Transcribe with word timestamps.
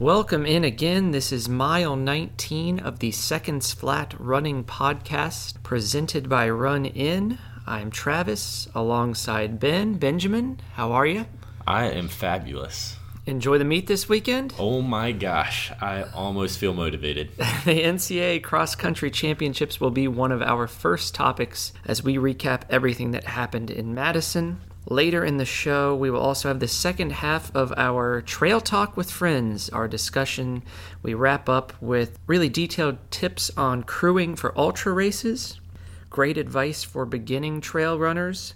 Welcome 0.00 0.44
in 0.44 0.64
again. 0.64 1.12
This 1.12 1.30
is 1.30 1.48
mile 1.48 1.94
19 1.94 2.80
of 2.80 2.98
the 2.98 3.12
Seconds 3.12 3.72
Flat 3.72 4.12
Running 4.18 4.64
Podcast 4.64 5.62
presented 5.62 6.28
by 6.28 6.50
Run 6.50 6.84
In. 6.84 7.38
I'm 7.64 7.92
Travis 7.92 8.66
alongside 8.74 9.60
Ben. 9.60 9.94
Benjamin, 9.94 10.60
how 10.72 10.90
are 10.90 11.06
you? 11.06 11.26
I 11.64 11.90
am 11.90 12.08
fabulous. 12.08 12.96
Enjoy 13.26 13.56
the 13.56 13.64
meet 13.64 13.86
this 13.86 14.08
weekend? 14.08 14.52
Oh 14.58 14.82
my 14.82 15.12
gosh, 15.12 15.70
I 15.80 16.02
almost 16.12 16.58
feel 16.58 16.74
motivated. 16.74 17.30
the 17.36 17.80
NCAA 17.80 18.42
Cross 18.42 18.74
Country 18.74 19.12
Championships 19.12 19.80
will 19.80 19.92
be 19.92 20.08
one 20.08 20.32
of 20.32 20.42
our 20.42 20.66
first 20.66 21.14
topics 21.14 21.72
as 21.84 22.02
we 22.02 22.16
recap 22.16 22.62
everything 22.68 23.12
that 23.12 23.24
happened 23.24 23.70
in 23.70 23.94
Madison. 23.94 24.60
Later 24.86 25.24
in 25.24 25.38
the 25.38 25.46
show, 25.46 25.96
we 25.96 26.10
will 26.10 26.20
also 26.20 26.48
have 26.48 26.60
the 26.60 26.68
second 26.68 27.12
half 27.12 27.54
of 27.56 27.72
our 27.76 28.20
Trail 28.20 28.60
Talk 28.60 28.98
with 28.98 29.10
Friends, 29.10 29.70
our 29.70 29.88
discussion. 29.88 30.62
We 31.02 31.14
wrap 31.14 31.48
up 31.48 31.72
with 31.80 32.18
really 32.26 32.50
detailed 32.50 32.98
tips 33.10 33.50
on 33.56 33.84
crewing 33.84 34.36
for 34.36 34.56
ultra 34.58 34.92
races, 34.92 35.58
great 36.10 36.36
advice 36.36 36.84
for 36.84 37.06
beginning 37.06 37.62
trail 37.62 37.98
runners, 37.98 38.52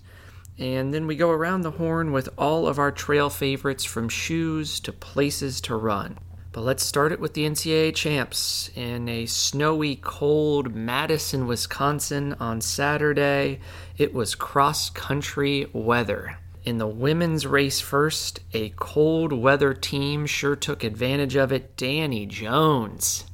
and 0.58 0.92
then 0.92 1.06
we 1.06 1.16
go 1.16 1.30
around 1.30 1.62
the 1.62 1.72
horn 1.72 2.12
with 2.12 2.28
all 2.36 2.68
of 2.68 2.78
our 2.78 2.92
trail 2.92 3.30
favorites 3.30 3.84
from 3.84 4.10
shoes 4.10 4.80
to 4.80 4.92
places 4.92 5.62
to 5.62 5.76
run. 5.76 6.18
But 6.58 6.64
let's 6.64 6.82
start 6.82 7.12
it 7.12 7.20
with 7.20 7.34
the 7.34 7.44
NCAA 7.44 7.94
champs 7.94 8.68
in 8.74 9.08
a 9.08 9.26
snowy, 9.26 9.94
cold 9.94 10.74
Madison, 10.74 11.46
Wisconsin 11.46 12.34
on 12.40 12.60
Saturday. 12.60 13.60
It 13.96 14.12
was 14.12 14.34
cross 14.34 14.90
country 14.90 15.68
weather. 15.72 16.38
In 16.64 16.78
the 16.78 16.88
women's 16.88 17.46
race 17.46 17.78
first, 17.78 18.40
a 18.52 18.70
cold 18.70 19.32
weather 19.32 19.72
team 19.72 20.26
sure 20.26 20.56
took 20.56 20.82
advantage 20.82 21.36
of 21.36 21.52
it. 21.52 21.76
Dani 21.76 22.26
Jones. 22.26 23.24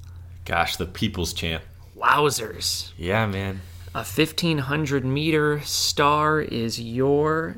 Gosh, 0.45 0.77
the 0.77 0.85
people's 0.85 1.33
champ. 1.33 1.63
Wowzers. 1.97 2.93
Yeah, 2.99 3.25
man. 3.25 3.63
A 3.95 4.05
1500 4.05 5.03
meter 5.03 5.63
star 5.63 6.43
is 6.43 6.79
your 6.79 7.57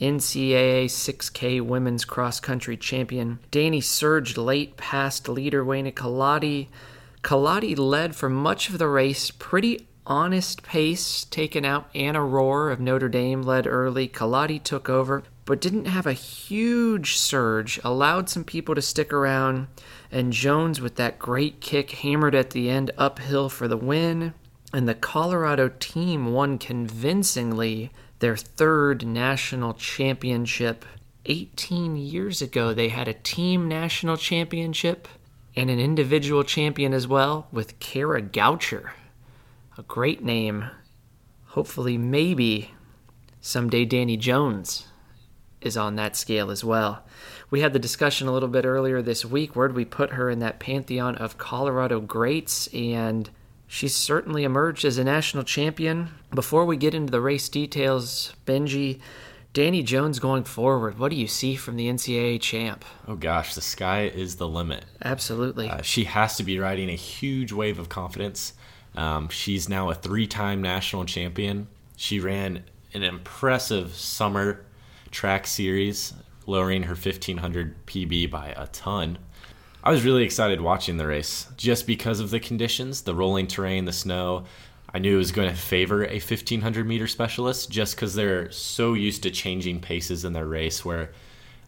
NCAA 0.00 0.86
6K 0.86 1.60
women's 1.60 2.04
cross 2.04 2.40
country 2.40 2.76
champion. 2.76 3.38
Dani 3.52 3.82
surged 3.82 4.38
late 4.38 4.76
past 4.76 5.28
leader 5.28 5.64
Weini 5.64 5.92
Kelati. 5.92 6.68
Kelati 7.22 7.78
led 7.78 8.16
for 8.16 8.30
much 8.30 8.70
of 8.70 8.78
the 8.78 8.88
race, 8.88 9.30
pretty 9.30 9.86
honest 10.06 10.62
pace, 10.62 11.24
taken 11.24 11.64
out 11.64 11.90
Anna 11.94 12.20
Rohrer 12.20 12.72
of 12.72 12.80
Notre 12.80 13.10
Dame 13.10 13.42
led 13.42 13.66
early. 13.66 14.08
Kelati 14.08 14.62
took 14.62 14.88
over, 14.88 15.22
but 15.44 15.60
didn't 15.60 15.84
have 15.84 16.06
a 16.06 16.14
huge 16.14 17.16
surge, 17.16 17.78
allowed 17.84 18.28
some 18.28 18.44
people 18.44 18.74
to 18.74 18.82
stick 18.82 19.12
around, 19.12 19.68
and 20.10 20.32
Jones 20.32 20.80
with 20.80 20.96
that 20.96 21.18
great 21.18 21.60
kick 21.60 21.90
hammered 21.90 22.34
at 22.34 22.50
the 22.50 22.70
end 22.70 22.90
uphill 22.96 23.48
for 23.48 23.68
the 23.68 23.76
win. 23.76 24.32
And 24.72 24.88
the 24.88 24.94
Colorado 24.94 25.68
team 25.80 26.32
won 26.32 26.56
convincingly 26.56 27.90
their 28.20 28.36
third 28.36 29.04
national 29.04 29.74
championship. 29.74 30.84
18 31.26 31.96
years 31.96 32.40
ago, 32.40 32.72
they 32.72 32.88
had 32.88 33.08
a 33.08 33.14
team 33.14 33.68
national 33.68 34.16
championship 34.16 35.08
and 35.56 35.68
an 35.68 35.80
individual 35.80 36.44
champion 36.44 36.94
as 36.94 37.06
well 37.06 37.48
with 37.50 37.78
Kara 37.80 38.22
Goucher. 38.22 38.92
A 39.76 39.82
great 39.82 40.22
name. 40.22 40.70
Hopefully, 41.48 41.98
maybe 41.98 42.70
someday 43.40 43.84
Dani 43.84 44.18
Jones 44.18 44.86
is 45.60 45.76
on 45.76 45.96
that 45.96 46.16
scale 46.16 46.50
as 46.50 46.64
well. 46.64 47.04
We 47.50 47.60
had 47.60 47.72
the 47.72 47.78
discussion 47.78 48.28
a 48.28 48.32
little 48.32 48.48
bit 48.48 48.64
earlier 48.64 49.02
this 49.02 49.24
week. 49.24 49.56
Where'd 49.56 49.74
we 49.74 49.84
put 49.84 50.12
her 50.12 50.30
in 50.30 50.38
that 50.38 50.60
pantheon 50.60 51.16
of 51.16 51.38
Colorado 51.38 52.00
greats? 52.00 52.68
And 52.68 53.28
She's 53.72 53.94
certainly 53.94 54.42
emerged 54.42 54.84
as 54.84 54.98
a 54.98 55.04
national 55.04 55.44
champion. 55.44 56.10
Before 56.34 56.64
we 56.64 56.76
get 56.76 56.92
into 56.92 57.12
the 57.12 57.20
race 57.20 57.48
details, 57.48 58.34
Benji, 58.44 58.98
Dani 59.54 59.84
Jones 59.84 60.18
going 60.18 60.42
forward, 60.42 60.98
what 60.98 61.10
do 61.10 61.16
you 61.16 61.28
see 61.28 61.54
from 61.54 61.76
the 61.76 61.86
NCAA 61.86 62.40
champ? 62.40 62.84
Oh 63.06 63.14
gosh, 63.14 63.54
the 63.54 63.60
sky 63.60 64.06
is 64.06 64.34
the 64.34 64.48
limit. 64.48 64.86
Absolutely. 65.04 65.70
Uh, 65.70 65.82
she 65.82 66.02
has 66.02 66.36
to 66.38 66.42
be 66.42 66.58
riding 66.58 66.90
a 66.90 66.96
huge 66.96 67.52
wave 67.52 67.78
of 67.78 67.88
confidence. 67.88 68.54
Um, 68.96 69.28
she's 69.28 69.68
now 69.68 69.88
a 69.88 69.94
three 69.94 70.26
time 70.26 70.60
national 70.60 71.04
champion. 71.04 71.68
She 71.96 72.18
ran 72.18 72.64
an 72.92 73.04
impressive 73.04 73.94
summer 73.94 74.66
track 75.12 75.46
series, 75.46 76.12
lowering 76.44 76.82
her 76.82 76.94
1500 76.94 77.86
PB 77.86 78.32
by 78.32 78.48
a 78.48 78.66
ton. 78.66 79.18
I 79.82 79.90
was 79.90 80.04
really 80.04 80.24
excited 80.24 80.60
watching 80.60 80.98
the 80.98 81.06
race 81.06 81.46
just 81.56 81.86
because 81.86 82.20
of 82.20 82.28
the 82.28 82.38
conditions, 82.38 83.00
the 83.00 83.14
rolling 83.14 83.46
terrain, 83.46 83.86
the 83.86 83.92
snow. 83.92 84.44
I 84.92 84.98
knew 84.98 85.14
it 85.14 85.18
was 85.18 85.32
going 85.32 85.48
to 85.48 85.56
favor 85.56 86.04
a 86.04 86.20
1500 86.20 86.86
meter 86.86 87.06
specialist 87.06 87.70
just 87.70 87.96
because 87.96 88.14
they're 88.14 88.50
so 88.50 88.92
used 88.92 89.22
to 89.22 89.30
changing 89.30 89.80
paces 89.80 90.22
in 90.26 90.34
their 90.34 90.44
race, 90.44 90.84
where 90.84 91.12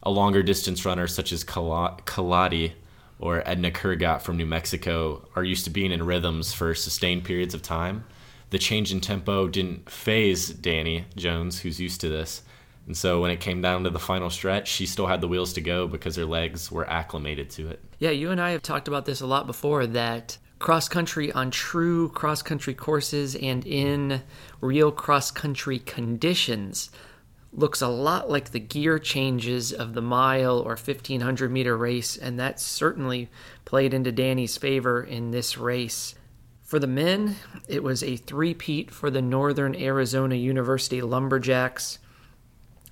a 0.02 0.10
longer 0.10 0.42
distance 0.42 0.84
runner 0.84 1.06
such 1.06 1.32
as 1.32 1.42
Kelati 1.42 2.72
or 3.18 3.40
Ednah 3.42 3.72
Kurgat 3.72 4.20
from 4.20 4.36
New 4.36 4.44
Mexico 4.46 5.26
are 5.34 5.44
used 5.44 5.64
to 5.64 5.70
being 5.70 5.90
in 5.90 6.04
rhythms 6.04 6.52
for 6.52 6.74
sustained 6.74 7.24
periods 7.24 7.54
of 7.54 7.62
time. 7.62 8.04
The 8.50 8.58
change 8.58 8.92
in 8.92 9.00
tempo 9.00 9.48
didn't 9.48 9.88
phase 9.88 10.52
Dani 10.52 11.04
Jones, 11.16 11.60
who's 11.60 11.80
used 11.80 12.02
to 12.02 12.10
this. 12.10 12.42
And 12.86 12.96
so 12.96 13.20
when 13.20 13.30
it 13.30 13.40
came 13.40 13.62
down 13.62 13.84
to 13.84 13.90
the 13.90 13.98
final 13.98 14.28
stretch, 14.28 14.68
she 14.68 14.86
still 14.86 15.06
had 15.06 15.20
the 15.20 15.28
wheels 15.28 15.52
to 15.54 15.60
go 15.60 15.86
because 15.86 16.16
her 16.16 16.24
legs 16.24 16.70
were 16.70 16.88
acclimated 16.88 17.50
to 17.50 17.68
it. 17.68 17.80
Yeah, 17.98 18.10
you 18.10 18.30
and 18.30 18.40
I 18.40 18.50
have 18.50 18.62
talked 18.62 18.88
about 18.88 19.06
this 19.06 19.20
a 19.20 19.26
lot 19.26 19.46
before 19.46 19.86
that 19.86 20.38
cross 20.58 20.88
country 20.88 21.32
on 21.32 21.50
true 21.50 22.08
cross 22.10 22.40
country 22.42 22.74
courses 22.74 23.34
and 23.34 23.66
in 23.66 24.22
real 24.60 24.92
cross 24.92 25.30
country 25.30 25.80
conditions 25.80 26.90
looks 27.52 27.82
a 27.82 27.88
lot 27.88 28.30
like 28.30 28.50
the 28.50 28.60
gear 28.60 28.98
changes 28.98 29.72
of 29.72 29.92
the 29.92 30.00
mile 30.00 30.58
or 30.60 30.70
1500 30.70 31.50
meter 31.50 31.76
race, 31.76 32.16
and 32.16 32.38
that 32.38 32.58
certainly 32.58 33.28
played 33.64 33.92
into 33.92 34.10
Dani's 34.10 34.56
favor 34.56 35.02
in 35.02 35.30
this 35.30 35.58
race. 35.58 36.14
For 36.62 36.78
the 36.78 36.86
men, 36.86 37.36
it 37.68 37.82
was 37.82 38.02
a 38.02 38.16
three-peat 38.16 38.90
for 38.90 39.10
the 39.10 39.20
Northern 39.20 39.74
Arizona 39.74 40.34
University 40.34 41.02
Lumberjacks. 41.02 41.98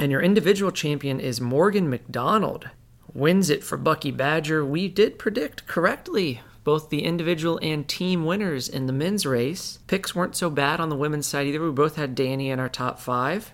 And 0.01 0.11
your 0.11 0.23
individual 0.23 0.73
champion 0.73 1.21
is 1.21 1.43
Morgan 1.43 1.91
McDonald. 1.91 2.71
Wins 3.13 3.51
it 3.51 3.63
for 3.63 3.77
Bucky 3.77 4.11
Badger. 4.11 4.65
We 4.65 4.89
did 4.89 5.19
predict 5.19 5.67
correctly 5.67 6.41
both 6.65 6.89
the 6.89 7.05
individual 7.05 7.59
and 7.61 7.87
team 7.87 8.25
winners 8.25 8.67
in 8.67 8.87
the 8.87 8.95
men's 8.95 9.27
race. 9.27 9.79
Picks 9.89 10.15
weren't 10.15 10.35
so 10.35 10.49
bad 10.49 10.81
on 10.81 10.89
the 10.89 10.97
women's 10.97 11.27
side 11.27 11.47
either. 11.49 11.63
We 11.63 11.71
both 11.71 11.97
had 11.97 12.17
Dani 12.17 12.47
in 12.47 12.59
our 12.59 12.71
top 12.71 12.99
five. 12.99 13.53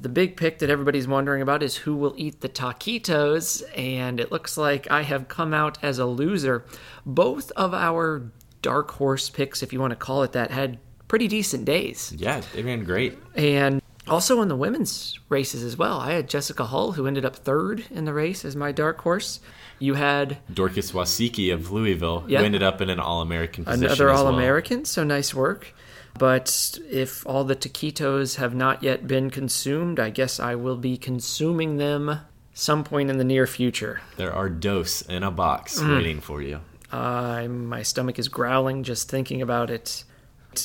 The 0.00 0.08
big 0.08 0.38
pick 0.38 0.58
that 0.60 0.70
everybody's 0.70 1.06
wondering 1.06 1.42
about 1.42 1.62
is 1.62 1.76
who 1.76 1.94
will 1.96 2.14
eat 2.16 2.40
the 2.40 2.48
taquitos, 2.48 3.62
and 3.76 4.20
it 4.20 4.32
looks 4.32 4.56
like 4.56 4.90
I 4.90 5.02
have 5.02 5.28
come 5.28 5.52
out 5.52 5.76
as 5.82 5.98
a 5.98 6.06
loser. 6.06 6.64
Both 7.04 7.50
of 7.56 7.74
our 7.74 8.30
dark 8.62 8.92
horse 8.92 9.28
picks, 9.28 9.62
if 9.62 9.74
you 9.74 9.80
want 9.80 9.90
to 9.90 9.96
call 9.96 10.22
it 10.22 10.32
that, 10.32 10.50
had 10.50 10.78
pretty 11.08 11.28
decent 11.28 11.66
days. 11.66 12.14
Yeah, 12.16 12.40
they 12.54 12.62
ran 12.62 12.84
great. 12.84 13.18
And 13.34 13.82
also 14.08 14.42
in 14.42 14.48
the 14.48 14.56
women's 14.56 15.18
races 15.28 15.62
as 15.62 15.76
well. 15.76 15.98
I 15.98 16.12
had 16.12 16.28
Jessica 16.28 16.66
Hull, 16.66 16.92
who 16.92 17.06
ended 17.06 17.24
up 17.24 17.36
third 17.36 17.84
in 17.90 18.04
the 18.04 18.12
race 18.12 18.44
as 18.44 18.56
my 18.56 18.72
dark 18.72 19.00
horse. 19.00 19.40
You 19.78 19.94
had 19.94 20.38
Dorcas 20.52 20.92
Wasike 20.92 21.52
of 21.52 21.70
Louisville, 21.70 22.24
yep. 22.26 22.40
who 22.40 22.46
ended 22.46 22.62
up 22.62 22.80
in 22.80 22.90
an 22.90 22.98
All 22.98 23.20
American 23.20 23.64
position. 23.64 23.84
Another 23.84 24.10
All 24.10 24.26
American, 24.26 24.78
well. 24.78 24.84
so 24.86 25.04
nice 25.04 25.32
work. 25.32 25.74
But 26.18 26.78
if 26.90 27.24
all 27.26 27.44
the 27.44 27.54
taquitos 27.54 28.36
have 28.36 28.54
not 28.54 28.82
yet 28.82 29.06
been 29.06 29.30
consumed, 29.30 30.00
I 30.00 30.10
guess 30.10 30.40
I 30.40 30.56
will 30.56 30.76
be 30.76 30.96
consuming 30.96 31.76
them 31.76 32.20
some 32.54 32.82
point 32.82 33.08
in 33.08 33.18
the 33.18 33.24
near 33.24 33.46
future. 33.46 34.00
There 34.16 34.32
are 34.32 34.48
dose 34.48 35.02
in 35.02 35.22
a 35.22 35.30
box 35.30 35.78
mm. 35.78 35.96
waiting 35.96 36.20
for 36.20 36.42
you. 36.42 36.60
Uh, 36.90 37.46
my 37.48 37.82
stomach 37.82 38.18
is 38.18 38.28
growling 38.28 38.82
just 38.82 39.08
thinking 39.08 39.42
about 39.42 39.70
it. 39.70 40.04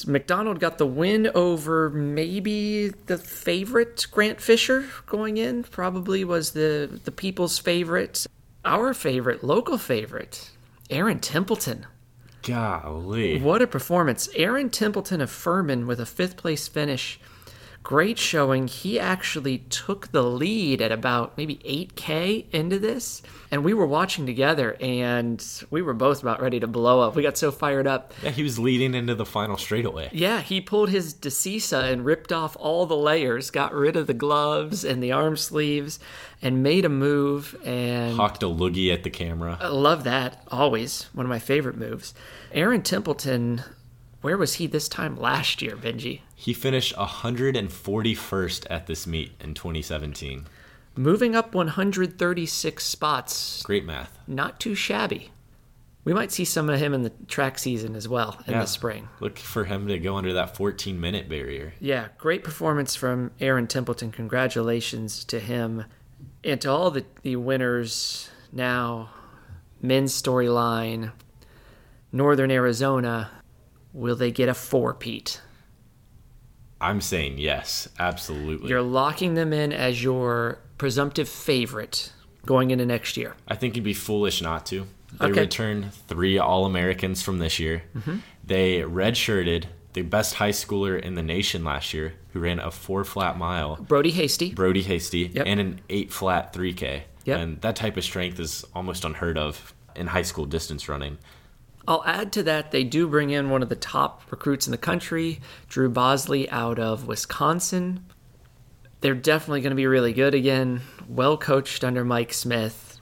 McDonald 0.08 0.60
got 0.60 0.78
the 0.78 0.86
win 0.86 1.30
over 1.36 1.90
maybe 1.90 2.90
the 2.90 3.18
favorite 3.18 4.08
Grant 4.12 4.42
Fisher 4.42 4.88
going 5.06 5.38
in. 5.38 5.64
Probably 5.64 6.24
was 6.24 6.52
the 6.52 7.00
the 7.04 7.12
people's 7.12 7.60
favorite, 7.60 8.26
our 8.66 8.94
favorite, 8.94 9.44
local 9.44 9.78
favorite, 9.78 10.52
Aaron 10.90 11.20
Templeton. 11.20 11.86
Golly, 12.42 13.40
what 13.42 13.62
a 13.62 13.68
performance! 13.68 14.28
Aaron 14.36 14.70
Templeton 14.70 15.22
of 15.22 15.30
Furman 15.30 15.88
with 15.88 16.00
a 16.00 16.06
fifth 16.06 16.38
place 16.38 16.68
finish. 16.68 17.20
Great 17.84 18.18
showing. 18.18 18.68
He 18.68 18.98
actually 18.98 19.58
took 19.70 20.12
the 20.14 20.24
lead 20.24 20.82
at 20.82 20.94
about 20.94 21.38
maybe 21.38 21.58
8K 21.58 22.46
into 22.52 22.80
this. 22.80 23.22
And 23.52 23.64
we 23.64 23.74
were 23.74 23.86
watching 23.86 24.26
together 24.26 24.78
and 24.80 25.46
we 25.70 25.82
were 25.82 25.94
both 25.94 26.22
about 26.22 26.42
ready 26.42 26.62
to 26.62 26.66
blow 26.66 27.02
up. 27.02 27.16
We 27.16 27.24
got 27.24 27.38
so 27.38 27.52
fired 27.52 27.86
up. 27.86 28.14
Yeah, 28.24 28.32
he 28.32 28.42
was 28.42 28.58
leading 28.58 28.96
into 28.96 29.16
the 29.16 29.26
final 29.26 29.58
straightaway. 29.58 30.10
Yeah, 30.14 30.40
he 30.42 30.62
pulled 30.62 30.90
his 30.90 31.14
DeCisa 31.14 31.92
and 31.92 32.06
ripped 32.06 32.32
off 32.32 32.56
all 32.58 32.86
the 32.86 32.96
layers, 32.96 33.52
got 33.52 33.74
rid 33.74 33.98
of 33.98 34.08
the 34.08 34.14
gloves 34.14 34.86
and 34.86 35.04
the 35.04 35.12
arm 35.12 35.36
sleeves, 35.36 36.00
and 36.42 36.64
made 36.64 36.86
a 36.86 36.90
move. 36.90 37.56
And 37.66 38.16
Hawked 38.16 38.44
a 38.44 38.48
loogie 38.48 38.94
at 38.94 39.04
the 39.04 39.10
camera. 39.10 39.58
I 39.60 39.68
love 39.68 40.06
that. 40.06 40.42
Always 40.48 41.10
one 41.14 41.26
of 41.26 41.30
my 41.30 41.40
favorite 41.40 41.78
moves. 41.78 42.14
Aaron 42.54 42.82
Templeton, 42.82 43.62
where 44.24 44.38
was 44.38 44.56
he 44.56 44.66
this 44.68 44.88
time 44.90 45.16
last 45.16 45.62
year, 45.62 45.76
Benji? 45.76 46.22
He 46.36 46.54
finished 46.54 46.96
141st 46.96 48.66
at 48.70 48.88
this 48.88 49.06
meet 49.06 49.34
in 49.40 49.54
2017. 49.54 50.46
Moving 50.96 51.36
up 51.36 51.54
136 51.54 52.86
spots. 52.86 53.62
Great 53.64 53.86
math. 53.86 54.18
Not 54.28 54.60
too 54.60 54.76
shabby. 54.76 55.32
We 56.06 56.14
might 56.14 56.32
see 56.32 56.46
some 56.46 56.70
of 56.70 56.80
him 56.80 56.94
in 56.94 57.04
the 57.04 57.12
track 57.28 57.58
season 57.60 57.96
as 57.96 58.08
well 58.08 58.38
in 58.48 58.54
Yeah. 58.54 58.62
the 58.62 58.68
spring. 58.68 59.08
Look 59.20 59.38
for 59.40 59.66
him 59.66 59.88
to 59.88 59.98
go 60.00 60.16
under 60.16 60.34
that 60.34 60.56
14 60.56 61.00
minute 61.00 61.30
barrier. 61.30 61.74
Yeah, 61.80 62.08
great 62.18 62.44
performance 62.44 62.96
from 62.96 63.32
Aaron 63.40 63.68
Templeton. 63.68 64.12
Congratulations 64.12 65.24
to 65.26 65.40
him 65.40 65.86
and 66.44 66.60
to 66.62 66.70
all 66.70 66.92
the, 66.92 67.06
the 67.22 67.36
winners 67.38 68.30
now. 68.52 69.10
Men's 69.82 70.14
storyline, 70.20 71.12
Northern 72.12 72.52
Arizona. 72.52 73.32
Will 73.94 74.16
they 74.16 74.32
get 74.32 74.50
a 74.50 74.54
four-peat? 74.54 75.40
I'm 76.82 77.00
saying 77.00 77.38
yes, 77.38 77.88
absolutely. 78.00 78.70
You're 78.70 78.82
locking 78.82 79.36
them 79.36 79.54
in 79.54 79.72
as 79.72 80.04
your 80.04 80.60
presumptive 80.78 81.30
favorite 81.30 82.12
going 82.46 82.72
into 82.72 82.86
next 82.86 83.16
year. 83.16 83.36
I 83.48 83.56
think 83.56 83.76
you'd 83.76 83.86
be 83.86 83.94
foolish 83.94 84.42
not 84.42 84.66
to. 84.68 84.86
They 85.20 85.28
Okay. 85.28 85.42
returned 85.42 85.94
three 85.94 86.38
All 86.40 86.66
Americans 86.66 87.22
from 87.22 87.40
this 87.40 87.60
year. 87.60 87.84
Mm-hmm. 87.96 88.18
They 88.44 88.80
redshirted 88.82 89.66
the 89.94 90.02
best 90.02 90.34
high 90.36 90.50
schooler 90.50 91.00
in 91.00 91.14
the 91.14 91.22
nation 91.24 91.64
last 91.64 91.94
year, 91.94 92.16
who 92.34 92.40
ran 92.40 92.60
a 92.60 92.72
four 92.72 93.04
flat 93.06 93.38
mile, 93.38 93.78
Brodey 93.78 94.12
Hasty. 94.12 94.52
Brodey 94.54 94.82
Hasty, 94.84 95.30
Yep. 95.34 95.46
and 95.48 95.60
an 95.60 95.80
eight 95.90 96.12
flat 96.12 96.52
3K. 96.52 97.04
Yep. 97.26 97.40
And 97.40 97.62
that 97.62 97.76
type 97.76 97.96
of 97.96 98.04
strength 98.04 98.40
is 98.40 98.66
almost 98.74 99.06
unheard 99.06 99.38
of 99.38 99.74
in 99.96 100.08
high 100.08 100.24
school 100.24 100.46
distance 100.46 100.90
running. 100.90 101.20
I'll 101.88 102.04
add 102.06 102.32
to 102.34 102.44
that, 102.44 102.72
they 102.72 102.84
do 102.84 103.08
bring 103.08 103.30
in 103.30 103.50
one 103.50 103.62
of 103.62 103.70
the 103.70 103.76
top 103.76 104.22
recruits 104.32 104.68
in 104.68 104.72
the 104.72 104.78
country, 104.78 105.42
Drew 105.68 105.90
Bosley 105.90 106.50
out 106.50 106.80
of 106.80 107.08
Wisconsin. 107.08 108.06
They're 109.02 109.14
definitely 109.14 109.62
going 109.62 109.72
to 109.72 109.76
be 109.76 109.88
really 109.88 110.14
good 110.14 110.34
again, 110.34 110.82
well 111.10 111.38
coached 111.38 111.84
under 111.84 112.06
Mike 112.06 112.32
Smith. 112.32 113.02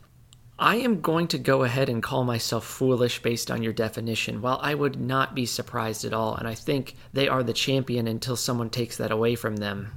I 0.58 0.78
am 0.78 1.02
going 1.02 1.28
to 1.30 1.38
go 1.38 1.64
ahead 1.64 1.90
and 1.90 2.02
call 2.02 2.24
myself 2.24 2.66
foolish 2.66 3.22
based 3.22 3.52
on 3.52 3.62
your 3.62 3.74
definition. 3.74 4.42
While 4.42 4.60
I 4.62 4.74
would 4.74 5.00
not 5.00 5.36
be 5.36 5.46
surprised 5.46 6.04
at 6.06 6.14
all, 6.14 6.36
and 6.36 6.48
I 6.48 6.56
think 6.56 6.96
they 7.14 7.28
are 7.28 7.44
the 7.44 7.54
champion 7.54 8.08
until 8.08 8.36
someone 8.36 8.70
takes 8.70 8.98
that 8.98 9.12
away 9.12 9.36
from 9.36 9.58
them, 9.58 9.92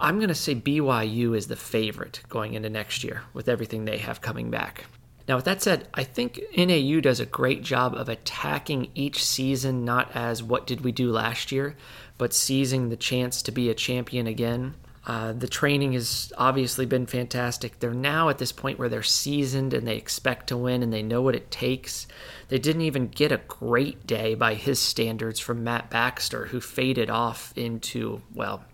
I'm 0.00 0.16
going 0.16 0.28
to 0.28 0.34
say 0.34 0.54
BYU 0.54 1.36
is 1.36 1.48
the 1.48 1.56
favorite 1.56 2.22
going 2.28 2.54
into 2.54 2.70
next 2.70 3.02
year 3.02 3.22
with 3.32 3.48
everything 3.48 3.84
they 3.84 3.98
have 3.98 4.20
coming 4.20 4.50
back. 4.50 4.84
Now, 5.28 5.36
with 5.36 5.44
that 5.44 5.60
said, 5.60 5.86
I 5.92 6.04
think 6.04 6.40
NAU 6.56 7.00
does 7.00 7.20
a 7.20 7.26
great 7.26 7.62
job 7.62 7.94
of 7.94 8.08
attacking 8.08 8.90
each 8.94 9.22
season 9.22 9.84
not 9.84 10.10
as 10.14 10.42
what 10.42 10.66
did 10.66 10.80
we 10.80 10.90
do 10.90 11.12
last 11.12 11.52
year, 11.52 11.76
but 12.16 12.32
seizing 12.32 12.88
the 12.88 12.96
chance 12.96 13.42
to 13.42 13.52
be 13.52 13.68
a 13.68 13.74
champion 13.74 14.26
again. 14.26 14.74
Uh, 15.06 15.32
the 15.32 15.48
training 15.48 15.92
has 15.92 16.32
obviously 16.36 16.84
been 16.84 17.06
fantastic. 17.06 17.78
They're 17.78 17.94
now 17.94 18.28
at 18.28 18.38
this 18.38 18.52
point 18.52 18.78
where 18.78 18.88
they're 18.88 19.02
seasoned 19.02 19.72
and 19.72 19.86
they 19.86 19.96
expect 19.96 20.48
to 20.48 20.56
win 20.56 20.82
and 20.82 20.92
they 20.92 21.02
know 21.02 21.22
what 21.22 21.34
it 21.34 21.50
takes. 21.50 22.06
They 22.48 22.58
didn't 22.58 22.82
even 22.82 23.08
get 23.08 23.32
a 23.32 23.40
great 23.48 24.06
day 24.06 24.34
by 24.34 24.54
his 24.54 24.78
standards 24.78 25.40
from 25.40 25.64
Matt 25.64 25.88
Baxter, 25.88 26.46
who 26.46 26.60
faded 26.60 27.08
off 27.08 27.52
into, 27.56 28.20
well, 28.34 28.64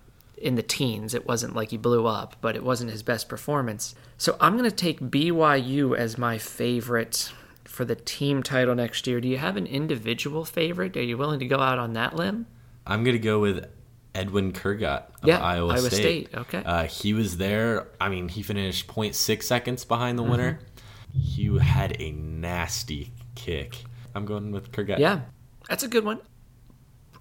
in 0.44 0.54
the 0.56 0.62
teens. 0.62 1.14
It 1.14 1.26
wasn't 1.26 1.56
like 1.56 1.70
he 1.70 1.76
blew 1.76 2.06
up, 2.06 2.36
but 2.40 2.54
it 2.56 2.62
wasn't 2.64 2.90
his 2.90 3.02
best 3.02 3.28
performance. 3.28 3.94
So 4.18 4.36
I'm 4.40 4.56
going 4.56 4.68
to 4.70 4.74
take 4.76 5.00
BYU 5.00 5.96
as 5.96 6.16
my 6.18 6.38
favorite 6.38 7.32
for 7.64 7.84
the 7.84 7.96
team 7.96 8.42
title 8.42 8.74
next 8.74 9.06
year. 9.06 9.20
Do 9.20 9.28
you 9.28 9.38
have 9.38 9.56
an 9.56 9.66
individual 9.66 10.44
favorite? 10.44 10.96
Are 10.96 11.02
you 11.02 11.16
willing 11.16 11.40
to 11.40 11.46
go 11.46 11.58
out 11.60 11.78
on 11.78 11.94
that 11.94 12.14
limb? 12.14 12.46
I'm 12.86 13.02
going 13.02 13.14
to 13.16 13.18
go 13.18 13.40
with 13.40 13.66
Edwin 14.14 14.52
Kurgat 14.52 15.04
of 15.22 15.28
Yeah, 15.28 15.38
Iowa, 15.42 15.72
Iowa 15.72 15.90
State. 15.90 16.28
State, 16.28 16.28
okay. 16.34 16.62
Uh, 16.64 16.84
he 16.84 17.12
was 17.14 17.38
there. 17.38 17.88
I 18.00 18.08
mean, 18.08 18.28
he 18.28 18.42
finished 18.42 18.86
0.6 18.86 19.42
seconds 19.42 19.84
behind 19.84 20.18
the 20.18 20.22
Mm-hmm. 20.22 20.30
winner. 20.30 20.58
He 21.12 21.56
had 21.58 21.96
a 22.00 22.12
nasty 22.12 23.12
kick. 23.34 23.84
I'm 24.14 24.24
going 24.26 24.52
with 24.52 24.70
Kurgat. 24.72 24.98
Yeah, 24.98 25.20
that's 25.68 25.82
a 25.82 25.88
good 25.88 26.04
one. 26.04 26.20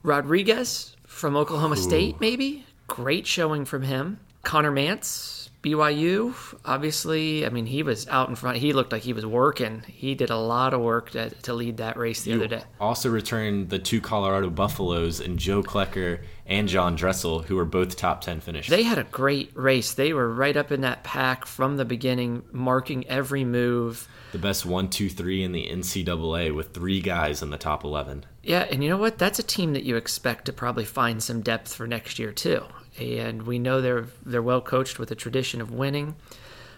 Rodriguez 0.03 0.95
from 1.07 1.35
Oklahoma 1.35 1.77
State, 1.77 2.19
maybe? 2.19 2.65
Great 2.93 3.25
showing 3.25 3.65
from 3.65 3.81
him. 3.81 4.19
Conner 4.43 4.71
Mantz, 4.71 5.49
BYU, 5.63 6.35
obviously. 6.63 7.43
I 7.43 7.49
mean, 7.49 7.65
he 7.65 7.81
was 7.81 8.07
out 8.07 8.29
in 8.29 8.35
front. 8.35 8.57
He 8.57 8.71
looked 8.71 8.91
like 8.91 9.01
he 9.01 9.13
was 9.13 9.25
working. 9.25 9.81
He 9.87 10.13
did 10.13 10.29
a 10.29 10.37
lot 10.37 10.75
of 10.75 10.81
work 10.81 11.09
to, 11.11 11.31
to 11.31 11.53
lead 11.55 11.77
that 11.77 11.97
race 11.97 12.21
the 12.21 12.33
other 12.33 12.47
day. 12.47 12.61
Also 12.79 13.09
returned 13.09 13.71
the 13.71 13.79
two 13.79 13.99
Colorado 13.99 14.51
Buffaloes 14.51 15.19
and 15.19 15.39
Joe 15.39 15.63
Klecker 15.63 16.19
and 16.45 16.67
John 16.67 16.95
Dressel, 16.95 17.39
who 17.41 17.55
were 17.55 17.65
both 17.65 17.95
top 17.95 18.21
10 18.21 18.41
finishers. 18.41 18.69
They 18.69 18.83
had 18.83 18.99
a 18.99 19.05
great 19.05 19.49
race. 19.55 19.95
They 19.95 20.13
were 20.13 20.31
right 20.31 20.55
up 20.55 20.71
in 20.71 20.81
that 20.81 21.03
pack 21.03 21.47
from 21.47 21.77
the 21.77 21.85
beginning, 21.85 22.43
marking 22.51 23.07
every 23.07 23.43
move. 23.43 24.07
the 24.33 24.37
best 24.37 24.67
one, 24.67 24.87
two, 24.87 25.09
three 25.09 25.43
in 25.43 25.51
the 25.51 25.67
NCAA 25.67 26.53
with 26.53 26.75
three 26.75 27.01
guys 27.01 27.41
in 27.41 27.49
the 27.49 27.57
top 27.57 27.83
11. 27.83 28.25
Yeah, 28.43 28.67
and 28.69 28.83
you 28.83 28.89
know 28.89 28.97
what? 28.97 29.17
That's 29.17 29.39
a 29.39 29.43
team 29.43 29.71
that 29.73 29.83
you 29.83 29.95
expect 29.95 30.45
to 30.45 30.53
probably 30.53 30.85
find 30.85 31.23
some 31.23 31.41
depth 31.41 31.73
for 31.73 31.87
next 31.87 32.19
year 32.19 32.33
too. 32.33 32.63
And 32.99 33.43
we 33.43 33.59
know 33.59 33.81
they're 33.81 34.05
they're 34.25 34.41
well 34.41 34.61
coached 34.61 34.99
with 34.99 35.11
a 35.11 35.15
tradition 35.15 35.61
of 35.61 35.71
winning. 35.71 36.15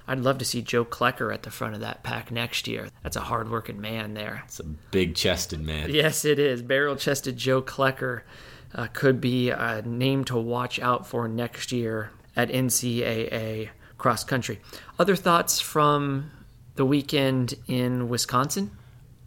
I'd 0.07 0.19
love 0.19 0.38
to 0.38 0.45
see 0.45 0.62
Joe 0.62 0.85
Klecker 0.85 1.33
at 1.33 1.44
the 1.44 1.51
front 1.51 1.73
of 1.73 1.81
that 1.81 2.03
pack 2.03 2.29
next 2.29 2.67
year. 2.67 2.89
That's 3.01 3.15
a 3.15 3.21
hard-working 3.21 3.81
man 3.81 4.13
there. 4.13 4.44
It's 4.45 4.59
a 4.59 4.63
big 4.63 5.15
chested 5.15 5.62
man. 5.62 5.89
Yes, 5.89 6.25
it 6.25 6.38
is. 6.38 6.62
Barrel-chested 6.62 7.35
Joe 7.35 7.63
Klecker 7.63 8.21
uh, 8.75 8.85
could 8.94 9.19
be 9.19 9.50
a 9.50 9.81
name 9.81 10.23
to 10.25 10.38
watch 10.38 10.79
out 10.79 11.07
for 11.07 11.27
next 11.27 11.71
year 11.71 12.12
at 12.35 12.50
NCAA 12.50 13.69
cross 13.97 14.23
country. 14.23 14.59
Other 15.00 15.15
thoughts 15.15 15.59
from 15.59 16.29
the 16.75 16.85
weekend 16.85 17.56
in 17.67 18.09
Wisconsin? 18.09 18.71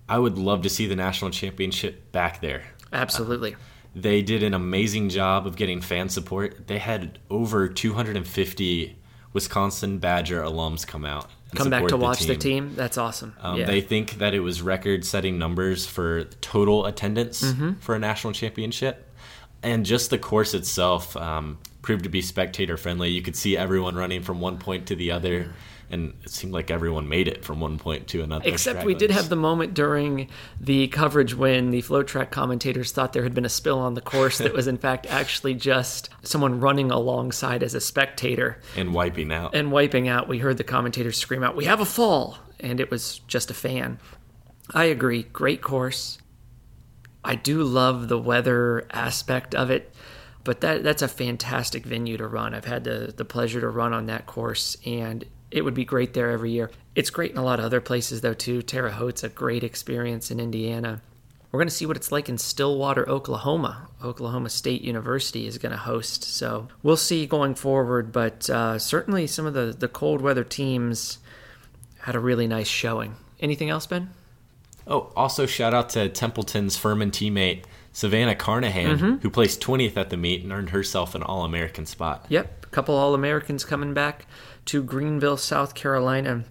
I 0.08 0.19
would 0.19 0.38
love 0.38 0.62
to 0.62 0.70
see 0.70 0.87
the 0.87 0.96
national 0.96 1.31
championship 1.31 2.12
back 2.12 2.40
there. 2.40 2.62
Absolutely. 2.93 3.56
They 3.94 4.23
did 4.23 4.43
an 4.43 4.55
amazing 4.55 5.08
job 5.08 5.46
of 5.46 5.56
getting 5.56 5.81
fan 5.81 6.08
support. 6.08 6.67
They 6.69 6.79
had 6.79 7.19
over 7.31 7.69
250 7.69 8.96
Wisconsin 9.32 9.99
Badger 9.99 10.43
alums 10.43 10.87
come 10.87 11.05
out. 11.05 11.26
Come 11.55 11.70
back 11.70 11.87
to 11.88 11.96
watch 11.96 12.20
the 12.25 12.37
team. 12.37 12.75
That's 12.75 12.99
awesome. 12.99 13.35
Um, 13.40 13.58
yeah. 13.58 13.67
They 13.67 13.81
think 13.81 14.19
that 14.19 14.35
it 14.35 14.40
was 14.40 14.61
record 14.61 15.05
setting 15.05 15.38
numbers 15.38 15.87
for 15.87 16.25
total 16.25 16.85
attendance 16.87 17.42
Mm-hmm. 17.42 17.75
for 17.80 17.95
a 17.95 17.99
national 17.99 18.33
championship. 18.35 19.04
And 19.62 19.85
just 19.87 20.11
the 20.11 20.18
course 20.18 20.54
itself 20.54 21.16
um, 21.16 21.59
proved 21.83 22.04
to 22.04 22.11
be 22.11 22.21
spectator 22.23 22.76
friendly. 22.76 23.11
You 23.11 23.23
could 23.23 23.35
see 23.37 23.57
everyone 23.57 23.97
running 23.97 24.23
from 24.23 24.40
one 24.40 24.59
point 24.59 24.87
to 24.88 24.95
the 24.95 25.11
other. 25.11 25.52
And 25.90 26.14
it 26.23 26.30
seemed 26.30 26.52
like 26.52 26.71
everyone 26.71 27.09
made 27.09 27.28
it 27.28 27.45
from 27.45 27.61
one 27.61 27.78
point 27.78 28.09
to 28.09 28.23
another. 28.23 28.49
Except 28.49 28.85
we 28.85 28.95
did 28.95 29.11
have 29.11 29.28
the 29.28 29.37
moment 29.37 29.75
during 29.75 30.28
the 30.61 30.88
coverage 30.88 31.35
when 31.35 31.71
the 31.71 31.80
FloTrack 31.83 32.30
commentators 32.30 32.92
thought 32.92 33.12
there 33.14 33.23
had 33.23 33.35
been 33.35 33.47
a 33.47 33.49
spill 33.49 33.78
on 33.78 33.95
the 33.95 34.00
course 34.00 34.38
that 34.38 34.52
was 34.52 34.66
in 34.66 34.76
fact 34.76 35.07
actually 35.11 35.54
just 35.54 36.11
someone 36.23 36.61
running 36.61 36.90
alongside 36.90 37.62
as 37.62 37.75
a 37.75 37.80
spectator 37.80 38.61
and 38.76 38.92
wiping 38.92 39.33
out. 39.33 39.54
and 39.54 39.73
wiping 39.73 40.09
out. 40.09 40.28
We 40.28 40.38
heard 40.38 40.59
the 40.59 40.64
commentators 40.64 41.16
scream 41.16 41.42
out, 41.42 41.57
"We 41.57 41.64
have 41.64 41.80
a 41.80 41.87
fall!" 41.87 42.38
and 42.61 42.80
it 42.80 42.90
was 42.90 43.21
just 43.26 43.50
a 43.50 43.54
fan. 43.54 43.99
I 44.75 44.85
agree. 44.85 45.23
Great 45.23 45.62
course. 45.62 46.18
I 47.25 47.35
do 47.35 47.62
love 47.62 48.09
the 48.09 48.18
weather 48.18 48.87
aspect 48.90 49.54
of 49.54 49.71
it, 49.71 49.92
but 50.45 50.61
that 50.61 50.83
that's 50.83 51.02
a 51.02 51.09
fantastic 51.09 51.85
venue 51.85 52.16
to 52.18 52.26
run. 52.26 52.54
I've 52.54 52.64
had 52.66 52.85
the 52.85 53.12
the 53.16 53.25
pleasure 53.25 53.61
to 53.61 53.68
run 53.68 53.92
on 53.92 54.07
that 54.07 54.26
course, 54.26 54.76
and 54.85 55.25
it 55.50 55.62
would 55.62 55.75
be 55.75 55.85
great 55.85 56.14
there 56.14 56.31
every 56.31 56.50
year. 56.50 56.71
It's 56.95 57.11
great 57.11 57.31
in 57.31 57.38
a 57.38 57.45
lot 57.45 57.59
of 57.59 57.64
other 57.64 57.81
places 57.81 58.21
though 58.21 58.35
too. 58.35 58.62
Terre 58.62 58.90
Haute's 58.90 59.23
a 59.25 59.28
great 59.28 59.64
experience 59.64 60.31
in 60.31 60.40
Indiana. 60.40 61.00
We're 61.50 61.61
going 61.61 61.69
to 61.69 61.75
see 61.75 61.87
what 61.87 61.97
it's 61.97 62.12
like 62.12 62.28
in 62.28 62.37
Stillwater, 62.37 63.09
Oklahoma. 63.09 63.88
Oklahoma 64.05 64.50
State 64.50 64.83
University 64.83 65.47
is 65.47 65.57
going 65.57 65.73
to 65.73 65.78
host, 65.78 66.23
so 66.25 66.69
we'll 66.83 66.99
see 66.99 67.26
going 67.26 67.55
forward. 67.55 68.12
But 68.12 68.50
uh, 68.50 68.78
certainly, 68.78 69.26
some 69.26 69.47
of 69.47 69.55
the 69.55 69.75
the 69.78 69.88
cold 69.88 70.21
weather 70.21 70.45
teams 70.45 71.19
had 72.00 72.14
a 72.14 72.21
really 72.21 72.47
nice 72.47 72.69
showing. 72.69 73.17
Anything 73.40 73.71
else, 73.71 73.87
Ben? 73.87 74.11
Oh, 74.87 75.11
also 75.17 75.47
shout 75.47 75.73
out 75.73 75.88
to 75.90 76.09
Templeton's 76.11 76.76
Furman 76.76 77.11
teammate 77.11 77.64
Savannah 77.93 78.35
Carnahan, 78.35 78.99
Mm-hmm. 78.99 79.17
who 79.17 79.31
placed 79.31 79.61
20th 79.62 79.97
at 79.97 80.11
the 80.11 80.17
meet 80.19 80.43
and 80.43 80.52
earned 80.52 80.71
herself 80.71 81.14
an 81.14 81.23
All 81.23 81.45
American 81.45 81.87
spot. 81.87 82.26
Yep, 82.28 82.67
a 82.67 82.69
couple 82.69 82.95
All 82.95 83.14
Americans 83.14 83.64
coming 83.64 83.95
back 83.95 84.26
to 84.69 84.83
Greenville, 84.83 85.37
South 85.37 85.75
Carolina. 85.75 86.45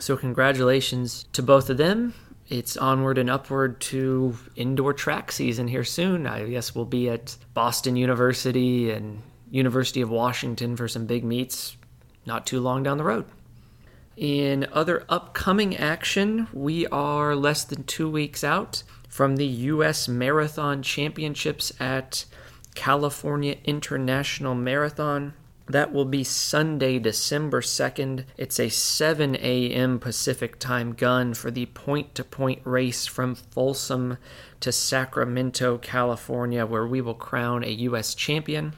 So, 0.00 0.16
congratulations 0.16 1.24
to 1.32 1.42
both 1.42 1.70
of 1.70 1.76
them. 1.76 2.14
It's 2.48 2.76
onward 2.76 3.18
and 3.18 3.30
upward 3.30 3.80
to 3.82 4.36
indoor 4.56 4.92
track 4.92 5.32
season 5.32 5.68
here 5.68 5.84
soon. 5.84 6.26
I 6.26 6.44
guess 6.44 6.74
we'll 6.74 6.84
be 6.84 7.08
at 7.08 7.36
Boston 7.54 7.96
University 7.96 8.90
and 8.90 9.22
University 9.50 10.00
of 10.00 10.10
Washington 10.10 10.76
for 10.76 10.88
some 10.88 11.06
big 11.06 11.24
meets 11.24 11.76
not 12.26 12.46
too 12.46 12.60
long 12.60 12.82
down 12.82 12.98
the 12.98 13.04
road. 13.04 13.24
In 14.16 14.66
other 14.72 15.04
upcoming 15.08 15.76
action, 15.76 16.48
we 16.52 16.86
are 16.88 17.34
less 17.34 17.64
than 17.64 17.84
two 17.84 18.08
weeks 18.08 18.44
out 18.44 18.82
from 19.08 19.36
the 19.36 19.46
U.S. 19.46 20.08
Marathon 20.08 20.82
Championships 20.82 21.72
at 21.80 22.24
California 22.74 23.56
International 23.64 24.54
Marathon. 24.54 25.34
That 25.66 25.94
will 25.94 26.04
be 26.04 26.24
Sunday, 26.24 26.98
December 26.98 27.62
2nd. 27.62 28.26
It's 28.36 28.60
a 28.60 28.68
7 28.68 29.34
a.m. 29.36 29.98
Pacific 29.98 30.58
time 30.58 30.92
gun 30.92 31.32
for 31.32 31.50
the 31.50 31.66
point 31.66 32.14
to 32.16 32.24
point 32.24 32.60
race 32.64 33.06
from 33.06 33.34
Folsom 33.34 34.18
to 34.60 34.70
Sacramento, 34.70 35.78
California, 35.78 36.66
where 36.66 36.86
we 36.86 37.00
will 37.00 37.14
crown 37.14 37.64
a 37.64 37.70
U.S. 37.70 38.14
champion. 38.14 38.74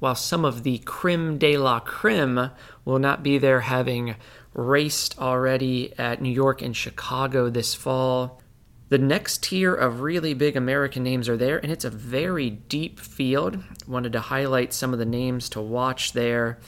While 0.00 0.14
some 0.14 0.44
of 0.44 0.64
the 0.64 0.78
creme 0.78 1.38
de 1.38 1.56
la 1.56 1.80
creme 1.80 2.50
will 2.84 2.98
not 2.98 3.22
be 3.22 3.38
there, 3.38 3.60
having 3.62 4.14
raced 4.52 5.18
already 5.18 5.94
at 5.98 6.20
New 6.20 6.30
York 6.30 6.60
and 6.60 6.76
Chicago 6.76 7.48
this 7.48 7.74
fall, 7.74 8.42
the 8.88 8.98
next 8.98 9.42
tier 9.42 9.74
of 9.74 10.00
really 10.00 10.32
big 10.34 10.56
American 10.56 11.02
names 11.02 11.28
are 11.28 11.36
there, 11.36 11.58
and 11.58 11.70
it's 11.70 11.84
a 11.84 11.90
very 11.90 12.50
deep 12.50 12.98
field. 12.98 13.62
Wanted 13.86 14.12
to 14.14 14.20
highlight 14.20 14.72
some 14.72 14.92
of 14.92 14.98
the 14.98 15.04
names 15.04 15.48
to 15.50 15.60
watch 15.60 16.12
there. 16.12 16.58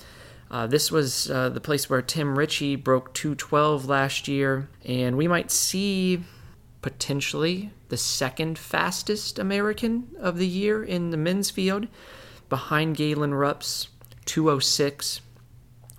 Uh, 0.51 0.67
this 0.67 0.91
was 0.91 1.31
uh, 1.31 1.49
the 1.49 1.61
place 1.61 1.89
where 1.89 2.03
Tim 2.03 2.37
Ritchie 2.37 2.77
broke 2.77 3.15
212 3.15 3.87
last 3.87 4.29
year, 4.29 4.69
and 4.85 5.17
we 5.17 5.29
might 5.29 5.51
see 5.51 6.25
potentially 6.83 7.71
the 7.89 7.97
second 7.97 8.59
fastest 8.59 9.39
American 9.39 10.09
of 10.19 10.39
the 10.39 10.47
year 10.47 10.83
in 10.83 11.11
the 11.11 11.17
men's 11.17 11.51
field, 11.51 11.87
behind 12.49 12.97
Galen 12.97 13.33
Rupp's 13.33 13.89
206. 14.27 15.21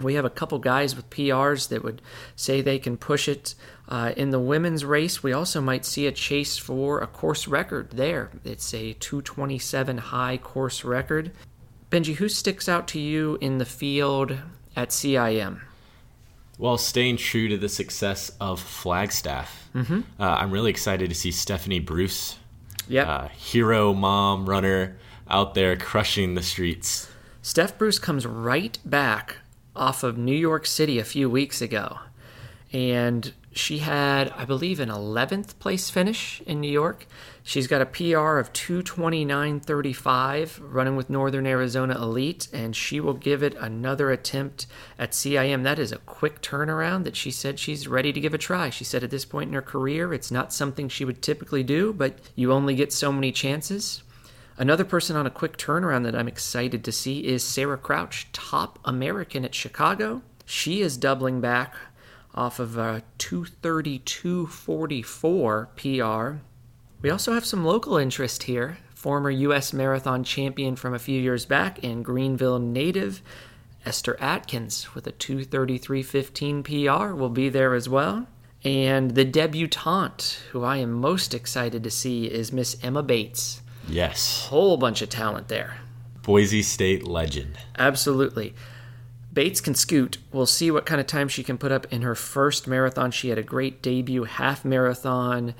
We 0.01 0.15
have 0.15 0.25
a 0.25 0.29
couple 0.29 0.59
guys 0.59 0.95
with 0.95 1.09
PRs 1.09 1.69
that 1.69 1.83
would 1.83 2.01
say 2.35 2.61
they 2.61 2.79
can 2.79 2.97
push 2.97 3.27
it. 3.27 3.55
Uh, 3.91 4.13
in 4.15 4.29
the 4.29 4.39
women's 4.39 4.85
race, 4.85 5.21
we 5.21 5.33
also 5.33 5.59
might 5.59 5.83
see 5.83 6.07
a 6.07 6.13
chase 6.13 6.57
for 6.57 7.01
a 7.01 7.07
course 7.07 7.45
record 7.45 7.89
there. 7.91 8.31
It's 8.45 8.73
a 8.73 8.93
227 8.93 9.97
high 9.97 10.37
course 10.37 10.85
record. 10.85 11.33
Benji, 11.89 12.15
who 12.15 12.29
sticks 12.29 12.69
out 12.69 12.87
to 12.87 12.99
you 13.01 13.37
in 13.41 13.57
the 13.57 13.65
field 13.65 14.37
at 14.77 14.91
CIM? 14.91 15.59
Well, 16.57 16.77
staying 16.77 17.17
true 17.17 17.49
to 17.49 17.57
the 17.57 17.67
success 17.67 18.31
of 18.39 18.61
Flagstaff, 18.61 19.69
uh, 19.75 20.01
I'm 20.19 20.51
really 20.51 20.69
excited 20.69 21.09
to 21.09 21.15
see 21.15 21.31
Stephanie 21.31 21.81
Bruce, 21.81 22.37
Yep. 22.87 23.07
uh, 23.07 23.27
hero 23.27 23.93
mom 23.93 24.47
runner, 24.47 24.95
out 25.29 25.53
there 25.53 25.75
crushing 25.75 26.35
the 26.35 26.43
streets. 26.43 27.09
Steph 27.41 27.77
Bruce 27.77 27.99
comes 27.99 28.25
right 28.25 28.77
back 28.85 29.37
off 29.75 30.01
of 30.03 30.17
New 30.17 30.35
York 30.35 30.65
City 30.65 30.97
a 30.97 31.03
few 31.03 31.29
weeks 31.29 31.61
ago. 31.61 31.99
And 32.71 33.33
she 33.53 33.79
had, 33.79 34.29
I 34.29 34.45
believe, 34.45 34.79
an 34.79 34.87
11th 34.87 35.59
place 35.59 35.89
finish 35.89 36.41
in 36.45 36.61
New 36.61 36.71
York. 36.71 37.05
She's 37.43 37.67
got 37.67 37.81
a 37.81 37.85
PR 37.85 38.37
of 38.37 38.53
229.35 38.53 40.59
running 40.61 40.95
with 40.95 41.09
Northern 41.09 41.45
Arizona 41.45 41.95
Elite, 41.95 42.47
and 42.53 42.73
she 42.73 43.01
will 43.01 43.13
give 43.13 43.43
it 43.43 43.53
another 43.55 44.09
attempt 44.09 44.67
at 44.97 45.11
CIM. 45.11 45.63
That 45.63 45.79
is 45.79 45.91
a 45.91 45.97
quick 45.97 46.41
turnaround 46.41 47.03
that 47.03 47.17
she 47.17 47.29
said 47.29 47.59
she's 47.59 47.89
ready 47.89 48.13
to 48.13 48.21
give 48.21 48.33
a 48.33 48.37
try. 48.37 48.69
She 48.69 48.85
said 48.85 49.03
at 49.03 49.09
this 49.09 49.25
point 49.25 49.49
in 49.49 49.53
her 49.53 49.61
career, 49.61 50.13
it's 50.13 50.31
not 50.31 50.53
something 50.53 50.87
she 50.87 51.03
would 51.03 51.21
typically 51.21 51.63
do, 51.63 51.91
but 51.91 52.19
you 52.35 52.53
only 52.53 52.75
get 52.75 52.93
so 52.93 53.11
many 53.11 53.33
chances. 53.33 54.01
Another 54.57 54.85
person 54.85 55.17
on 55.17 55.25
a 55.25 55.31
quick 55.31 55.57
turnaround 55.57 56.03
that 56.03 56.15
I'm 56.15 56.29
excited 56.29 56.85
to 56.85 56.91
see 56.91 57.25
is 57.25 57.43
Sarah 57.43 57.77
Crouch, 57.77 58.27
top 58.31 58.79
American 58.85 59.43
at 59.43 59.55
Chicago. 59.55 60.21
She 60.45 60.81
is 60.81 60.97
doubling 60.97 61.41
back 61.41 61.73
off 62.33 62.59
of 62.59 62.77
uh, 62.77 62.81
a 62.81 63.03
232.44 63.19 65.67
PR. 65.75 66.37
We 67.01 67.09
also 67.09 67.33
have 67.33 67.45
some 67.45 67.65
local 67.65 67.97
interest 67.97 68.43
here. 68.43 68.77
Former 68.93 69.31
U.S. 69.31 69.73
Marathon 69.73 70.23
champion 70.23 70.75
from 70.75 70.93
a 70.93 70.99
few 70.99 71.19
years 71.19 71.45
back 71.45 71.83
and 71.83 72.05
Greenville 72.05 72.59
native 72.59 73.23
Esther 73.85 74.15
Atkins 74.19 74.93
with 74.93 75.07
a 75.07 75.11
233.15 75.11 76.63
PR 76.63 77.15
will 77.15 77.29
be 77.29 77.49
there 77.49 77.73
as 77.73 77.89
well. 77.89 78.27
And 78.63 79.15
the 79.15 79.25
debutante, 79.25 80.37
who 80.51 80.63
I 80.63 80.77
am 80.77 80.91
most 80.91 81.33
excited 81.33 81.83
to 81.83 81.89
see, 81.89 82.25
is 82.25 82.53
Miss 82.53 82.77
Emma 82.83 83.01
Bates 83.01 83.61
Yes, 83.87 84.47
whole 84.47 84.77
bunch 84.77 85.01
of 85.01 85.09
talent 85.09 85.47
there. 85.47 85.77
Boise 86.21 86.61
State 86.61 87.03
legend. 87.03 87.57
Absolutely. 87.77 88.53
Bates 89.33 89.61
can 89.61 89.75
scoot. 89.75 90.17
We'll 90.31 90.45
see 90.45 90.71
what 90.71 90.85
kind 90.85 90.99
of 90.99 91.07
time 91.07 91.27
she 91.27 91.43
can 91.43 91.57
put 91.57 91.71
up 91.71 91.91
in 91.91 92.01
her 92.01 92.15
first 92.15 92.67
marathon. 92.67 93.11
She 93.11 93.29
had 93.29 93.37
a 93.37 93.43
great 93.43 93.81
debut 93.81 94.25
half 94.25 94.65
marathon. 94.65 95.55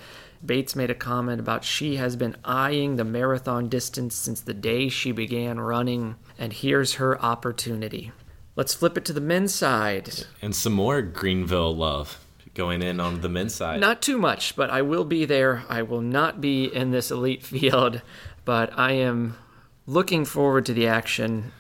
Bates 0.46 0.76
made 0.76 0.90
a 0.90 0.96
comment 0.96 1.40
about 1.40 1.64
she 1.64 1.98
has 1.98 2.16
been 2.16 2.36
eyeing 2.44 2.96
the 2.96 3.04
marathon 3.04 3.70
distance 3.70 4.16
since 4.16 4.42
the 4.42 4.54
day 4.54 4.90
she 4.90 5.12
began 5.12 5.60
running, 5.60 6.16
and 6.38 6.52
here's 6.52 6.96
her 6.96 7.22
opportunity. 7.22 8.12
Let's 8.56 8.74
flip 8.74 8.98
it 8.98 9.06
to 9.06 9.14
the 9.14 9.22
men's 9.22 9.54
side. 9.54 10.26
And 10.42 10.56
some 10.56 10.74
more 10.74 11.02
Greenville 11.02 11.76
love 11.76 12.20
going 12.54 12.82
in 12.82 13.00
on 13.00 13.22
the 13.22 13.30
men's 13.30 13.56
side. 13.56 13.80
Not 13.80 14.02
too 14.02 14.18
much, 14.18 14.56
but 14.56 14.70
I 14.70 14.82
will 14.82 15.06
be 15.06 15.26
there. 15.26 15.64
I 15.70 15.84
will 15.84 16.02
not 16.02 16.42
be 16.42 16.66
in 16.66 16.92
this 16.92 17.12
elite 17.12 17.44
field, 17.46 18.02
but 18.44 18.78
I 18.78 18.94
am 18.94 19.38
looking 19.86 20.26
forward 20.26 20.66
to 20.66 20.74
the 20.74 20.88
action. 20.88 21.52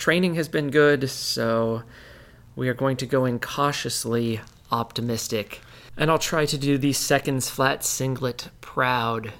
Training 0.00 0.36
has 0.36 0.48
been 0.48 0.70
good, 0.70 1.10
so 1.10 1.82
we 2.56 2.70
are 2.70 2.74
going 2.74 2.96
to 2.96 3.06
go 3.06 3.26
in 3.26 3.38
cautiously 3.38 4.40
optimistic. 4.72 5.60
And 5.94 6.10
I'll 6.10 6.18
try 6.18 6.46
to 6.46 6.56
do 6.56 6.78
the 6.78 6.94
seconds 6.94 7.50
flat 7.50 7.84
singlet 7.84 8.48
proud. 8.62 9.34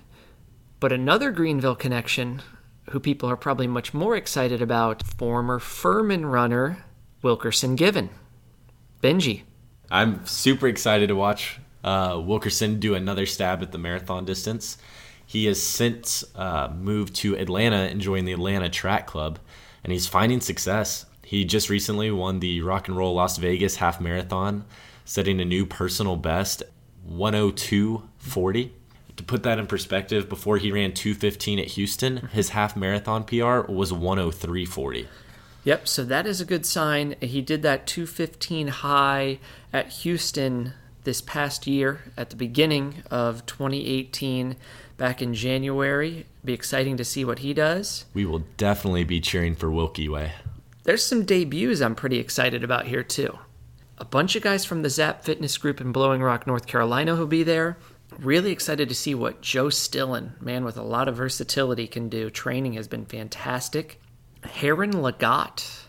But 0.79 0.93
another 0.93 1.31
Greenville 1.31 1.77
connection, 1.77 2.43
who 2.91 3.01
people 3.01 3.27
are 3.31 3.39
probably 3.39 3.69
much 3.69 3.95
more 3.95 4.15
excited 4.15 4.61
about, 4.61 5.03
former 5.03 5.59
Furman 5.59 6.27
runner 6.27 6.85
Wilkerson 7.23 7.75
Given. 7.75 8.11
Benji. 9.03 9.45
I'm 9.91 10.27
super 10.27 10.69
excited 10.69 11.09
to 11.09 11.17
watch 11.17 11.59
uh, 11.83 12.21
Wilkerson 12.23 12.79
do 12.79 12.95
another 12.95 13.25
stab 13.25 13.63
at 13.63 13.73
the 13.73 13.79
marathon 13.79 14.27
distance. 14.27 14.77
He 15.25 15.47
has 15.47 15.63
since 15.63 16.23
uh, 16.35 16.69
moved 16.79 17.15
to 17.17 17.35
Atlanta 17.39 17.89
and 17.89 18.03
joined 18.03 18.29
the 18.29 18.33
Atlanta 18.33 18.69
Track 18.69 19.07
Club, 19.07 19.39
and 19.85 19.93
he's 19.93 20.07
finding 20.07 20.41
success. 20.41 21.07
He 21.25 21.45
just 21.45 21.71
recently 21.71 22.11
won 22.11 22.41
the 22.41 22.61
Rock 22.61 22.89
and 22.89 22.97
Roll 22.97 23.15
Las 23.15 23.37
Vegas 23.37 23.77
half 23.77 24.01
marathon, 24.01 24.65
setting 25.05 25.41
a 25.41 25.45
new 25.45 25.65
personal 25.65 26.17
best, 26.17 26.63
102.40. 27.09 28.71
To 29.17 29.23
put 29.25 29.43
that 29.43 29.59
in 29.59 29.67
perspective, 29.67 30.29
before 30.29 30.57
he 30.57 30.73
ran 30.73 30.93
215 30.93 31.59
at 31.59 31.67
Houston, 31.69 32.29
his 32.33 32.51
half 32.51 32.75
marathon 32.77 33.25
PR 33.25 33.61
was 33.71 33.93
103.40. 33.93 35.07
Yep, 35.63 35.89
so 35.89 36.05
that 36.05 36.27
is 36.27 36.41
a 36.41 36.47
good 36.47 36.65
sign. 36.65 37.17
He 37.21 37.43
did 37.43 37.63
that 37.63 37.87
215 37.87 38.69
high 38.69 39.39
at 39.73 39.89
Houston 39.89 40.73
this 41.05 41.21
past 41.21 41.67
year 41.67 42.01
at 42.17 42.31
the 42.31 42.37
beginning 42.37 43.03
of 43.11 43.45
2018 43.47 44.57
back 45.01 45.23
in 45.23 45.33
January. 45.33 46.27
Be 46.45 46.53
exciting 46.53 46.99
to 46.99 47.07
see 47.07 47.25
what 47.25 47.39
he 47.39 47.55
does. 47.55 48.05
We 48.13 48.27
will 48.27 48.45
definitely 48.59 49.05
be 49.05 49.19
cheering 49.19 49.55
for 49.57 49.71
Wilkie 49.71 50.11
Way. 50.11 50.33
There's 50.85 51.03
some 51.03 51.25
debuts 51.25 51.81
I'm 51.81 51.95
pretty 51.95 52.19
excited 52.19 52.63
about 52.63 52.87
here 52.87 53.03
too. 53.03 53.39
A 53.97 54.05
bunch 54.05 54.37
of 54.37 54.43
guys 54.43 54.67
from 54.67 54.83
the 54.83 54.91
Zap 54.91 55.25
Fitness 55.25 55.57
Group 55.57 55.81
in 55.81 55.91
Blowing 55.93 56.23
Rock, 56.23 56.47
North 56.47 56.67
Carolina 56.67 57.17
who'll 57.17 57.27
be 57.27 57.43
there. 57.43 57.79
Really 58.19 58.53
excited 58.53 58.91
to 58.91 58.95
see 58.95 59.15
what 59.15 59.41
Joe 59.41 59.69
Stilin, 59.69 60.39
man 60.43 60.65
with 60.65 60.77
a 60.77 60.83
lot 60.83 61.09
of 61.09 61.17
versatility, 61.17 61.87
can 61.87 62.11
do. 62.11 62.29
Training 62.29 62.75
has 62.75 62.87
been 62.87 63.07
fantastic. 63.07 64.03
Haron 64.43 64.93
Lagat. 64.93 65.87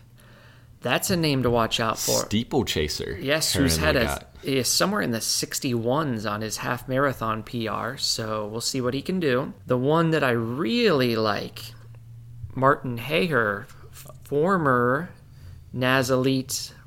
That's 0.80 1.10
a 1.10 1.16
name 1.16 1.42
to 1.42 1.50
watch 1.50 1.80
out 1.80 1.98
for. 1.98 2.24
Steeplechaser. 2.24 3.18
Yes, 3.20 3.54
Haron 3.54 3.60
who's 3.60 3.76
had 3.76 3.96
Lagat. 3.96 4.22
a 4.22 4.26
is 4.42 4.68
somewhere 4.68 5.00
in 5.00 5.10
the 5.10 5.18
61s 5.18 6.30
on 6.30 6.40
his 6.40 6.58
half 6.58 6.88
marathon 6.88 7.42
PR, 7.42 7.96
so 7.96 8.46
we'll 8.46 8.60
see 8.60 8.80
what 8.80 8.94
he 8.94 9.02
can 9.02 9.20
do. 9.20 9.54
The 9.66 9.78
one 9.78 10.10
that 10.10 10.24
I 10.24 10.30
really 10.30 11.16
like, 11.16 11.62
Martin 12.54 12.98
Hehir, 12.98 13.66
former 14.24 15.10
NAS 15.72 16.10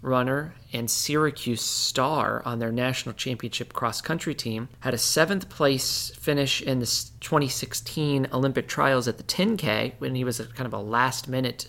runner 0.01 0.53
and 0.71 0.89
Syracuse 0.89 1.61
star 1.61 2.43
on 2.45 2.59
their 2.59 2.71
national 2.71 3.15
championship 3.15 3.73
cross 3.73 4.01
country 4.01 4.35
team. 4.35 4.69
Had 4.81 4.93
a 4.93 4.99
seventh 4.99 5.49
place 5.49 6.11
finish 6.19 6.61
in 6.61 6.79
the 6.79 6.85
2016 6.85 8.27
Olympic 8.31 8.67
trials 8.67 9.07
at 9.07 9.17
the 9.17 9.23
10K 9.23 9.93
when 9.97 10.13
he 10.15 10.23
was 10.23 10.39
a 10.39 10.45
kind 10.45 10.67
of 10.67 10.73
a 10.73 10.79
last 10.79 11.27
minute 11.27 11.67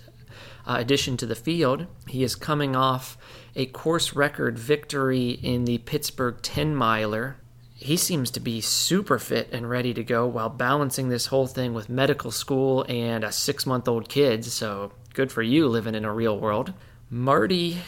uh, 0.67 0.77
addition 0.79 1.17
to 1.17 1.27
the 1.27 1.35
field. 1.35 1.87
He 2.09 2.23
is 2.23 2.35
coming 2.35 2.77
off 2.77 3.17
a 3.57 3.67
course 3.67 4.15
record 4.15 4.59
victory 4.59 5.31
in 5.31 5.65
the 5.65 5.79
Pittsburgh 5.79 6.37
10 6.43 6.77
miler. 6.77 7.39
He 7.75 7.97
seems 7.97 8.31
to 8.33 8.41
be 8.41 8.61
super 8.61 9.19
fit 9.19 9.49
and 9.51 9.69
ready 9.69 9.95
to 9.95 10.05
go 10.05 10.27
while 10.27 10.51
balancing 10.51 11.09
this 11.09 11.27
whole 11.27 11.47
thing 11.47 11.73
with 11.73 11.89
medical 11.89 12.31
school 12.31 12.85
and 12.89 13.25
a 13.25 13.33
six 13.33 13.67
month 13.67 13.89
old 13.89 14.09
kid. 14.09 14.45
So 14.45 14.93
good 15.15 15.33
for 15.33 15.43
you 15.43 15.67
living 15.69 15.95
in 15.95 16.05
a 16.05 16.13
real 16.13 16.39
world. 16.39 16.75
Marty 17.09 17.79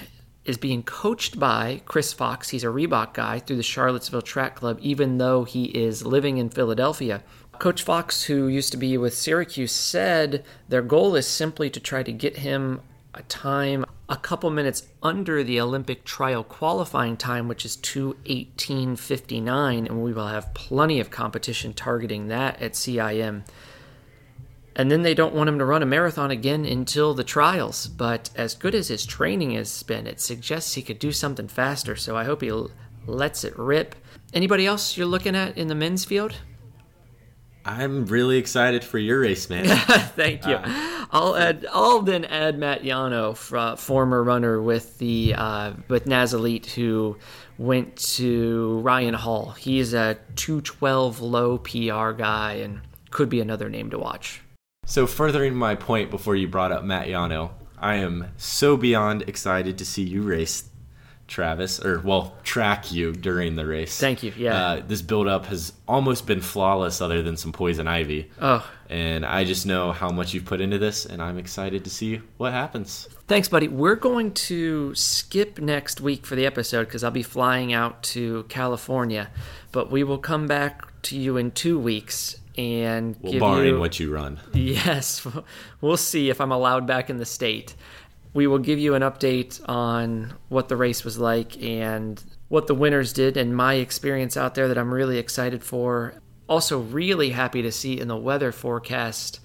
is 0.44 0.56
being 0.56 0.82
coached 0.82 1.38
by 1.38 1.82
Chris 1.84 2.14
Fox. 2.14 2.48
He's 2.48 2.64
a 2.64 2.68
Reebok 2.68 3.12
guy 3.12 3.38
through 3.38 3.56
the 3.56 3.62
Charlottesville 3.62 4.22
Track 4.22 4.56
Club, 4.56 4.78
even 4.80 5.18
though 5.18 5.44
he 5.44 5.66
is 5.66 6.06
living 6.06 6.38
in 6.38 6.48
Philadelphia. 6.48 7.22
Coach 7.58 7.82
Fox, 7.82 8.24
who 8.24 8.46
used 8.46 8.70
to 8.72 8.78
be 8.78 8.96
with 8.96 9.12
Syracuse, 9.12 9.72
said 9.72 10.44
their 10.68 10.80
goal 10.80 11.14
is 11.14 11.26
simply 11.26 11.68
to 11.68 11.80
try 11.80 12.02
to 12.02 12.12
get 12.12 12.38
him 12.38 12.80
a 13.18 13.22
time 13.22 13.84
a 14.08 14.16
couple 14.16 14.48
minutes 14.48 14.86
under 15.02 15.44
the 15.44 15.60
Olympic 15.60 16.04
trial 16.04 16.42
qualifying 16.42 17.14
time, 17.16 17.48
which 17.48 17.66
is 17.66 17.76
218.59, 17.78 19.86
and 19.86 20.02
we 20.02 20.14
will 20.14 20.28
have 20.28 20.54
plenty 20.54 21.00
of 21.00 21.10
competition 21.10 21.74
targeting 21.74 22.28
that 22.28 22.62
at 22.62 22.72
CIM. 22.72 23.44
And 24.74 24.90
then 24.90 25.02
they 25.02 25.12
don't 25.12 25.34
want 25.34 25.48
him 25.48 25.58
to 25.58 25.64
run 25.64 25.82
a 25.82 25.86
marathon 25.86 26.30
again 26.30 26.64
until 26.64 27.12
the 27.12 27.24
trials. 27.24 27.88
But 27.88 28.30
as 28.36 28.54
good 28.54 28.76
as 28.76 28.88
his 28.88 29.04
training 29.04 29.50
has 29.50 29.82
been, 29.82 30.06
it 30.06 30.20
suggests 30.20 30.74
he 30.74 30.82
could 30.82 31.00
do 31.00 31.10
something 31.10 31.48
faster. 31.48 31.96
So 31.96 32.16
I 32.16 32.24
hope 32.24 32.42
he 32.42 32.52
lets 33.04 33.42
it 33.42 33.58
rip. 33.58 33.96
Anybody 34.32 34.66
else 34.66 34.96
you're 34.96 35.06
looking 35.06 35.34
at 35.34 35.58
in 35.58 35.66
the 35.66 35.74
men's 35.74 36.04
field? 36.04 36.36
I'm 37.64 38.06
really 38.06 38.38
excited 38.38 38.84
for 38.84 38.98
your 38.98 39.20
race, 39.20 39.50
man. 39.50 39.66
Thank 40.16 40.46
you. 40.46 40.54
Uh, 40.54 40.97
I'll 41.10 41.36
add. 41.36 41.66
I'll 41.72 42.02
then 42.02 42.24
add 42.24 42.58
Matt 42.58 42.84
Llano, 42.84 43.34
former 43.34 44.22
runner 44.22 44.60
with 44.60 44.98
the 44.98 45.34
uh, 45.34 45.72
with 45.88 46.06
NAZ 46.06 46.34
Elite, 46.34 46.66
who 46.66 47.16
went 47.56 47.96
to 47.96 48.80
Ryan 48.80 49.14
Hall. 49.14 49.50
He's 49.52 49.94
a 49.94 50.18
212 50.36 51.20
low 51.20 51.58
PR 51.58 52.12
guy 52.12 52.54
and 52.62 52.80
could 53.10 53.28
be 53.28 53.40
another 53.40 53.68
name 53.68 53.90
to 53.90 53.98
watch. 53.98 54.42
So, 54.84 55.06
furthering 55.06 55.54
my 55.54 55.74
point 55.74 56.10
before 56.10 56.36
you 56.36 56.48
brought 56.48 56.72
up 56.72 56.84
Matt 56.84 57.08
Llano, 57.08 57.52
I 57.78 57.96
am 57.96 58.28
so 58.36 58.76
beyond 58.76 59.22
excited 59.22 59.78
to 59.78 59.84
see 59.84 60.02
you 60.02 60.22
race 60.22 60.67
Travis, 61.28 61.84
or 61.84 62.00
well, 62.00 62.34
track 62.42 62.90
you 62.90 63.12
during 63.12 63.54
the 63.54 63.66
race. 63.66 64.00
Thank 64.00 64.22
you. 64.22 64.32
Yeah. 64.36 64.54
Uh, 64.54 64.82
this 64.86 65.02
build 65.02 65.28
up 65.28 65.46
has 65.46 65.72
almost 65.86 66.26
been 66.26 66.40
flawless, 66.40 67.00
other 67.00 67.22
than 67.22 67.36
some 67.36 67.52
poison 67.52 67.86
ivy. 67.86 68.30
Oh. 68.40 68.68
And 68.88 69.24
I 69.24 69.44
just 69.44 69.66
know 69.66 69.92
how 69.92 70.10
much 70.10 70.32
you've 70.32 70.46
put 70.46 70.60
into 70.60 70.78
this, 70.78 71.04
and 71.04 71.22
I'm 71.22 71.38
excited 71.38 71.84
to 71.84 71.90
see 71.90 72.22
what 72.38 72.52
happens. 72.52 73.08
Thanks, 73.26 73.48
buddy. 73.48 73.68
We're 73.68 73.94
going 73.94 74.32
to 74.32 74.94
skip 74.94 75.60
next 75.60 76.00
week 76.00 76.24
for 76.24 76.34
the 76.34 76.46
episode 76.46 76.84
because 76.84 77.04
I'll 77.04 77.10
be 77.10 77.22
flying 77.22 77.72
out 77.72 78.02
to 78.04 78.44
California, 78.48 79.30
but 79.70 79.90
we 79.90 80.02
will 80.02 80.18
come 80.18 80.46
back 80.46 81.02
to 81.02 81.18
you 81.18 81.36
in 81.36 81.50
two 81.50 81.78
weeks 81.78 82.40
and 82.56 83.16
well, 83.20 83.38
barring 83.38 83.74
you, 83.74 83.78
what 83.78 84.00
you 84.00 84.12
run. 84.12 84.40
Yes, 84.52 85.26
we'll 85.80 85.96
see 85.96 86.28
if 86.28 86.40
I'm 86.40 86.50
allowed 86.50 86.86
back 86.86 87.08
in 87.08 87.18
the 87.18 87.26
state. 87.26 87.76
We 88.34 88.46
will 88.46 88.58
give 88.58 88.78
you 88.78 88.94
an 88.94 89.02
update 89.02 89.60
on 89.68 90.34
what 90.48 90.68
the 90.68 90.76
race 90.76 91.04
was 91.04 91.18
like 91.18 91.60
and 91.62 92.22
what 92.48 92.66
the 92.66 92.74
winners 92.74 93.12
did 93.12 93.36
and 93.36 93.56
my 93.56 93.74
experience 93.74 94.36
out 94.36 94.54
there 94.54 94.68
that 94.68 94.78
I'm 94.78 94.92
really 94.92 95.18
excited 95.18 95.62
for. 95.62 96.14
Also, 96.48 96.80
really 96.80 97.30
happy 97.30 97.62
to 97.62 97.72
see 97.72 97.98
in 97.98 98.08
the 98.08 98.16
weather 98.16 98.52
forecast. 98.52 99.40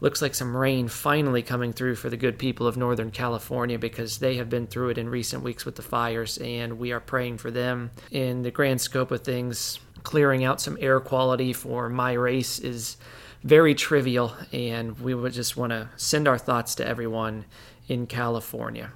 Looks 0.00 0.22
like 0.22 0.34
some 0.34 0.56
rain 0.56 0.88
finally 0.88 1.42
coming 1.42 1.72
through 1.72 1.96
for 1.96 2.08
the 2.08 2.16
good 2.16 2.38
people 2.38 2.66
of 2.66 2.76
Northern 2.76 3.10
California 3.10 3.78
because 3.78 4.18
they 4.18 4.36
have 4.36 4.48
been 4.48 4.66
through 4.66 4.88
it 4.88 4.98
in 4.98 5.10
recent 5.10 5.42
weeks 5.44 5.66
with 5.66 5.76
the 5.76 5.82
fires, 5.82 6.38
and 6.38 6.78
we 6.78 6.90
are 6.90 7.00
praying 7.00 7.36
for 7.36 7.50
them. 7.50 7.90
In 8.10 8.42
the 8.42 8.50
grand 8.50 8.80
scope 8.80 9.10
of 9.10 9.22
things, 9.22 9.78
clearing 10.02 10.42
out 10.42 10.60
some 10.60 10.78
air 10.80 11.00
quality 11.00 11.52
for 11.52 11.90
my 11.90 12.12
race 12.14 12.58
is 12.58 12.96
very 13.42 13.74
trivial, 13.74 14.34
and 14.52 14.98
we 15.00 15.14
would 15.14 15.34
just 15.34 15.56
want 15.56 15.70
to 15.70 15.90
send 15.96 16.26
our 16.26 16.38
thoughts 16.38 16.74
to 16.76 16.86
everyone 16.86 17.44
in 17.90 18.06
California. 18.06 18.92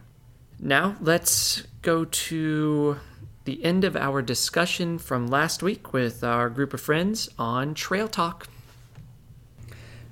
Now, 0.60 0.96
let's 1.00 1.64
go 1.82 2.04
to 2.04 2.96
the 3.44 3.62
end 3.64 3.82
of 3.82 3.96
our 3.96 4.22
discussion 4.22 4.98
from 4.98 5.26
last 5.26 5.64
week 5.64 5.92
with 5.92 6.22
our 6.22 6.48
group 6.48 6.72
of 6.72 6.80
friends 6.80 7.28
on 7.36 7.74
Trail 7.74 8.06
Talk. 8.06 8.46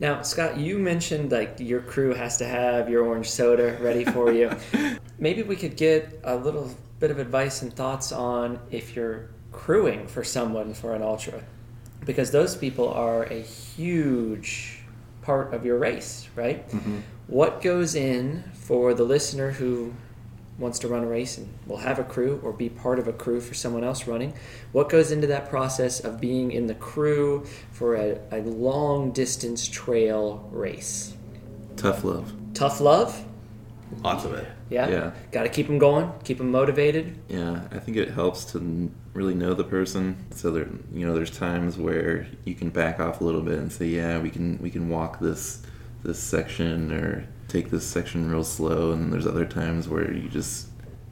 Now, 0.00 0.22
Scott, 0.22 0.58
you 0.58 0.80
mentioned 0.80 1.30
like 1.30 1.60
your 1.60 1.80
crew 1.80 2.12
has 2.12 2.38
to 2.38 2.44
have 2.44 2.90
your 2.90 3.04
orange 3.04 3.30
soda 3.30 3.78
ready 3.80 4.04
for 4.04 4.32
you. 4.32 4.50
Maybe 5.18 5.44
we 5.44 5.54
could 5.54 5.76
get 5.76 6.20
a 6.24 6.34
little 6.34 6.68
bit 6.98 7.12
of 7.12 7.20
advice 7.20 7.62
and 7.62 7.72
thoughts 7.72 8.10
on 8.10 8.58
if 8.72 8.96
you're 8.96 9.30
crewing 9.52 10.08
for 10.08 10.24
someone 10.24 10.74
for 10.74 10.96
an 10.96 11.02
ultra 11.02 11.40
because 12.04 12.32
those 12.32 12.56
people 12.56 12.88
are 12.88 13.24
a 13.24 13.40
huge 13.40 14.82
part 15.22 15.54
of 15.54 15.64
your 15.64 15.78
race, 15.78 16.28
right? 16.34 16.68
Mm-hmm. 16.68 16.98
What 17.26 17.62
goes 17.62 17.94
in 17.94 18.44
for 18.52 18.94
the 18.94 19.04
listener 19.04 19.52
who 19.52 19.94
wants 20.58 20.78
to 20.80 20.88
run 20.88 21.02
a 21.02 21.06
race 21.06 21.38
and 21.38 21.48
will 21.66 21.78
have 21.78 21.98
a 21.98 22.04
crew 22.04 22.40
or 22.42 22.52
be 22.52 22.68
part 22.68 22.98
of 22.98 23.08
a 23.08 23.12
crew 23.12 23.40
for 23.40 23.54
someone 23.54 23.84
else 23.84 24.06
running? 24.06 24.34
What 24.72 24.88
goes 24.88 25.10
into 25.10 25.26
that 25.28 25.48
process 25.48 26.00
of 26.00 26.20
being 26.20 26.52
in 26.52 26.66
the 26.66 26.74
crew 26.74 27.44
for 27.70 27.96
a, 27.96 28.18
a 28.30 28.42
long 28.42 29.12
distance 29.12 29.66
trail 29.66 30.48
race? 30.52 31.14
Tough 31.76 32.04
love. 32.04 32.32
Tough 32.54 32.80
love? 32.80 33.24
Lots 34.02 34.24
of 34.24 34.34
it. 34.34 34.46
Yeah. 34.70 34.88
Yeah. 34.88 35.12
Got 35.32 35.42
to 35.42 35.48
keep 35.48 35.66
them 35.66 35.78
going, 35.78 36.10
keep 36.24 36.38
them 36.38 36.50
motivated. 36.50 37.18
Yeah, 37.28 37.60
I 37.70 37.78
think 37.78 37.96
it 37.96 38.10
helps 38.10 38.44
to 38.52 38.90
really 39.12 39.34
know 39.34 39.52
the 39.52 39.64
person. 39.64 40.16
So 40.30 40.50
there, 40.50 40.68
you 40.92 41.06
know, 41.06 41.14
there's 41.14 41.36
times 41.36 41.76
where 41.76 42.26
you 42.44 42.54
can 42.54 42.70
back 42.70 43.00
off 43.00 43.20
a 43.20 43.24
little 43.24 43.42
bit 43.42 43.58
and 43.58 43.70
say, 43.70 43.86
yeah, 43.86 44.18
we 44.18 44.30
can 44.30 44.58
we 44.62 44.70
can 44.70 44.88
walk 44.88 45.20
this 45.20 45.62
this 46.02 46.18
section 46.18 46.92
or 46.92 47.26
take 47.48 47.70
this 47.70 47.86
section 47.86 48.30
real 48.30 48.44
slow. 48.44 48.92
And 48.92 49.12
there's 49.12 49.26
other 49.26 49.46
times 49.46 49.88
where 49.88 50.12
you 50.12 50.28
just 50.28 50.68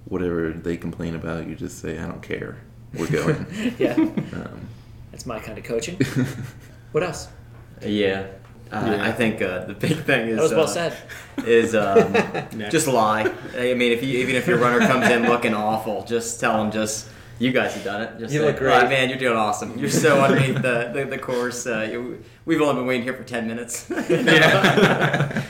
whatever 0.06 0.50
they 0.50 0.76
complain 0.76 1.14
about, 1.14 1.46
you 1.46 1.54
just 1.54 1.78
say, 1.78 1.98
I 1.98 2.06
don't 2.06 2.22
care. 2.22 2.58
We're 2.94 3.10
going. 3.10 3.46
yeah. 3.78 3.94
Um, 3.94 4.68
That's 5.12 5.26
my 5.26 5.38
kind 5.38 5.56
of 5.56 5.64
coaching. 5.64 5.98
what 6.92 7.04
else? 7.04 7.28
Yeah, 7.82 8.26
uh, 8.72 8.84
yeah. 8.84 9.04
I 9.04 9.12
think 9.12 9.40
uh, 9.40 9.64
the 9.64 9.74
big 9.74 10.04
thing 10.04 10.28
is 10.28 10.36
that 10.36 10.42
was 10.42 10.52
well 10.52 10.64
uh, 10.64 10.66
said. 10.66 10.96
Is 11.46 11.74
um, 11.74 12.12
just 12.70 12.86
lie. 12.86 13.32
I 13.56 13.74
mean, 13.74 13.92
if 13.92 14.02
you, 14.02 14.18
even 14.18 14.34
if 14.34 14.46
your 14.46 14.58
runner 14.58 14.80
comes 14.80 15.08
in 15.08 15.22
looking 15.22 15.54
awful, 15.54 16.04
just 16.04 16.40
tell 16.40 16.58
them 16.58 16.70
just 16.70 17.08
you 17.40 17.52
guys 17.52 17.74
have 17.74 17.82
done 17.82 18.02
it. 18.02 18.18
Just 18.18 18.34
you 18.34 18.40
say, 18.40 18.46
look 18.46 18.58
great, 18.58 18.84
oh, 18.84 18.88
man. 18.88 19.08
You're 19.08 19.18
doing 19.18 19.36
awesome. 19.36 19.78
You're 19.78 19.88
so 19.88 20.20
underneath 20.20 20.56
the, 20.56 20.90
the, 20.92 21.06
the 21.06 21.18
course. 21.18 21.66
Uh, 21.66 21.88
you, 21.90 22.22
we've 22.44 22.60
only 22.60 22.74
been 22.74 22.86
waiting 22.86 23.02
here 23.02 23.14
for 23.14 23.24
ten 23.24 23.48
minutes. 23.48 23.90
yeah. 23.90 25.42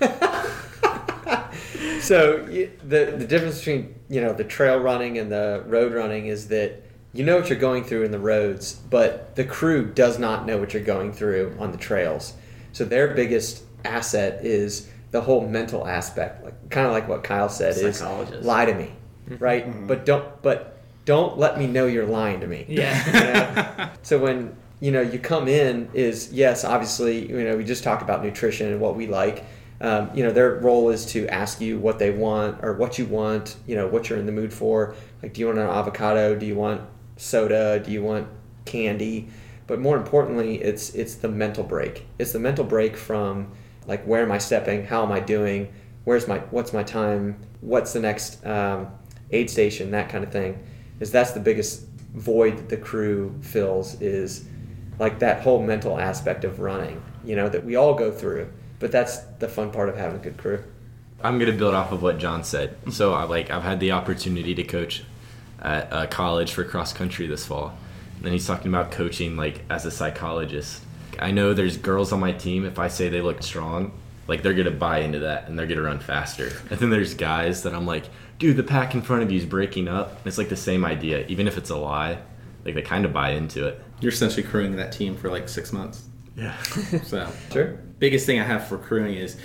so 2.00 2.44
the 2.44 3.14
the 3.16 3.26
difference 3.26 3.58
between 3.58 3.94
you 4.10 4.20
know 4.20 4.34
the 4.34 4.44
trail 4.44 4.78
running 4.78 5.16
and 5.16 5.32
the 5.32 5.64
road 5.66 5.94
running 5.94 6.26
is 6.26 6.48
that 6.48 6.82
you 7.14 7.24
know 7.24 7.36
what 7.36 7.48
you're 7.48 7.58
going 7.58 7.84
through 7.84 8.02
in 8.02 8.10
the 8.10 8.18
roads, 8.18 8.74
but 8.90 9.34
the 9.34 9.44
crew 9.44 9.86
does 9.86 10.18
not 10.18 10.46
know 10.46 10.58
what 10.58 10.74
you're 10.74 10.84
going 10.84 11.12
through 11.12 11.56
on 11.58 11.72
the 11.72 11.78
trails. 11.78 12.34
So 12.72 12.84
their 12.84 13.14
biggest 13.14 13.62
asset 13.84 14.44
is 14.44 14.90
the 15.10 15.22
whole 15.22 15.46
mental 15.46 15.86
aspect, 15.86 16.44
like 16.44 16.70
kind 16.70 16.86
of 16.86 16.92
like 16.92 17.08
what 17.08 17.24
Kyle 17.24 17.48
said 17.48 17.78
is 17.78 18.02
lie 18.02 18.66
to 18.66 18.74
me, 18.74 18.92
mm-hmm. 19.30 19.42
right? 19.42 19.66
Mm-hmm. 19.66 19.86
But 19.86 20.04
don't 20.04 20.42
but 20.42 20.73
don't 21.04 21.38
let 21.38 21.58
me 21.58 21.66
know 21.66 21.86
you're 21.86 22.06
lying 22.06 22.40
to 22.40 22.46
me. 22.46 22.64
Yeah. 22.68 22.94
You 23.06 23.84
know? 23.84 23.90
so 24.02 24.18
when 24.18 24.56
you 24.80 24.90
know 24.90 25.00
you 25.00 25.18
come 25.18 25.48
in 25.48 25.88
is 25.94 26.32
yes, 26.32 26.64
obviously 26.64 27.28
you 27.28 27.44
know 27.44 27.56
we 27.56 27.64
just 27.64 27.84
talked 27.84 28.02
about 28.02 28.22
nutrition 28.24 28.70
and 28.72 28.80
what 28.80 28.96
we 28.96 29.06
like. 29.06 29.44
Um, 29.80 30.10
you 30.14 30.22
know 30.22 30.30
their 30.30 30.54
role 30.54 30.90
is 30.90 31.04
to 31.06 31.26
ask 31.28 31.60
you 31.60 31.78
what 31.78 31.98
they 31.98 32.10
want 32.10 32.62
or 32.62 32.74
what 32.74 32.98
you 32.98 33.06
want. 33.06 33.56
You 33.66 33.76
know 33.76 33.86
what 33.86 34.08
you're 34.08 34.18
in 34.18 34.26
the 34.26 34.32
mood 34.32 34.52
for. 34.52 34.94
Like, 35.22 35.34
do 35.34 35.40
you 35.40 35.46
want 35.46 35.58
an 35.58 35.68
avocado? 35.68 36.34
Do 36.36 36.46
you 36.46 36.54
want 36.54 36.82
soda? 37.16 37.80
Do 37.80 37.90
you 37.90 38.02
want 38.02 38.28
candy? 38.64 39.28
But 39.66 39.80
more 39.80 39.96
importantly, 39.96 40.62
it's 40.62 40.94
it's 40.94 41.16
the 41.16 41.28
mental 41.28 41.64
break. 41.64 42.06
It's 42.18 42.32
the 42.32 42.38
mental 42.38 42.64
break 42.64 42.96
from 42.96 43.52
like 43.86 44.04
where 44.04 44.22
am 44.22 44.32
I 44.32 44.38
stepping? 44.38 44.86
How 44.86 45.02
am 45.02 45.12
I 45.12 45.20
doing? 45.20 45.72
Where's 46.04 46.28
my 46.28 46.38
what's 46.50 46.72
my 46.72 46.82
time? 46.82 47.36
What's 47.60 47.92
the 47.92 48.00
next 48.00 48.44
um, 48.46 48.88
aid 49.30 49.48
station? 49.50 49.90
That 49.90 50.08
kind 50.08 50.24
of 50.24 50.30
thing. 50.30 50.62
Is 51.00 51.10
that's 51.10 51.32
the 51.32 51.40
biggest 51.40 51.86
void 52.14 52.56
that 52.56 52.68
the 52.68 52.76
crew 52.76 53.34
fills 53.42 54.00
is 54.00 54.46
like 54.98 55.18
that 55.18 55.42
whole 55.42 55.62
mental 55.62 55.98
aspect 55.98 56.44
of 56.44 56.60
running. 56.60 57.02
You 57.24 57.36
know 57.36 57.48
that 57.48 57.64
we 57.64 57.76
all 57.76 57.94
go 57.94 58.10
through, 58.10 58.50
but 58.78 58.92
that's 58.92 59.18
the 59.38 59.48
fun 59.48 59.70
part 59.70 59.88
of 59.88 59.96
having 59.96 60.16
a 60.16 60.22
good 60.22 60.36
crew. 60.36 60.62
I'm 61.22 61.38
gonna 61.38 61.52
build 61.52 61.74
off 61.74 61.90
of 61.90 62.02
what 62.02 62.18
John 62.18 62.44
said. 62.44 62.76
So 62.90 63.14
I 63.14 63.24
like 63.24 63.50
I've 63.50 63.62
had 63.62 63.80
the 63.80 63.92
opportunity 63.92 64.54
to 64.54 64.64
coach 64.64 65.04
at 65.60 65.88
a 65.90 66.06
college 66.06 66.52
for 66.52 66.64
cross 66.64 66.92
country 66.92 67.26
this 67.26 67.46
fall. 67.46 67.76
And 68.16 68.24
then 68.24 68.32
he's 68.32 68.46
talking 68.46 68.68
about 68.68 68.90
coaching 68.90 69.36
like 69.36 69.62
as 69.70 69.84
a 69.86 69.90
psychologist. 69.90 70.82
I 71.18 71.30
know 71.30 71.54
there's 71.54 71.76
girls 71.76 72.12
on 72.12 72.20
my 72.20 72.32
team. 72.32 72.64
If 72.64 72.78
I 72.78 72.88
say 72.88 73.08
they 73.08 73.20
look 73.20 73.42
strong, 73.42 73.92
like 74.28 74.42
they're 74.42 74.54
gonna 74.54 74.70
buy 74.70 74.98
into 75.00 75.20
that 75.20 75.48
and 75.48 75.58
they're 75.58 75.66
gonna 75.66 75.82
run 75.82 75.98
faster. 76.00 76.50
And 76.70 76.78
then 76.80 76.90
there's 76.90 77.14
guys 77.14 77.62
that 77.64 77.74
I'm 77.74 77.86
like, 77.86 78.04
dude, 78.38 78.56
the 78.56 78.62
pack 78.62 78.94
in 78.94 79.02
front 79.02 79.22
of 79.22 79.30
you 79.30 79.38
is 79.38 79.46
breaking 79.46 79.88
up. 79.88 80.26
It's 80.26 80.38
like 80.38 80.48
the 80.48 80.56
same 80.56 80.84
idea, 80.84 81.26
even 81.26 81.46
if 81.46 81.56
it's 81.58 81.70
a 81.70 81.76
lie. 81.76 82.18
Like 82.64 82.74
they 82.74 82.82
kind 82.82 83.04
of 83.04 83.12
buy 83.12 83.30
into 83.30 83.66
it. 83.66 83.82
You're 84.00 84.12
essentially 84.12 84.42
crewing 84.42 84.76
that 84.76 84.90
team 84.92 85.16
for 85.16 85.30
like 85.30 85.48
six 85.48 85.72
months. 85.72 86.04
Yeah. 86.36 86.56
So 87.04 87.28
Sure. 87.52 87.78
biggest 87.98 88.26
thing 88.26 88.40
I 88.40 88.44
have 88.44 88.66
for 88.66 88.78
crewing 88.78 89.14
is 89.14 89.36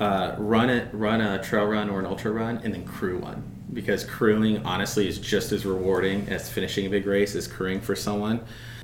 uh, 0.00 0.34
run 0.38 0.70
it, 0.70 0.88
run 0.94 1.20
a 1.20 1.42
trail 1.42 1.64
run 1.66 1.90
or 1.90 1.98
an 1.98 2.06
ultra 2.06 2.30
run, 2.30 2.58
and 2.64 2.72
then 2.72 2.84
crew 2.84 3.18
one. 3.18 3.42
Because 3.72 4.04
crewing 4.04 4.64
honestly 4.64 5.08
is 5.08 5.18
just 5.18 5.52
as 5.52 5.66
rewarding 5.66 6.28
as 6.28 6.48
finishing 6.48 6.86
a 6.86 6.88
big 6.88 7.04
race 7.06 7.34
as 7.34 7.46
crewing 7.48 7.80
for 7.80 7.94
someone. 7.96 8.40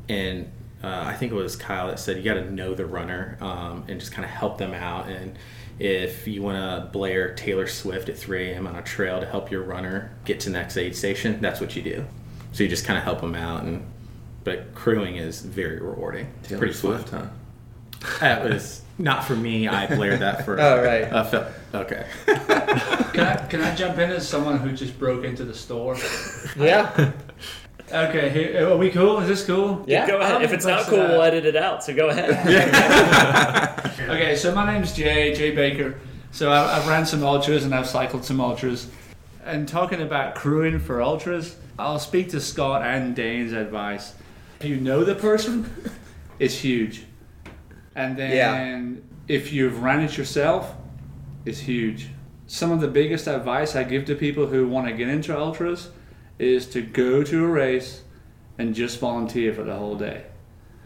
And 0.08 0.50
uh, 0.84 1.04
I 1.06 1.14
think 1.14 1.32
it 1.32 1.34
was 1.34 1.56
Kyle 1.56 1.88
that 1.88 1.98
said 1.98 2.16
you 2.18 2.22
got 2.22 2.34
to 2.34 2.50
know 2.50 2.74
the 2.74 2.86
runner 2.86 3.38
um, 3.40 3.84
and 3.88 3.98
just 4.00 4.12
kind 4.12 4.24
of 4.24 4.30
help 4.30 4.58
them 4.58 4.74
out. 4.74 5.08
And 5.08 5.36
if 5.78 6.26
you 6.28 6.42
want 6.42 6.56
to 6.58 6.90
blare 6.92 7.34
Taylor 7.34 7.66
Swift 7.66 8.08
at 8.08 8.16
3 8.18 8.50
a.m. 8.50 8.66
on 8.66 8.76
a 8.76 8.82
trail 8.82 9.18
to 9.20 9.26
help 9.26 9.50
your 9.50 9.62
runner 9.62 10.10
get 10.24 10.40
to 10.40 10.50
the 10.50 10.52
next 10.58 10.76
aid 10.76 10.94
station, 10.94 11.40
that's 11.40 11.60
what 11.60 11.74
you 11.74 11.82
do. 11.82 12.04
So 12.52 12.62
you 12.62 12.68
just 12.68 12.84
kind 12.84 12.96
of 12.98 13.04
help 13.04 13.20
them 13.20 13.34
out. 13.34 13.64
And 13.64 13.84
but 14.44 14.74
crewing 14.74 15.16
is 15.16 15.40
very 15.40 15.80
rewarding. 15.80 16.28
It's 16.40 16.48
Taylor 16.50 16.58
pretty 16.58 16.74
Swift, 16.74 17.08
fun. 17.08 17.30
huh? 18.02 18.18
That 18.20 18.44
was 18.44 18.82
not 18.98 19.24
for 19.24 19.34
me. 19.34 19.66
I 19.66 19.86
blared 19.86 20.20
that 20.20 20.44
for. 20.44 20.60
Oh, 20.60 20.82
right. 20.84 21.04
Uh, 21.04 21.24
Phil. 21.24 21.46
Okay. 21.74 22.06
Can 22.26 23.20
I, 23.26 23.46
can 23.48 23.60
I 23.62 23.74
jump 23.74 23.98
in 23.98 24.10
as 24.10 24.28
someone 24.28 24.58
who 24.58 24.72
just 24.72 24.98
broke 24.98 25.24
into 25.24 25.44
the 25.44 25.54
store? 25.54 25.96
Yeah. 26.56 27.12
Okay, 27.94 28.28
here, 28.30 28.66
uh, 28.66 28.72
are 28.72 28.76
we 28.76 28.90
cool? 28.90 29.20
Is 29.20 29.28
this 29.28 29.46
cool? 29.46 29.84
Yeah. 29.86 30.04
Go 30.06 30.18
ahead. 30.18 30.34
I'm 30.36 30.42
If 30.42 30.52
it's 30.52 30.66
not 30.66 30.82
cool, 30.86 30.98
with 30.98 31.10
we'll 31.10 31.22
edit 31.22 31.46
it 31.46 31.54
out. 31.54 31.84
So 31.84 31.94
go 31.94 32.08
ahead. 32.08 32.30
Okay, 34.04 34.34
so 34.36 34.54
my 34.54 34.70
name's 34.70 34.92
Jay, 34.92 35.32
Jay 35.34 35.52
Baker. 35.52 35.98
So 36.30 36.50
I, 36.50 36.76
I've 36.76 36.86
ran 36.88 37.06
some 37.06 37.22
ultras 37.22 37.64
and 37.64 37.74
I've 37.74 37.86
cycled 37.86 38.24
some 38.24 38.40
ultras. 38.40 38.90
And 39.44 39.66
talking 39.68 40.02
about 40.02 40.34
crewing 40.34 40.78
for 40.80 41.00
ultras, 41.00 41.56
I'll 41.78 41.98
speak 42.00 42.28
to 42.30 42.40
Scott 42.40 42.82
and 42.82 43.14
Dane's 43.14 43.52
advice. 43.52 44.14
If 44.60 44.66
you 44.66 44.76
know 44.76 45.04
the 45.04 45.14
person, 45.14 45.70
it's 46.38 46.56
huge. 46.56 47.04
And 47.94 48.16
then 48.16 48.32
Yeah. 49.28 49.34
if 49.34 49.52
you've 49.52 49.82
ran 49.82 50.00
it 50.00 50.18
yourself, 50.18 50.74
it's 51.46 51.60
huge. 51.60 52.08
Some 52.46 52.72
of 52.72 52.80
the 52.80 52.88
biggest 52.88 53.26
advice 53.26 53.74
I 53.76 53.84
give 53.84 54.04
to 54.06 54.14
people 54.16 54.48
who 54.48 54.68
want 54.68 54.86
to 54.88 54.92
get 54.92 55.08
into 55.08 55.38
ultras 55.38 55.90
is 56.38 56.66
to 56.66 56.82
go 56.82 57.22
to 57.22 57.44
a 57.44 57.48
race 57.48 58.02
and 58.58 58.74
just 58.74 58.98
volunteer 58.98 59.52
for 59.52 59.62
the 59.62 59.74
whole 59.74 59.96
day. 59.96 60.24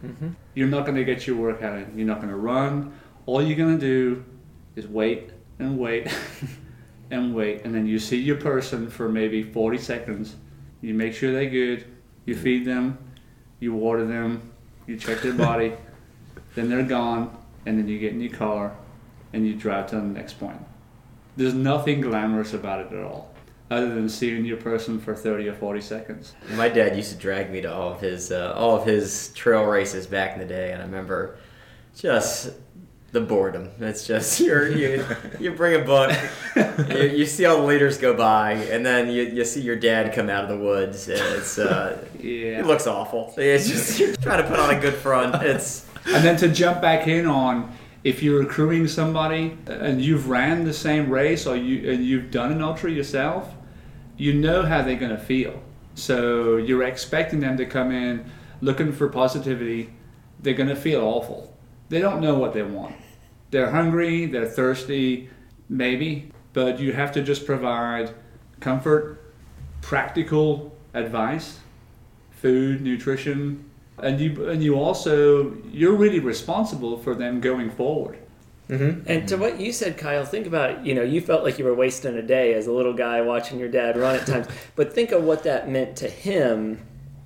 Mm-hmm. 0.04 0.30
You're 0.54 0.68
not 0.68 0.84
going 0.84 0.96
to 0.96 1.04
get 1.04 1.26
your 1.26 1.37
workout 1.37 1.76
in. 1.78 1.92
You're 1.96 2.06
not 2.06 2.18
going 2.18 2.30
to 2.30 2.37
run. 2.37 2.98
All 3.26 3.42
you're 3.42 3.56
going 3.56 3.78
to 3.78 3.80
do 3.80 4.24
is 4.76 4.87
wait 4.87 5.30
and 5.58 5.78
wait 5.78 6.14
and 7.11 7.34
wait. 7.34 7.64
And 7.64 7.74
then 7.74 7.87
you 7.87 7.98
see 7.98 8.18
your 8.18 8.37
person 8.37 8.88
for 8.88 9.08
maybe 9.08 9.42
40 9.42 9.78
seconds. 9.78 10.37
You 10.80 10.94
make 10.94 11.14
sure 11.14 11.32
they're 11.32 11.50
good. 11.50 11.87
You 12.24 12.34
mm-hmm. 12.34 12.42
feed 12.42 12.64
them. 12.64 12.98
You 13.61 13.74
water 13.74 14.06
them. 14.06 14.52
You 14.87 14.96
check 14.96 15.20
their 15.22 15.32
body. 15.32 15.72
then 16.54 16.68
they're 16.68 16.82
gone. 16.82 17.37
And 17.66 17.78
then 17.78 17.88
you 17.88 17.98
get 17.98 18.12
in 18.12 18.20
your 18.20 18.32
car 18.32 18.74
and 19.32 19.46
you 19.46 19.54
drive 19.54 19.88
to 19.88 19.96
the 19.96 20.02
next 20.02 20.34
point. 20.34 20.61
There's 21.37 21.54
nothing 21.54 22.00
glamorous 22.00 22.54
about 22.54 22.80
it 22.80 22.92
at 22.92 23.04
all, 23.04 23.32
other 23.70 23.94
than 23.94 24.09
seeing 24.09 24.44
your 24.44 24.57
person 24.57 24.98
for 24.98 25.14
30 25.14 25.48
or 25.48 25.54
40 25.54 25.81
seconds. 25.81 26.33
My 26.54 26.68
dad 26.68 26.96
used 26.96 27.11
to 27.12 27.16
drag 27.18 27.50
me 27.50 27.61
to 27.62 27.72
all 27.72 27.92
of 27.92 28.00
his 28.00 28.33
uh, 28.33 28.54
all 28.57 28.76
of 28.76 28.87
his 28.87 29.28
trail 29.35 29.64
races 29.64 30.07
back 30.07 30.33
in 30.35 30.38
the 30.40 30.46
day, 30.46 30.72
and 30.72 30.81
I 30.83 30.85
remember 30.87 31.38
just 31.96 32.50
the 33.12 33.20
boredom. 33.20 33.70
It's 33.81 34.07
just 34.07 34.38
you're, 34.46 34.68
you 34.70 35.04
you 35.40 35.52
bring 35.52 35.81
a 35.81 35.85
book, 35.85 36.16
you, 36.90 37.02
you 37.09 37.26
see 37.26 37.44
all 37.46 37.59
the 37.59 37.66
leaders 37.66 37.98
go 37.98 38.14
by, 38.14 38.52
and 38.52 38.85
then 38.85 39.11
you, 39.11 39.22
you 39.24 39.44
see 39.44 39.61
your 39.62 39.76
dad 39.76 40.14
come 40.14 40.28
out 40.31 40.44
of 40.44 40.50
the 40.50 40.62
woods, 40.64 41.09
and 41.09 41.20
it's 41.37 41.59
uh, 41.59 41.98
Yeah. 42.18 42.61
it 42.61 42.66
looks 42.66 42.87
awful. 42.87 43.35
It's 43.37 43.68
just 43.68 43.98
you're 44.00 44.14
trying 44.16 44.42
to 44.42 44.48
put 44.48 44.59
on 44.59 44.74
a 44.74 44.81
good 44.81 44.94
front. 44.94 45.35
It's 45.42 45.87
And 46.07 46.24
then 46.24 46.37
to 46.38 46.48
jump 46.48 46.81
back 46.81 47.07
in 47.09 47.26
on 47.26 47.74
if 48.04 48.22
you're 48.22 48.38
recruiting 48.40 48.87
somebody 48.88 49.59
and 49.66 50.00
you've 50.00 50.28
ran 50.28 50.64
the 50.64 50.72
same 50.72 51.11
race 51.11 51.46
or 51.46 51.57
you 51.57 51.90
and 51.90 52.04
you've 52.04 52.31
done 52.31 52.52
an 52.52 52.62
ultra 52.62 52.90
yourself, 52.90 53.52
you 54.18 54.35
know 54.35 54.62
how 54.62 54.83
they're 54.83 54.96
going 54.96 55.16
to 55.16 55.18
feel. 55.18 55.62
So 55.94 56.57
you're 56.57 56.83
expecting 56.83 57.40
them 57.40 57.57
to 57.57 57.64
come 57.64 57.90
in 57.90 58.31
looking 58.61 58.92
for 58.92 59.09
positivity. 59.09 59.90
They're 60.40 60.54
going 60.54 60.68
to 60.68 60.76
feel 60.76 61.00
awful. 61.00 61.57
They 61.88 62.00
don't 62.00 62.20
know 62.20 62.35
what 62.35 62.52
they 62.52 62.62
want. 62.62 62.96
They're 63.50 63.70
hungry, 63.70 64.26
they're 64.26 64.46
thirsty, 64.46 65.31
maybe, 65.68 66.31
but 66.52 66.78
you 66.78 66.92
have 66.92 67.12
to 67.12 67.22
just 67.22 67.46
provide 67.46 68.12
comfort, 68.61 69.33
practical 69.81 70.76
advice, 70.92 71.61
food, 72.31 72.83
nutrition, 72.83 73.64
and 73.98 74.20
you 74.20 74.48
and 74.48 74.62
you 74.62 74.76
also 74.76 75.57
you're 75.72 75.94
really 75.94 76.20
responsible 76.20 76.98
for 76.98 77.14
them 77.14 77.40
going 77.40 77.70
forward. 77.70 78.18
Mm-hmm. 78.68 79.11
And 79.11 79.26
to 79.28 79.37
what 79.37 79.59
you 79.61 79.72
said, 79.72 79.96
Kyle, 79.96 80.24
think 80.24 80.46
about 80.46 80.85
you 80.85 80.94
know 80.94 81.02
you 81.02 81.20
felt 81.20 81.42
like 81.42 81.59
you 81.59 81.64
were 81.64 81.74
wasting 81.74 82.14
a 82.16 82.22
day 82.22 82.54
as 82.54 82.66
a 82.66 82.72
little 82.72 82.92
guy 82.92 83.20
watching 83.22 83.59
your 83.59 83.68
dad 83.68 83.96
run 83.96 84.16
at 84.16 84.26
times, 84.33 84.46
but 84.76 84.92
think 84.92 85.11
of 85.12 85.24
what 85.24 85.44
that 85.44 85.68
meant 85.68 85.96
to 85.96 86.09
him, 86.09 86.81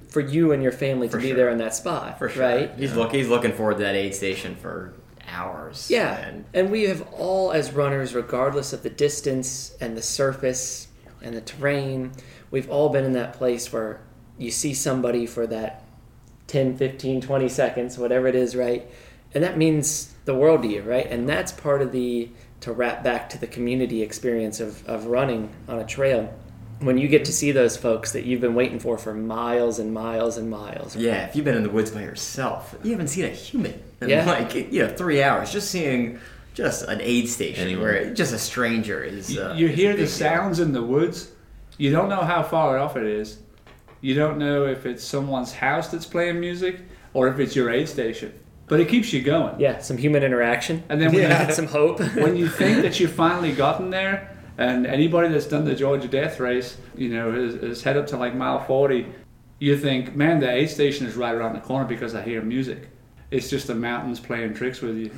for 0.09 0.21
you 0.21 0.53
and 0.53 0.63
your 0.63 0.73
family 0.73 1.09
to 1.09 1.13
For 1.13 1.19
be 1.21 1.29
sure. 1.29 1.37
there 1.37 1.51
in 1.51 1.59
that 1.59 1.75
spot, 1.75 2.19
for 2.19 2.29
sure. 2.29 2.43
right? 2.43 2.71
He's 2.79 2.95
look 2.95 3.13
he's 3.13 3.29
looking 3.29 3.53
forward 3.53 3.79
to 3.79 3.83
that 3.85 3.95
aid 3.97 4.15
station 4.15 4.55
for 4.57 4.95
hours. 5.29 5.89
Yeah, 5.91 6.17
And 6.29 6.45
and 6.55 6.71
we 6.71 6.83
have 6.85 7.03
all, 7.13 7.53
as 7.53 7.73
runners, 7.73 8.15
regardless 8.15 8.73
of 8.73 8.83
the 8.83 8.91
distance 8.91 9.75
and 9.81 9.97
the 9.97 10.03
surface 10.03 10.89
and 11.23 11.35
the 11.35 11.41
terrain, 11.41 12.13
we've 12.51 12.69
all 12.71 12.89
been 12.89 13.05
in 13.05 13.13
that 13.13 13.33
place 13.33 13.73
where 13.73 14.01
you 14.39 14.51
see 14.51 14.75
somebody 14.75 15.27
for 15.27 15.47
that 15.47 15.85
10, 16.49 16.77
15, 16.77 17.21
20 17.21 17.49
seconds, 17.49 17.97
whatever 17.99 18.27
it 18.27 18.35
is, 18.35 18.55
right? 18.55 18.87
And 19.35 19.43
that 19.45 19.57
means 19.57 20.13
the 20.25 20.35
world 20.35 20.63
to 20.63 20.69
you, 20.69 20.83
right? 20.83 21.07
And 21.07 21.29
that's 21.29 21.53
part 21.53 21.83
of 21.83 21.93
the, 21.93 22.29
to 22.61 22.73
wrap 22.73 23.03
back 23.03 23.29
to 23.31 23.39
the 23.39 23.47
community 23.47 24.03
experience 24.03 24.61
of, 24.61 24.87
of 24.89 25.07
running 25.07 25.51
on 25.69 25.79
a 25.79 25.85
trail. 25.87 26.33
When 26.81 26.99
you 26.99 27.07
get 27.07 27.25
to 27.27 27.33
see 27.33 27.53
those 27.53 27.77
folks 27.77 28.11
that 28.13 28.25
you've 28.25 28.41
been 28.41 28.55
waiting 28.57 28.81
for 28.81 28.99
for 28.99 29.15
miles 29.15 29.79
and 29.79 29.95
miles 29.95 30.37
and 30.37 30.51
miles. 30.51 30.97
Yeah, 30.97 31.27
if 31.29 31.37
you've 31.37 31.45
been 31.45 31.57
in 31.57 31.63
the 31.63 31.71
woods 31.71 31.93
by 31.93 32.03
yourself, 32.03 32.75
you 32.83 32.91
haven't 32.91 33.07
seen 33.09 33.25
a 33.25 33.29
human 33.29 33.81
in 34.01 34.09
Yeah. 34.09 34.27
like 34.27 34.53
you 34.55 34.81
know 34.83 34.89
three 34.89 35.23
hours. 35.23 35.53
Just 35.53 35.71
seeing 35.71 36.19
just 36.55 36.83
an 36.89 37.01
aid 37.01 37.29
station 37.29 37.63
Anywhere. 37.69 37.93
where 38.03 38.15
just 38.15 38.33
a 38.35 38.39
stranger 38.39 39.01
is. 39.03 39.39
Uh, 39.39 39.55
you 39.57 39.69
is 39.69 39.77
hear 39.77 39.91
big 39.93 39.99
the 40.01 40.07
deal. 40.07 40.13
sounds 40.13 40.59
in 40.59 40.73
the 40.73 40.83
woods. 40.83 41.31
You 41.79 41.93
don't 41.93 42.09
know 42.09 42.23
how 42.23 42.43
far 42.43 42.79
off 42.79 42.97
it 42.97 43.05
is. 43.07 43.39
You 44.01 44.17
don't 44.17 44.39
know 44.39 44.67
if 44.67 44.85
it's 44.85 45.05
someone's 45.05 45.53
house 45.53 45.87
that's 45.89 46.05
playing 46.07 46.41
music 46.41 46.81
or 47.15 47.29
if 47.29 47.39
it's 47.39 47.55
your 47.55 47.71
aid 47.71 47.89
station. 47.89 48.33
But 48.73 48.81
it 48.81 48.89
keeps 48.89 49.13
you 49.13 49.21
going. 49.21 49.61
Yeah, 49.61 49.81
some 49.81 49.99
human 49.99 50.23
interaction. 50.23 50.83
And 50.89 50.99
then 50.99 51.13
when, 51.13 51.21
Yeah, 51.21 51.49
you, 51.49 51.53
some 51.61 51.67
hope. 51.67 52.01
when 52.15 52.37
you 52.37 52.49
think 52.49 52.81
that 52.81 52.99
you've 53.01 53.13
finally 53.13 53.53
gotten 53.53 53.91
there, 53.91 54.35
and 54.57 54.87
anybody 54.87 55.29
that's 55.29 55.45
done 55.47 55.67
the 55.67 55.75
Georgia 55.75 56.09
Death 56.09 56.41
Race, 56.41 56.79
you 56.97 57.11
know, 57.11 57.35
is, 57.35 57.55
is 57.57 57.83
head 57.83 57.99
up 57.99 58.07
to 58.07 58.17
like 58.17 58.35
mile 58.35 58.65
40, 58.65 59.07
you 59.59 59.77
think, 59.77 60.17
man, 60.17 60.41
the 60.41 60.51
aid 60.51 60.71
station 60.71 61.07
is 61.07 61.17
right 61.17 61.35
around 61.35 61.53
the 61.53 61.61
corner 61.61 61.85
because 61.85 62.15
I 62.15 62.23
hear 62.23 62.41
music. 62.41 62.89
It's 63.31 63.51
just 63.51 63.67
the 63.67 63.75
mountains 63.75 64.19
playing 64.21 64.55
tricks 64.55 64.81
with 64.81 64.97
you. 64.97 65.11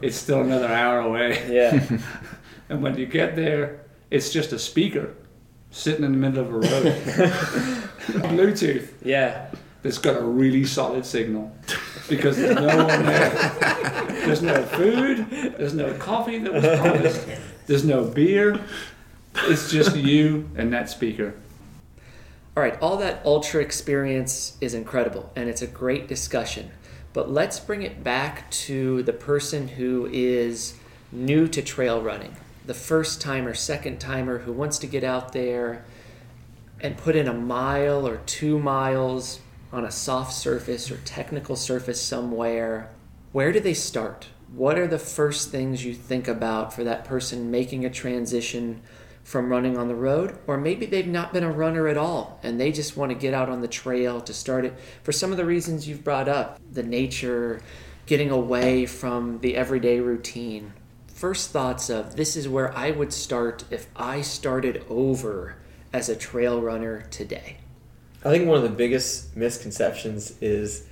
it's 0.00 0.16
still 0.16 0.40
another 0.40 0.68
hour 0.68 1.00
away. 1.00 1.44
yeah. 1.52 1.84
And 2.68 2.84
when 2.84 2.96
you 2.96 3.06
get 3.06 3.34
there, 3.34 3.80
it's 4.12 4.32
just 4.32 4.52
a 4.52 4.60
speaker 4.60 5.16
sitting 5.72 6.04
in 6.04 6.12
the 6.12 6.18
middle 6.18 6.44
of 6.44 6.50
a 6.50 6.58
road. 6.58 6.94
Bluetooth 8.30 8.90
Yeah. 9.02 9.50
That's 9.82 9.98
got 9.98 10.16
a 10.16 10.22
really 10.22 10.64
solid 10.64 11.06
signal 11.06 11.52
because 12.08 12.36
there's 12.36 12.56
no 12.56 12.76
one 12.76 13.06
there. 13.06 13.30
There's 14.26 14.42
no 14.42 14.62
food. 14.64 15.26
There's 15.30 15.74
no 15.74 15.94
coffee 15.94 16.38
that 16.38 16.52
was 16.52 16.64
promised. 16.64 17.26
There's 17.66 17.84
no 17.84 18.04
beer. 18.04 18.60
It's 19.34 19.70
just 19.70 19.96
you 19.96 20.50
and 20.56 20.72
that 20.72 20.90
speaker. 20.90 21.34
All 22.56 22.62
right, 22.62 22.80
all 22.82 22.96
that 22.98 23.22
ultra 23.24 23.62
experience 23.62 24.56
is 24.60 24.74
incredible 24.74 25.32
and 25.36 25.48
it's 25.48 25.62
a 25.62 25.66
great 25.66 26.08
discussion. 26.08 26.70
But 27.12 27.30
let's 27.30 27.58
bring 27.58 27.82
it 27.82 28.04
back 28.04 28.50
to 28.50 29.02
the 29.04 29.12
person 29.12 29.68
who 29.68 30.08
is 30.12 30.74
new 31.10 31.48
to 31.48 31.62
trail 31.62 32.02
running, 32.02 32.36
the 32.66 32.74
first 32.74 33.20
timer, 33.20 33.54
second 33.54 33.98
timer 33.98 34.38
who 34.38 34.52
wants 34.52 34.78
to 34.78 34.86
get 34.86 35.04
out 35.04 35.32
there 35.32 35.84
and 36.80 36.96
put 36.96 37.16
in 37.16 37.28
a 37.28 37.34
mile 37.34 38.06
or 38.06 38.18
two 38.26 38.58
miles 38.58 39.40
on 39.72 39.84
a 39.84 39.90
soft 39.90 40.32
surface 40.32 40.90
or 40.90 40.96
technical 40.98 41.56
surface 41.56 42.00
somewhere. 42.00 42.90
Where 43.32 43.52
do 43.52 43.60
they 43.60 43.74
start? 43.74 44.28
what 44.52 44.78
are 44.78 44.86
the 44.86 44.98
first 44.98 45.50
things 45.50 45.84
you 45.84 45.94
think 45.94 46.26
about 46.26 46.72
for 46.72 46.84
that 46.84 47.04
person 47.04 47.50
making 47.50 47.84
a 47.84 47.90
transition 47.90 48.82
from 49.22 49.50
running 49.50 49.76
on 49.76 49.88
the 49.88 49.94
road? 49.94 50.36
Or 50.46 50.56
maybe 50.56 50.86
they've 50.86 51.06
not 51.06 51.32
been 51.32 51.44
a 51.44 51.52
runner 51.52 51.86
at 51.86 51.96
all 51.96 52.40
and 52.42 52.60
they 52.60 52.72
just 52.72 52.96
want 52.96 53.12
to 53.12 53.18
get 53.18 53.34
out 53.34 53.48
on 53.48 53.60
the 53.60 53.68
trail 53.68 54.20
to 54.22 54.34
start 54.34 54.64
it 54.64 54.74
for 55.02 55.12
some 55.12 55.30
of 55.30 55.36
the 55.36 55.44
reasons 55.44 55.88
you've 55.88 56.04
brought 56.04 56.28
up 56.28 56.58
the 56.72 56.82
nature, 56.82 57.60
getting 58.06 58.30
away 58.30 58.86
from 58.86 59.38
the 59.40 59.56
everyday 59.56 60.00
routine. 60.00 60.72
First 61.06 61.50
thoughts 61.50 61.88
of 61.88 62.16
this 62.16 62.36
is 62.36 62.48
where 62.48 62.76
I 62.76 62.90
would 62.90 63.12
start 63.12 63.64
if 63.70 63.86
I 63.94 64.22
started 64.22 64.84
over 64.88 65.56
as 65.92 66.08
a 66.08 66.16
trail 66.16 66.60
runner 66.60 67.02
today. 67.10 67.58
I 68.24 68.30
think 68.30 68.46
one 68.46 68.56
of 68.58 68.62
the 68.62 68.68
biggest 68.68 69.34
misconceptions 69.36 70.34
is 70.40 70.86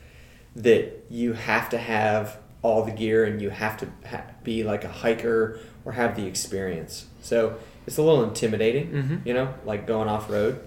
that 0.56 1.04
you 1.10 1.34
have 1.34 1.68
to 1.70 1.78
have 1.78 2.38
all 2.62 2.82
the 2.84 2.90
gear 2.90 3.24
and 3.24 3.40
you 3.40 3.50
have 3.50 3.76
to 3.78 3.88
ha- 4.08 4.24
be 4.42 4.64
like 4.64 4.84
a 4.84 4.88
hiker 4.88 5.60
or 5.84 5.92
have 5.92 6.16
the 6.16 6.26
experience. 6.26 7.06
So 7.22 7.56
it's 7.86 7.98
a 7.98 8.02
little 8.02 8.24
intimidating, 8.24 8.90
Mhm. 8.90 9.26
you 9.26 9.34
know, 9.34 9.54
like 9.64 9.86
going 9.86 10.08
off 10.08 10.28
road. 10.30 10.58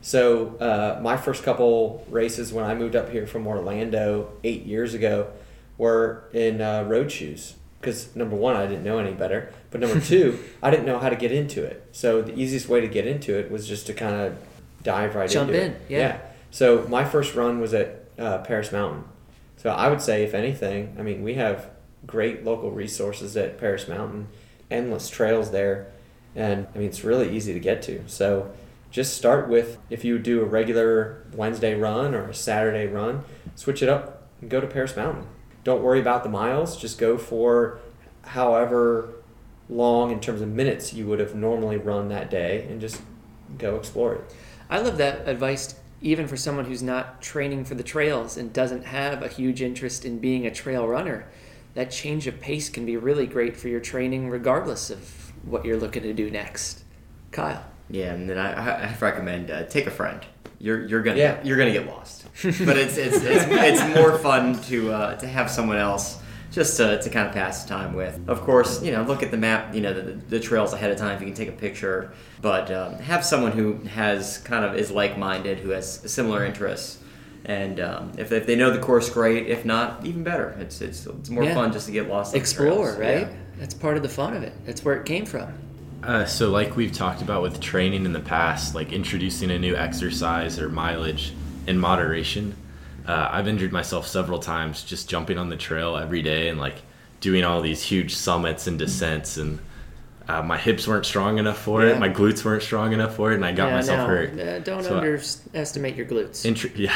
So 0.00 0.56
uh, 0.56 1.00
my 1.02 1.16
first 1.16 1.42
couple 1.42 2.04
races 2.10 2.52
when 2.52 2.64
I 2.64 2.74
moved 2.74 2.96
up 2.96 3.10
here 3.10 3.26
from 3.26 3.46
Orlando 3.46 4.30
eight 4.44 4.64
years 4.64 4.94
ago 4.94 5.28
were 5.76 6.24
in 6.32 6.60
uh, 6.60 6.84
road 6.88 7.12
shoes 7.12 7.54
because 7.80 8.14
number 8.16 8.34
one 8.34 8.56
I 8.56 8.66
didn't 8.66 8.82
know 8.84 8.98
any 8.98 9.12
better, 9.12 9.52
but 9.70 9.80
number 9.80 10.00
two 10.12 10.38
I 10.62 10.70
didn't 10.70 10.86
know 10.86 10.98
how 10.98 11.08
to 11.10 11.16
get 11.16 11.32
into 11.32 11.62
it. 11.64 11.84
So 11.92 12.22
the 12.22 12.34
easiest 12.38 12.68
way 12.68 12.80
to 12.80 12.88
get 12.88 13.06
into 13.06 13.38
it 13.38 13.50
was 13.50 13.68
just 13.68 13.86
to 13.86 13.92
kind 13.94 14.14
of 14.16 14.36
dive 14.82 15.14
right 15.14 15.28
Jump 15.30 15.50
into 15.50 15.64
in, 15.64 15.72
it. 15.72 15.82
yeah. 15.88 16.20
So 16.50 16.86
my 16.88 17.04
first 17.04 17.34
run 17.34 17.60
was 17.60 17.74
at 17.74 18.04
uh, 18.18 18.38
Paris 18.38 18.72
Mountain. 18.72 19.04
So 19.56 19.70
I 19.70 19.88
would 19.88 20.00
say, 20.00 20.22
if 20.22 20.34
anything, 20.34 20.96
I 20.98 21.02
mean, 21.02 21.22
we 21.22 21.34
have 21.34 21.70
great 22.06 22.44
local 22.44 22.70
resources 22.70 23.36
at 23.36 23.58
Paris 23.58 23.88
Mountain, 23.88 24.28
endless 24.70 25.10
trails 25.10 25.50
there, 25.50 25.90
and 26.34 26.66
I 26.74 26.78
mean, 26.78 26.88
it's 26.88 27.02
really 27.04 27.34
easy 27.36 27.52
to 27.52 27.60
get 27.60 27.82
to. 27.82 28.02
So 28.06 28.50
just 28.90 29.14
start 29.16 29.48
with 29.48 29.78
if 29.90 30.04
you 30.04 30.18
do 30.18 30.40
a 30.40 30.44
regular 30.44 31.26
Wednesday 31.34 31.74
run 31.74 32.14
or 32.14 32.28
a 32.28 32.34
Saturday 32.34 32.86
run, 32.86 33.24
switch 33.56 33.82
it 33.82 33.88
up 33.88 34.28
and 34.40 34.48
go 34.48 34.60
to 34.60 34.66
Paris 34.66 34.96
Mountain. 34.96 35.26
Don't 35.64 35.82
worry 35.82 36.00
about 36.00 36.22
the 36.22 36.30
miles, 36.30 36.76
just 36.76 36.98
go 36.98 37.18
for 37.18 37.80
however 38.22 39.10
long 39.68 40.10
in 40.10 40.20
terms 40.20 40.40
of 40.40 40.48
minutes 40.48 40.94
you 40.94 41.06
would 41.06 41.18
have 41.18 41.34
normally 41.34 41.76
run 41.76 42.08
that 42.08 42.30
day 42.30 42.66
and 42.70 42.80
just 42.80 43.02
go 43.58 43.76
explore 43.76 44.14
it. 44.14 44.34
I 44.70 44.78
love 44.80 44.98
that 44.98 45.26
advice 45.28 45.74
even 46.00 46.28
for 46.28 46.36
someone 46.36 46.66
who's 46.66 46.82
not 46.82 47.20
training 47.20 47.64
for 47.64 47.74
the 47.74 47.82
trails 47.82 48.36
and 48.36 48.52
doesn't 48.52 48.84
have 48.84 49.22
a 49.22 49.28
huge 49.28 49.62
interest 49.62 50.04
in 50.04 50.18
being 50.18 50.46
a 50.46 50.50
trail 50.50 50.86
runner. 50.86 51.26
That 51.74 51.90
change 51.90 52.26
of 52.26 52.40
pace 52.40 52.68
can 52.68 52.86
be 52.86 52.96
really 52.96 53.26
great 53.26 53.56
for 53.56 53.68
your 53.68 53.80
training 53.80 54.30
regardless 54.30 54.90
of 54.90 55.32
what 55.44 55.64
you're 55.64 55.76
looking 55.78 56.02
to 56.02 56.12
do 56.12 56.30
next. 56.30 56.84
Kyle. 57.30 57.64
Yeah, 57.90 58.12
and 58.12 58.28
then 58.28 58.38
I, 58.38 58.52
I 58.52 58.86
I 58.88 58.96
recommend 59.00 59.50
uh, 59.50 59.64
take 59.64 59.86
a 59.86 59.90
friend. 59.90 60.20
You're 60.58 60.84
you're 60.86 61.02
gonna 61.02 61.18
Yeah. 61.18 61.40
you're 61.42 61.56
gonna 61.56 61.72
get 61.72 61.86
lost, 61.86 62.24
but 62.42 62.76
it's 62.76 62.96
it's 62.96 63.16
it's, 63.22 63.44
it's 63.48 63.96
more 63.96 64.18
fun 64.18 64.60
to 64.64 64.92
uh, 64.92 65.14
to 65.16 65.26
have 65.26 65.50
someone 65.50 65.76
else 65.78 66.18
just 66.58 66.76
to, 66.76 67.00
to 67.00 67.08
kind 67.08 67.28
of 67.28 67.32
pass 67.32 67.62
the 67.62 67.68
time 67.68 67.94
with. 67.94 68.18
Of 68.26 68.40
course, 68.40 68.82
you 68.82 68.90
know 68.90 69.02
look 69.02 69.22
at 69.22 69.30
the 69.30 69.36
map, 69.36 69.74
you 69.74 69.80
know 69.80 69.92
the, 69.94 70.12
the 70.12 70.40
trails 70.40 70.72
ahead 70.72 70.90
of 70.90 70.98
time. 70.98 71.14
If 71.14 71.20
you 71.20 71.26
can 71.26 71.34
take 71.36 71.48
a 71.48 71.52
picture, 71.52 72.12
but 72.42 72.70
um, 72.72 72.94
have 72.94 73.24
someone 73.24 73.52
who 73.52 73.74
has 73.84 74.38
kind 74.38 74.64
of 74.64 74.74
is 74.74 74.90
like 74.90 75.16
minded, 75.16 75.60
who 75.60 75.70
has 75.70 75.86
similar 76.12 76.44
interests. 76.44 76.98
And 77.44 77.78
um, 77.80 78.12
if, 78.18 78.32
if 78.32 78.44
they 78.46 78.56
know 78.56 78.70
the 78.72 78.80
course, 78.80 79.08
great. 79.08 79.46
If 79.46 79.64
not, 79.64 80.04
even 80.04 80.24
better. 80.24 80.56
It's 80.58 80.80
it's, 80.80 81.06
it's 81.06 81.30
more 81.30 81.44
Yeah. 81.44 81.54
fun 81.54 81.72
just 81.72 81.86
to 81.86 81.92
get 81.92 82.08
lost. 82.08 82.30
on 82.30 82.32
the 82.32 82.38
Explore, 82.40 82.96
right? 82.98 83.28
Yeah. 83.28 83.32
That's 83.58 83.74
part 83.74 83.96
of 83.96 84.02
the 84.02 84.08
fun 84.08 84.36
of 84.36 84.42
it. 84.42 84.52
That's 84.66 84.84
where 84.84 84.96
it 85.00 85.06
came 85.06 85.24
from. 85.24 85.52
Uh, 86.02 86.24
so, 86.24 86.50
like 86.50 86.76
we've 86.76 86.92
talked 86.92 87.22
about 87.22 87.42
with 87.42 87.60
training 87.60 88.04
in 88.04 88.12
the 88.12 88.20
past, 88.20 88.74
like 88.74 88.92
introducing 88.92 89.50
a 89.52 89.58
new 89.58 89.76
exercise 89.76 90.58
or 90.58 90.68
mileage 90.68 91.32
in 91.68 91.78
moderation. 91.78 92.54
Uh, 93.08 93.28
I've 93.32 93.48
injured 93.48 93.72
myself 93.72 94.06
several 94.06 94.38
times 94.38 94.82
just 94.84 95.08
jumping 95.08 95.38
on 95.38 95.48
the 95.48 95.56
trail 95.56 95.96
every 95.96 96.20
day 96.22 96.48
and 96.48 96.60
like 96.60 96.76
doing 97.20 97.42
all 97.42 97.62
these 97.62 97.82
huge 97.82 98.14
summits 98.14 98.66
and 98.66 98.78
descents, 98.78 99.38
and 99.38 99.58
uh, 100.28 100.42
my 100.42 100.58
hips 100.58 100.86
weren't 100.86 101.06
strong 101.06 101.38
enough 101.38 101.56
for 101.58 101.82
Yeah. 101.84 101.94
it, 101.94 101.98
my 101.98 102.10
glutes 102.10 102.44
weren't 102.44 102.62
strong 102.62 102.92
enough 102.92 103.16
for 103.16 103.32
it, 103.32 103.36
and 103.36 103.46
I 103.46 103.52
got 103.52 103.68
Yeah, 103.68 103.74
myself 103.76 103.98
no, 104.00 104.06
hurt. 104.06 104.38
uh, 104.38 104.58
don't 104.60 104.84
So 104.84 104.90
I- 104.94 104.98
underestimate 104.98 105.96
your 105.96 106.04
glutes. 106.06 106.44
Intro- 106.44 106.70
yeah, 106.76 106.94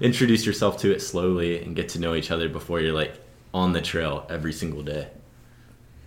introduce 0.00 0.44
yourself 0.44 0.78
to 0.80 0.92
it 0.92 1.00
slowly 1.00 1.62
and 1.62 1.76
get 1.76 1.88
to 1.90 2.00
know 2.00 2.16
each 2.16 2.32
other 2.32 2.48
before 2.48 2.80
you're 2.80 2.92
like 2.92 3.14
on 3.54 3.72
the 3.72 3.80
trail 3.80 4.26
every 4.28 4.52
single 4.52 4.82
day. 4.82 5.06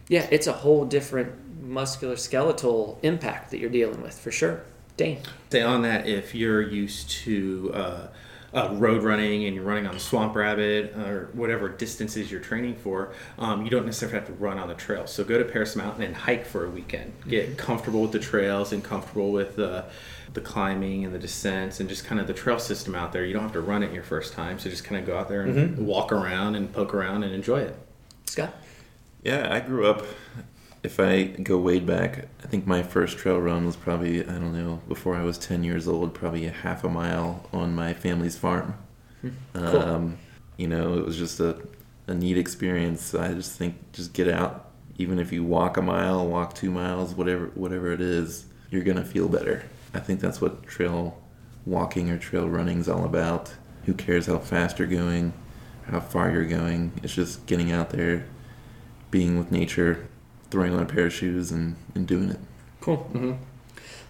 yeah, 0.10 0.28
it's 0.30 0.48
a 0.48 0.54
whole 0.54 0.84
different 0.86 1.32
musculoskeletal 1.70 2.98
impact 3.04 3.52
that 3.52 3.60
you're 3.60 3.70
dealing 3.70 4.02
with 4.02 4.18
for 4.20 4.32
sure. 4.32 4.62
Dane. 4.98 5.20
Say 5.52 5.62
on 5.62 5.82
that, 5.84 6.08
if 6.08 6.34
you're 6.36 6.62
used 6.62 7.10
to 7.26 7.72
uh, 7.74 8.08
uh, 8.54 8.70
road 8.74 9.04
running 9.04 9.46
and 9.46 9.56
you're 9.56 9.64
running 9.64 9.86
on 9.88 10.00
Swamp 10.00 10.36
Rabbit 10.36 10.96
or 10.98 11.30
whatever 11.34 11.70
distances 11.70 12.32
you're 12.32 12.40
training 12.40 12.76
for, 12.76 13.14
um, 13.38 13.64
you 13.64 13.70
don't 13.70 13.86
necessarily 13.86 14.18
have 14.18 14.28
to 14.28 14.34
run 14.34 14.58
on 14.58 14.68
the 14.68 14.74
trail. 14.74 15.06
So 15.08 15.24
go 15.24 15.38
to 15.38 15.44
Paris 15.44 15.76
Mountain 15.76 16.04
and 16.04 16.16
hike 16.16 16.46
for 16.46 16.66
a 16.66 16.70
weekend. 16.70 17.14
Get 17.28 17.58
comfortable 17.58 18.02
with 18.02 18.12
the 18.12 18.20
trails 18.20 18.72
and 18.72 18.84
comfortable 18.84 19.32
with 19.32 19.60
uh, 19.60 19.84
the 20.34 20.42
climbing 20.42 21.06
and 21.06 21.14
the 21.14 21.20
descents 21.20 21.80
and 21.80 21.90
just 21.90 22.06
kind 22.06 22.22
of 22.22 22.28
the 22.28 22.34
trail 22.34 22.60
system 22.60 22.96
out 22.96 23.12
there. 23.12 23.26
You 23.26 23.34
don't 23.34 23.44
have 23.44 23.54
to 23.54 23.62
run 23.62 23.84
it 23.84 23.94
your 23.94 24.04
first 24.04 24.34
time. 24.34 24.60
So 24.60 24.70
just 24.70 24.84
kind 24.84 25.00
of 25.00 25.06
go 25.06 25.18
out 25.18 25.30
there 25.30 25.42
and 25.42 25.86
walk 25.86 26.12
around 26.12 26.56
and 26.56 26.72
poke 26.72 26.94
around 26.94 27.24
and 27.24 27.34
enjoy 27.34 27.62
it. 27.62 27.78
Scott. 28.26 28.54
Yeah, 29.24 29.54
I 29.54 29.60
grew 29.60 29.88
up. 29.88 30.06
If 30.84 31.00
I 31.00 31.24
go 31.24 31.58
way 31.58 31.80
back, 31.80 32.28
I 32.44 32.48
think 32.48 32.66
my 32.66 32.84
first 32.84 33.18
trail 33.18 33.40
run 33.40 33.66
was 33.66 33.76
probably 33.76 34.22
I 34.22 34.34
don't 34.34 34.54
know 34.54 34.82
before 34.88 35.16
I 35.16 35.24
was 35.24 35.38
ten 35.38 35.64
years 35.64 35.88
old. 35.88 36.14
Probably 36.14 36.46
a 36.46 36.52
half 36.52 36.84
a 36.84 36.90
mile 36.90 37.48
on 37.52 37.76
my 37.76 37.94
family's 37.94 38.38
farm. 38.38 38.76
Cool. 39.54 39.64
Um, 39.64 40.18
you 40.58 40.68
know, 40.68 40.98
it 40.98 41.06
was 41.06 41.18
just 41.18 41.40
a, 41.40 41.60
a 42.08 42.14
neat 42.14 42.38
experience. 42.38 43.14
I 43.14 43.34
just 43.34 43.58
think 43.58 43.76
just 43.94 44.14
get 44.14 44.28
out, 44.28 44.72
even 44.98 45.20
if 45.20 45.32
you 45.32 45.44
walk 45.44 45.78
a 45.78 45.82
mile, 45.82 46.26
walk 46.28 46.56
two 46.56 46.72
miles, 46.72 47.14
whatever 47.16 47.48
whatever 47.56 47.92
it 47.92 48.02
is, 48.02 48.46
you're 48.70 48.84
gonna 48.84 49.06
feel 49.06 49.28
better. 49.28 49.64
I 49.94 50.00
think 50.00 50.20
that's 50.20 50.40
what 50.42 50.64
trail 50.64 51.22
walking 51.66 52.10
or 52.10 52.18
trail 52.18 52.48
running 52.48 52.80
is 52.80 52.88
all 52.90 53.06
about. 53.06 53.54
Who 53.86 53.94
cares 53.94 54.28
how 54.28 54.40
fast 54.40 54.80
you're 54.80 54.88
going, 54.88 55.34
how 55.86 56.00
far 56.00 56.32
you're 56.32 56.46
going? 56.46 56.92
It's 57.04 57.16
just 57.16 57.46
getting 57.46 57.72
out 57.72 57.90
there, 57.92 58.26
being 59.12 59.38
with 59.38 59.52
nature, 59.52 60.08
throwing 60.50 60.74
on 60.74 60.82
a 60.82 60.86
pair 60.86 61.08
of 61.08 61.14
shoes, 61.14 61.52
and, 61.52 61.76
and 61.96 62.08
doing 62.08 62.30
it. 62.30 62.40
Cool. 62.82 63.38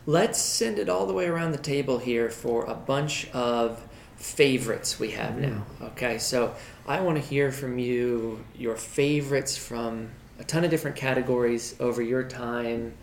Let's 0.06 0.40
send 0.40 0.80
it 0.80 0.88
all 0.88 1.06
the 1.06 1.14
way 1.14 1.26
around 1.26 1.52
the 1.52 1.58
table 1.58 1.98
here 1.98 2.30
for 2.30 2.66
a 2.66 2.74
bunch 2.74 3.30
of 3.32 3.82
favorites 4.16 5.00
we 5.00 5.12
have 5.12 5.38
now. 5.38 5.66
Okay, 5.82 6.18
so 6.18 6.56
I 6.88 7.02
want 7.02 7.22
to 7.22 7.24
hear 7.24 7.52
from 7.52 7.78
you 7.78 8.44
your 8.56 8.76
favorites 8.76 9.58
from 9.58 10.10
a 10.40 10.44
ton 10.44 10.64
of 10.64 10.72
different 10.72 10.96
categories 10.96 11.76
over 11.80 12.02
your 12.02 12.24
time 12.24 12.94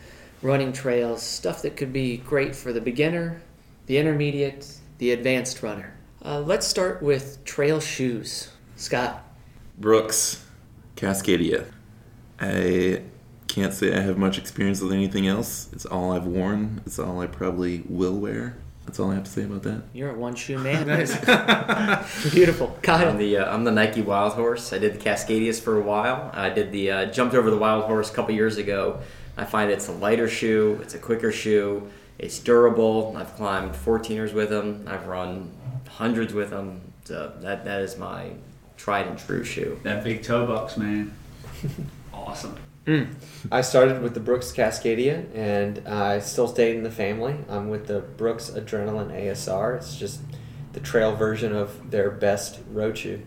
running 0.42 0.72
trails, 0.72 1.22
stuff 1.22 1.62
that 1.62 1.76
could 1.76 1.92
be 1.92 2.18
great 2.18 2.54
for 2.54 2.72
the 2.72 2.80
beginner, 2.80 3.40
the 3.86 3.98
intermediate, 3.98 4.78
the 4.98 5.10
advanced 5.12 5.62
runner. 5.62 5.94
Uh, 6.24 6.40
let's 6.40 6.66
start 6.66 7.02
with 7.02 7.42
trail 7.44 7.80
shoes. 7.80 8.50
Scott. 8.76 9.24
Brooks, 9.78 10.44
Cascadia. 10.96 11.66
I 12.40 13.02
can't 13.54 13.72
say 13.72 13.94
I 13.96 14.00
have 14.00 14.18
much 14.18 14.36
experience 14.36 14.80
with 14.80 14.92
anything 14.92 15.28
else. 15.28 15.68
It's 15.72 15.86
all 15.86 16.10
I've 16.10 16.26
worn. 16.26 16.82
It's 16.86 16.98
all 16.98 17.20
I 17.20 17.28
probably 17.28 17.84
will 17.88 18.18
wear. 18.18 18.56
That's 18.84 18.98
all 18.98 19.12
I 19.12 19.14
have 19.14 19.24
to 19.24 19.30
say 19.30 19.44
about 19.44 19.62
that. 19.62 19.82
You're 19.92 20.10
a 20.10 20.18
one 20.18 20.34
shoe 20.34 20.58
man. 20.58 20.86
Beautiful. 22.32 22.76
Kyle. 22.82 23.08
I'm 23.08 23.16
the 23.16 23.38
uh, 23.38 23.54
I'm 23.54 23.62
the 23.62 23.70
Nike 23.70 24.02
Wild 24.02 24.32
Horse. 24.32 24.72
I 24.72 24.78
did 24.78 24.94
the 24.94 24.98
Cascadias 24.98 25.60
for 25.60 25.78
a 25.78 25.82
while. 25.82 26.32
I 26.34 26.50
did 26.50 26.72
the 26.72 26.90
uh, 26.90 27.04
jumped 27.06 27.36
over 27.36 27.48
the 27.48 27.56
Wild 27.56 27.84
Horse 27.84 28.10
a 28.10 28.14
couple 28.14 28.34
years 28.34 28.58
ago. 28.58 28.98
I 29.36 29.44
find 29.44 29.70
it's 29.70 29.86
a 29.86 29.92
lighter 29.92 30.28
shoe. 30.28 30.80
It's 30.82 30.94
a 30.94 30.98
quicker 30.98 31.30
shoe. 31.30 31.88
It's 32.18 32.40
durable. 32.40 33.16
I've 33.16 33.34
climbed 33.36 33.74
14ers 33.74 34.32
with 34.32 34.50
them. 34.50 34.84
I've 34.88 35.06
run 35.06 35.52
hundreds 35.88 36.34
with 36.34 36.50
them. 36.50 36.80
So 37.04 37.32
that 37.40 37.64
that 37.64 37.82
is 37.82 37.96
my 37.96 38.32
tried 38.76 39.06
and 39.06 39.16
true 39.16 39.44
shoe. 39.44 39.78
That 39.84 40.02
big 40.02 40.24
toe 40.24 40.44
box, 40.44 40.76
man. 40.76 41.14
awesome. 42.12 42.56
I 43.50 43.60
started 43.62 44.02
with 44.02 44.14
the 44.14 44.20
Brooks 44.20 44.52
Cascadia, 44.52 45.26
and 45.34 45.86
I 45.88 46.18
still 46.20 46.48
stayed 46.48 46.76
in 46.76 46.82
the 46.82 46.90
family. 46.90 47.36
I'm 47.48 47.70
with 47.70 47.86
the 47.86 48.00
Brooks 48.00 48.50
Adrenaline 48.50 49.10
ASR. 49.10 49.76
It's 49.76 49.96
just 49.96 50.20
the 50.74 50.80
trail 50.80 51.14
version 51.16 51.54
of 51.54 51.90
their 51.90 52.10
best 52.10 52.60
road 52.70 52.98
shoe. 52.98 53.22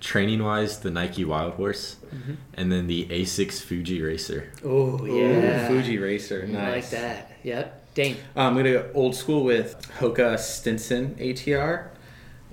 Training 0.00 0.42
wise, 0.42 0.80
the 0.80 0.90
Nike 0.90 1.24
Wild 1.24 1.54
Horse, 1.54 1.96
and 2.54 2.70
then 2.72 2.86
the 2.86 3.06
Asics 3.06 3.60
Fuji 3.60 4.00
Racer. 4.00 4.52
Oh, 4.64 5.00
Ooh, 5.04 5.20
yeah. 5.20 5.66
Fuji 5.68 5.98
Racer. 5.98 6.46
Nice. 6.46 6.62
I 6.62 6.70
like 6.70 6.90
that. 6.90 7.32
Yep. 7.42 7.94
Dane. 7.94 8.16
Um, 8.36 8.46
I'm 8.48 8.56
gonna 8.56 8.72
go 8.72 8.90
old 8.94 9.16
school 9.16 9.42
with 9.42 9.80
Hoka 9.98 10.38
Stinson 10.38 11.16
ATR, 11.16 11.88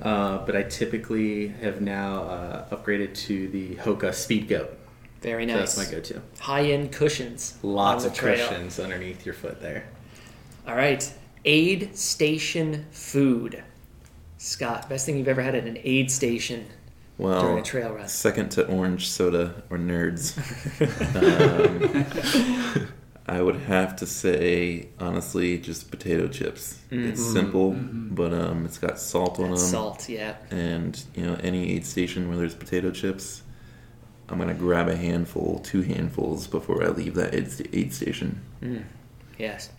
uh, 0.01 0.39
but 0.45 0.55
I 0.55 0.63
typically 0.63 1.49
have 1.49 1.81
now 1.81 2.23
uh, 2.23 2.75
upgraded 2.75 3.13
to 3.27 3.47
the 3.49 3.75
Hoka 3.75 4.13
Speed 4.13 4.47
Goat. 4.47 4.75
Very 5.25 5.47
So 5.47 5.55
nice. 5.55 5.73
that's 5.75 5.87
my 5.87 5.91
go-to. 5.95 6.21
High 6.39 6.65
end 6.65 6.91
cushions. 6.91 7.57
Lots 7.63 8.05
of 8.05 8.13
trail. 8.13 8.47
cushions 8.47 8.79
underneath 8.79 9.25
your 9.25 9.33
foot 9.33 9.59
there. 9.59 9.87
All 10.67 10.75
right. 10.75 11.11
Aid 11.45 11.97
station 11.97 12.85
food. 12.91 13.63
Scott, 14.37 14.87
best 14.87 15.07
thing 15.07 15.17
you've 15.17 15.27
ever 15.27 15.41
had 15.41 15.55
at 15.55 15.65
an 15.65 15.79
aid 15.83 16.11
station 16.11 16.65
during 17.17 17.31
Well, 17.33 17.57
a 17.57 17.61
trail 17.63 17.91
run. 17.93 18.07
second 18.07 18.49
to 18.51 18.67
orange 18.67 19.07
soda 19.07 19.63
or 19.71 19.77
nerds. 19.79 20.37
um, 22.75 22.87
I 23.27 23.41
would 23.41 23.55
have 23.55 23.95
to 23.95 24.05
say, 24.05 24.89
honestly, 24.99 25.57
just 25.57 25.89
potato 25.89 26.27
chips. 26.27 26.77
It's 26.91 27.23
simple, 27.23 27.71
but 27.75 28.31
um, 28.31 28.65
it's 28.65 28.77
got 28.77 28.99
salt 28.99 29.39
on 29.39 29.47
them. 29.49 29.57
Salt, 29.57 30.07
yeah. 30.07 30.35
And 30.51 31.03
you 31.15 31.25
know, 31.25 31.35
any 31.41 31.71
aid 31.71 31.85
station 31.87 32.27
where 32.27 32.37
there's 32.37 32.53
potato 32.53 32.91
chips, 32.91 33.41
I'm 34.29 34.37
gonna 34.39 34.53
grab 34.53 34.87
a 34.87 34.95
handful, 34.95 35.59
two 35.59 35.81
handfuls 35.83 36.47
before 36.47 36.83
I 36.83 36.87
leave 36.87 37.13
that 37.15 37.33
aid, 37.35 37.51
sta- 37.51 37.69
aid 37.73 37.93
station. 37.93 38.41
Yes. 39.37 39.69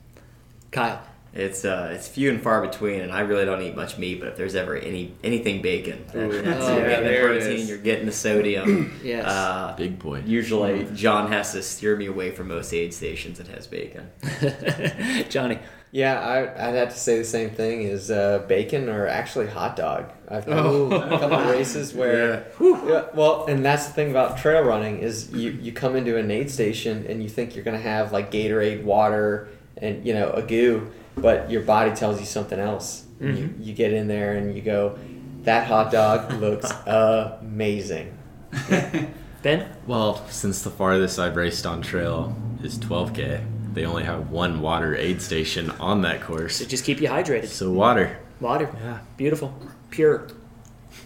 Kyle. 0.70 1.02
It's 1.35 1.66
uh, 1.66 1.90
it's 1.94 2.09
few 2.09 2.30
and 2.30 2.40
far 2.40 2.66
between, 2.66 3.02
and 3.02 3.12
I 3.12 3.20
really 3.20 3.44
don't 3.44 3.61
eat 3.61 3.76
much 3.76 3.98
meat. 3.98 4.20
But 4.20 4.28
if 4.28 4.37
there's 4.38 4.54
ever 4.54 4.74
any 4.74 5.12
anything 5.22 5.61
bacon, 5.61 6.02
that, 6.14 6.30
that's 6.44 6.64
Oh, 6.64 6.76
you're 6.78 6.88
yeah, 6.88 7.02
getting 7.02 7.12
the 7.12 7.26
protein, 7.28 7.66
you're 7.68 7.76
getting 7.78 8.06
the 8.06 8.12
sodium. 8.12 8.98
Yes. 9.04 9.26
Uh, 9.26 9.74
Big 9.76 9.98
boy. 9.98 10.22
usually, 10.24 10.87
John 10.94 11.30
has 11.30 11.52
to 11.52 11.62
steer 11.62 11.94
me 11.96 12.06
away 12.06 12.30
from 12.30 12.48
most 12.48 12.72
aid 12.72 12.94
stations 12.94 13.37
that 13.37 13.48
has 13.48 13.66
bacon. 13.66 14.11
Johnny. 15.28 15.59
Yeah, 15.96 16.20
I, 16.20 16.68
I'd 16.68 16.74
have 16.74 16.90
to 16.90 16.98
say 16.98 17.16
the 17.16 17.24
same 17.24 17.48
thing 17.48 17.85
is 17.85 18.11
uh, 18.11 18.44
bacon 18.46 18.90
or 18.90 19.06
actually 19.06 19.46
hot 19.46 19.76
dog. 19.76 20.12
I've 20.28 20.44
done 20.44 20.92
a 20.92 21.09
couple 21.09 21.38
of 21.38 21.48
races 21.48 21.94
where, 22.00 22.48
yeah, 22.61 23.06
well, 23.14 23.46
and 23.46 23.64
that's 23.64 23.87
the 23.87 23.94
thing 23.94 24.11
about 24.11 24.37
trail 24.37 24.62
running 24.62 24.98
is 24.98 25.32
you, 25.32 25.52
you 25.52 25.72
come 25.72 25.96
into 25.96 26.18
an 26.18 26.30
aid 26.30 26.50
station 26.50 27.06
and 27.09 27.22
you 27.22 27.30
think 27.30 27.54
you're 27.54 27.64
gonna 27.64 27.78
have 27.78 28.12
like 28.12 28.30
Gatorade, 28.30 28.85
water, 28.85 29.48
and 29.78 30.06
you 30.06 30.12
know 30.12 30.32
a 30.32 30.42
goo, 30.42 30.92
but 31.16 31.50
your 31.50 31.62
body 31.62 31.94
tells 31.94 32.20
you 32.20 32.26
something 32.26 32.61
else. 32.61 33.06
You, 33.18 33.54
you 33.59 33.72
get 33.72 33.94
in 33.94 34.06
there 34.06 34.35
and 34.35 34.54
you 34.54 34.61
go, 34.61 34.98
that 35.44 35.66
hot 35.66 35.90
dog 35.90 36.30
looks 36.42 36.70
amazing. 36.85 38.12
Ben? 39.42 39.74
Well, 39.87 40.28
since 40.28 40.61
the 40.61 40.70
farthest 40.70 41.18
I've 41.18 41.37
raced 41.37 41.64
on 41.64 41.80
trail 41.80 42.37
is 42.62 42.78
12K, 42.78 43.56
they 43.77 43.85
only 43.85 44.05
have 44.05 44.31
one 44.31 44.62
water 44.62 44.97
aid 44.97 45.21
station 45.21 45.71
on 45.73 46.01
that 46.01 46.23
course. 46.23 46.57
So 46.57 46.65
just 46.65 46.83
keep 46.87 46.99
you 46.99 47.09
hydrated. 47.09 47.49
So 47.49 47.71
water. 47.71 48.19
Water. 48.41 48.71
Yeah. 48.83 49.01
Beautiful. 49.19 49.55
Pure. 49.91 50.29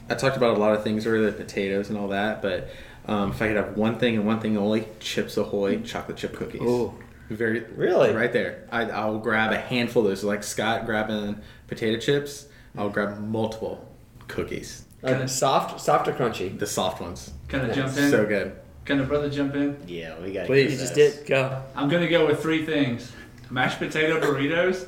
I 0.09 0.15
talked 0.15 0.37
about 0.37 0.57
a 0.57 0.61
lot 0.61 0.73
of 0.77 0.85
things 0.85 1.05
earlier, 1.05 1.33
the 1.33 1.37
potatoes 1.37 1.89
and 1.91 1.99
all 1.99 2.07
that, 2.09 2.41
but 2.41 2.71
um, 3.09 3.33
if 3.33 3.43
I 3.43 3.49
could 3.49 3.57
have 3.57 3.77
one 3.77 3.99
thing 3.99 4.15
and 4.17 4.25
one 4.25 4.39
thing 4.39 4.57
only, 4.57 4.87
Chips 5.01 5.37
Ahoy 5.37 5.81
chocolate 5.81 6.17
chip 6.17 6.37
cookies. 6.37 6.61
Oh, 6.65 6.95
Very 7.29 7.61
Really? 7.75 8.15
right 8.15 8.33
there. 8.33 8.69
I, 8.71 8.85
I'll 8.85 9.19
grab 9.19 9.51
a 9.53 9.59
handful 9.59 10.03
of 10.03 10.09
those, 10.11 10.23
like 10.23 10.45
Scott 10.45 10.87
grabbing 10.87 11.41
potato 11.67 11.99
chips. 11.99 12.47
I'll 12.79 12.89
grab 12.89 13.19
multiple 13.19 13.85
cookies, 14.29 14.85
Uh, 15.03 15.27
soft, 15.27 15.81
soft 15.81 16.07
or 16.07 16.13
crunchy? 16.13 16.57
the 16.57 16.67
soft 16.69 17.01
ones. 17.03 17.33
Can 17.49 17.63
I 17.63 17.67
Yeah. 17.69 17.75
jump 17.75 17.97
in? 17.97 18.11
So 18.13 18.27
good. 18.27 18.53
Can 18.85 19.01
a 19.01 19.05
brother 19.05 19.31
jump 19.31 19.55
in? 19.55 19.77
Yeah, 19.87 20.19
we 20.21 20.33
got. 20.33 20.43
You 20.43 20.47
Please 20.47 20.79
just 20.81 20.95
did. 20.95 21.27
Go. 21.27 21.63
I'm 21.77 21.89
gonna 21.89 22.09
go 22.09 22.27
with 22.27 22.41
three 22.43 22.65
things: 22.65 23.13
mashed 23.51 23.79
potato 23.79 24.21
burritos, 24.21 24.87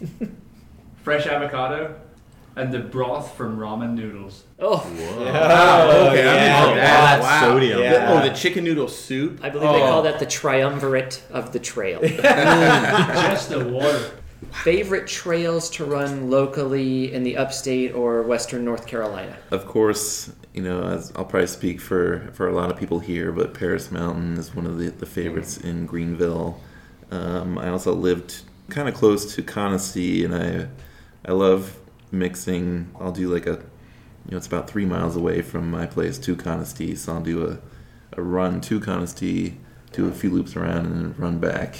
fresh 1.02 1.26
avocado, 1.26 1.94
and 2.56 2.72
the 2.72 2.78
broth 2.80 3.36
from 3.36 3.58
ramen 3.58 3.94
noodles. 3.94 4.44
Oh, 4.58 4.84
Oh, 4.96 6.08
okay, 6.08 6.24
yeah. 6.24 6.56
I'm 6.62 6.68
into 6.70 6.80
that. 6.80 7.20
Wow. 7.20 7.40
Sodium. 7.42 7.80
Yeah. 7.80 8.10
Oh, 8.22 8.28
the 8.28 8.34
chicken 8.34 8.64
noodle 8.64 8.88
soup. 8.88 9.38
I 9.42 9.50
believe 9.50 9.70
they 9.70 9.82
Oh. 9.82 9.86
call 9.88 10.02
that 10.02 10.18
the 10.18 10.26
triumvirate 10.26 11.22
of 11.30 11.52
the 11.52 11.58
trail. 11.60 12.00
Just 12.02 13.50
the 13.50 13.64
water. 13.68 14.10
Favorite 14.64 15.06
trails 15.06 15.68
to 15.70 15.84
run 15.84 16.30
locally 16.30 17.12
in 17.12 17.22
the 17.22 17.36
upstate 17.36 17.94
or 17.94 18.22
western 18.22 18.64
North 18.64 18.86
Carolina? 18.86 19.36
Of 19.50 19.66
course, 19.66 20.32
you 20.54 20.62
know, 20.62 20.82
I'll 21.16 21.24
probably 21.24 21.46
speak 21.48 21.80
for, 21.80 22.30
for 22.34 22.48
a 22.48 22.54
lot 22.54 22.70
of 22.70 22.76
people 22.76 23.00
here, 23.00 23.32
but 23.32 23.52
Paris 23.52 23.90
Mountain 23.90 24.38
is 24.38 24.54
one 24.54 24.66
of 24.66 24.78
the, 24.78 24.90
the 24.90 25.06
favorites 25.06 25.58
in 25.58 25.86
Greenville. 25.86 26.60
Um, 27.10 27.58
I 27.58 27.68
also 27.68 27.92
lived 27.94 28.42
kind 28.68 28.88
of 28.88 28.94
close 28.94 29.34
to 29.34 29.42
Conestee, 29.42 30.24
and 30.24 30.34
I 30.34 30.68
I 31.24 31.32
love 31.32 31.78
mixing. 32.10 32.90
I'll 33.00 33.12
do 33.12 33.32
like 33.32 33.46
a, 33.46 33.52
you 33.52 34.30
know, 34.30 34.36
it's 34.36 34.46
about 34.46 34.68
three 34.68 34.86
miles 34.86 35.16
away 35.16 35.42
from 35.42 35.70
my 35.70 35.86
place 35.86 36.18
to 36.18 36.36
Conestee, 36.36 36.96
so 36.96 37.14
I'll 37.14 37.20
do 37.20 37.46
a, 37.46 37.58
a 38.18 38.22
run 38.22 38.60
to 38.62 38.80
Conestee, 38.80 39.56
do 39.92 40.08
a 40.08 40.12
few 40.12 40.30
loops 40.30 40.56
around, 40.56 40.86
and 40.86 40.94
then 40.94 41.14
run 41.18 41.38
back. 41.38 41.76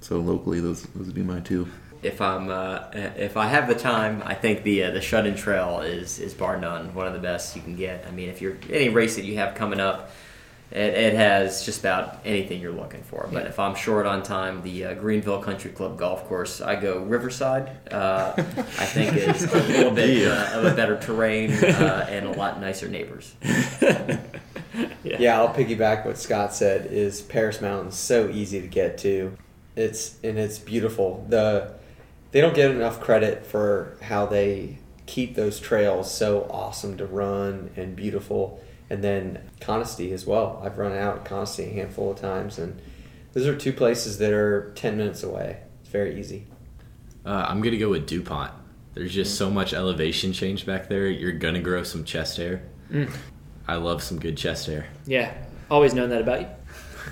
So 0.00 0.18
locally, 0.18 0.60
those 0.60 0.82
those 0.82 1.06
would 1.06 1.14
be 1.14 1.22
my 1.22 1.40
two. 1.40 1.68
If 2.02 2.20
I'm 2.20 2.48
uh, 2.48 2.84
if 2.92 3.36
I 3.36 3.46
have 3.46 3.68
the 3.68 3.74
time, 3.74 4.22
I 4.24 4.34
think 4.34 4.62
the 4.62 4.84
uh, 4.84 4.90
the 4.92 5.00
shut 5.00 5.26
in 5.26 5.34
trail 5.34 5.80
is 5.80 6.18
is 6.18 6.34
bar 6.34 6.58
none 6.58 6.94
one 6.94 7.06
of 7.06 7.12
the 7.12 7.18
best 7.18 7.56
you 7.56 7.62
can 7.62 7.76
get. 7.76 8.04
I 8.06 8.10
mean, 8.10 8.28
if 8.28 8.40
you're 8.40 8.56
any 8.70 8.88
race 8.88 9.16
that 9.16 9.24
you 9.24 9.36
have 9.36 9.54
coming 9.54 9.80
up, 9.80 10.10
it, 10.70 10.76
it 10.76 11.14
has 11.14 11.64
just 11.64 11.80
about 11.80 12.20
anything 12.24 12.60
you're 12.60 12.72
looking 12.72 13.02
for. 13.02 13.28
But 13.32 13.46
if 13.46 13.58
I'm 13.58 13.74
short 13.74 14.06
on 14.06 14.22
time, 14.22 14.62
the 14.62 14.86
uh, 14.86 14.94
Greenville 14.94 15.40
Country 15.40 15.70
Club 15.70 15.98
golf 15.98 16.26
course, 16.28 16.60
I 16.60 16.76
go 16.76 17.02
Riverside. 17.02 17.92
Uh, 17.92 18.32
I 18.36 18.42
think 18.42 19.16
is 19.16 19.44
a 19.44 19.56
little 19.56 19.92
bit 19.92 20.28
uh, 20.28 20.58
of 20.58 20.64
a 20.66 20.74
better 20.74 20.98
terrain 20.98 21.52
uh, 21.52 22.06
and 22.08 22.26
a 22.26 22.32
lot 22.32 22.60
nicer 22.60 22.88
neighbors. 22.88 23.34
Yeah, 25.18 25.38
I'll 25.38 25.52
piggyback 25.52 26.04
what 26.04 26.18
Scott 26.18 26.54
said. 26.54 26.86
Is 26.92 27.20
Paris 27.20 27.60
Mountain 27.60 27.92
so 27.92 28.28
easy 28.28 28.60
to 28.60 28.66
get 28.66 28.98
to? 28.98 29.36
It's 29.74 30.16
and 30.22 30.38
it's 30.38 30.58
beautiful. 30.58 31.26
The 31.28 31.74
they 32.30 32.40
don't 32.40 32.54
get 32.54 32.70
enough 32.70 33.00
credit 33.00 33.46
for 33.46 33.96
how 34.02 34.26
they 34.26 34.78
keep 35.06 35.34
those 35.34 35.58
trails 35.58 36.12
so 36.12 36.46
awesome 36.50 36.96
to 36.98 37.06
run 37.06 37.70
and 37.76 37.96
beautiful. 37.96 38.60
And 38.90 39.02
then 39.02 39.50
Conestee 39.60 40.12
as 40.12 40.26
well. 40.26 40.60
I've 40.64 40.78
run 40.78 40.92
out 40.92 41.18
at 41.18 41.24
Conestee 41.24 41.70
a 41.70 41.74
handful 41.74 42.12
of 42.12 42.18
times, 42.18 42.58
and 42.58 42.80
those 43.32 43.46
are 43.46 43.56
two 43.56 43.72
places 43.72 44.18
that 44.18 44.32
are 44.32 44.72
ten 44.74 44.96
minutes 44.96 45.22
away. 45.22 45.58
It's 45.80 45.90
very 45.90 46.18
easy. 46.18 46.46
Uh, 47.24 47.44
I'm 47.48 47.60
gonna 47.60 47.76
go 47.76 47.90
with 47.90 48.06
Dupont. 48.06 48.52
There's 48.94 49.12
just 49.12 49.36
so 49.36 49.50
much 49.50 49.74
elevation 49.74 50.32
change 50.32 50.64
back 50.64 50.88
there. 50.88 51.08
You're 51.08 51.32
gonna 51.32 51.60
grow 51.60 51.82
some 51.82 52.04
chest 52.04 52.38
hair. 52.38 52.62
I 53.66 53.76
love 53.76 54.02
some 54.02 54.18
good 54.18 54.38
chest 54.38 54.66
hair. 54.66 54.86
Yeah, 55.06 55.34
always 55.70 55.92
known 55.92 56.08
that 56.10 56.22
about 56.22 56.40
you. 56.40 56.48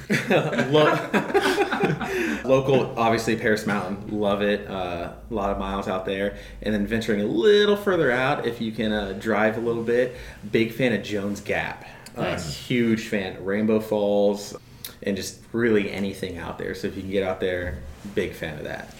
Local, 2.45 2.99
obviously 2.99 3.37
Paris 3.37 3.67
Mountain, 3.67 4.19
love 4.19 4.43
it. 4.43 4.69
Uh, 4.69 5.13
a 5.31 5.35
lot 5.35 5.51
of 5.51 5.59
miles 5.59 5.89
out 5.89 6.05
there, 6.07 6.37
and 6.63 6.75
then 6.75 6.87
venturing 6.87 7.21
a 7.21 7.27
little 7.27 7.77
further 7.77 8.11
out, 8.11 8.47
if 8.47 8.61
you 8.61 8.73
can 8.73 8.93
uh, 8.93 9.13
drive 9.19 9.57
a 9.57 9.61
little 9.61 9.83
bit. 9.83 10.17
Big 10.51 10.73
fan 10.73 10.93
of 10.93 11.03
Jones 11.03 11.41
Gap. 11.41 11.85
Nice. 12.17 12.57
huge 12.57 13.09
fan. 13.09 13.45
Rainbow 13.45 13.79
Falls, 13.81 14.57
and 15.03 15.17
just 15.17 15.41
really 15.53 15.91
anything 15.91 16.39
out 16.39 16.59
there. 16.59 16.75
So 16.75 16.89
if 16.89 16.97
you 16.97 17.03
can 17.03 17.11
get 17.11 17.23
out 17.23 17.41
there, 17.41 17.83
big 18.15 18.33
fan 18.33 18.59
of 18.59 18.65
that. 18.65 18.95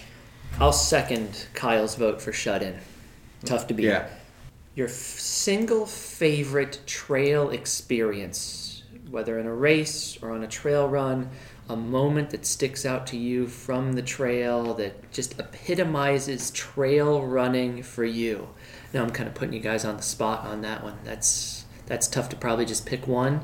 I'll 0.59 0.73
second 0.73 1.47
Kyle's 1.53 1.95
vote 1.95 2.21
for 2.21 2.31
shut 2.31 2.61
in. 2.63 2.77
Tough 3.45 3.67
to 3.67 3.73
beat. 3.73 3.85
Yeah. 3.85 4.07
Your 4.75 4.87
f- 4.87 4.93
single 4.93 5.85
favorite 5.85 6.81
trail 6.85 7.49
experience, 7.49 8.83
whether 9.09 9.39
in 9.39 9.47
a 9.47 9.53
race 9.53 10.17
or 10.21 10.31
on 10.31 10.43
a 10.43 10.47
trail 10.47 10.87
run, 10.87 11.29
a 11.69 11.75
moment 11.75 12.29
that 12.29 12.45
sticks 12.45 12.85
out 12.85 13.07
to 13.07 13.17
you 13.17 13.47
from 13.47 13.93
the 13.93 14.01
trail 14.01 14.73
that 14.75 15.11
just 15.11 15.39
epitomizes 15.39 16.51
trail 16.51 17.25
running 17.25 17.83
for 17.83 18.05
you. 18.05 18.49
Now 18.93 19.03
I'm 19.03 19.09
kind 19.09 19.27
of 19.27 19.35
putting 19.35 19.53
you 19.53 19.59
guys 19.59 19.83
on 19.83 19.97
the 19.97 20.03
spot 20.03 20.45
on 20.45 20.61
that 20.61 20.83
one. 20.83 20.97
That's 21.03 21.65
that's 21.85 22.07
tough 22.07 22.29
to 22.29 22.35
probably 22.35 22.65
just 22.65 22.85
pick 22.85 23.07
one. 23.07 23.41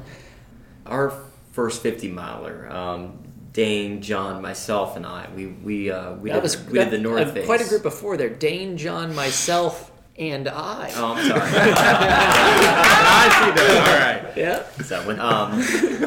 Our 0.86 1.14
first 1.52 1.82
50 1.82 2.10
miler, 2.10 2.70
um, 2.72 3.20
Dane, 3.54 4.02
John, 4.02 4.42
myself, 4.42 4.98
and 4.98 5.06
I, 5.06 5.30
we 5.36 5.48
we 5.48 5.92
uh, 5.92 6.16
we, 6.16 6.30
that 6.30 6.38
did, 6.38 6.44
was 6.44 6.66
we 6.66 6.80
did 6.80 6.92
the 6.92 6.98
North 6.98 7.28
uh, 7.28 7.32
Face. 7.32 7.46
quite 7.46 7.62
a 7.62 7.70
group 7.70 7.84
before 7.84 8.18
there. 8.18 8.30
Dane, 8.30 8.78
John, 8.78 9.14
myself, 9.16 9.92
and 10.18 10.48
I. 10.48 10.92
Oh, 10.96 11.14
I'm 11.16 11.28
sorry. 11.28 11.42
I 12.06 13.30
see 13.40 13.52
that. 13.64 13.88
All 13.88 14.26
right. 14.28 14.38
Yeah. 14.38 14.64
So, 14.84 15.06
when, 15.08 15.20
um, 15.20 15.54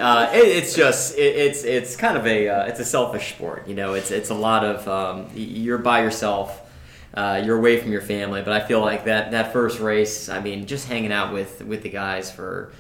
uh, 0.01 0.31
it, 0.33 0.47
it's 0.49 0.75
just 0.75 1.17
it, 1.17 1.37
it's 1.37 1.65
it's 1.65 1.97
kind 1.97 2.17
of 2.17 2.27
a 2.27 2.49
uh, 2.49 2.65
it's 2.67 2.81
a 2.81 2.85
selfish 2.85 3.35
sport. 3.35 3.67
You 3.69 3.75
know, 3.75 3.95
it's 3.95 4.11
it's 4.11 4.31
a 4.31 4.35
lot 4.35 4.65
of 4.65 4.87
um, 4.89 5.29
you're 5.35 5.79
by 5.79 6.03
yourself. 6.03 6.63
Uh, 7.15 7.41
you're 7.45 7.57
away 7.59 7.81
from 7.81 7.93
your 7.93 8.03
family, 8.03 8.43
but 8.43 8.53
I 8.53 8.67
feel 8.67 8.81
like 8.81 9.05
that 9.07 9.31
that 9.31 9.53
first 9.53 9.81
race. 9.81 10.29
I 10.29 10.41
mean, 10.41 10.67
just 10.67 10.87
hanging 10.89 11.13
out 11.13 11.33
with 11.33 11.63
with 11.65 11.83
the 11.83 11.89
guys 11.91 12.31
for 12.31 12.73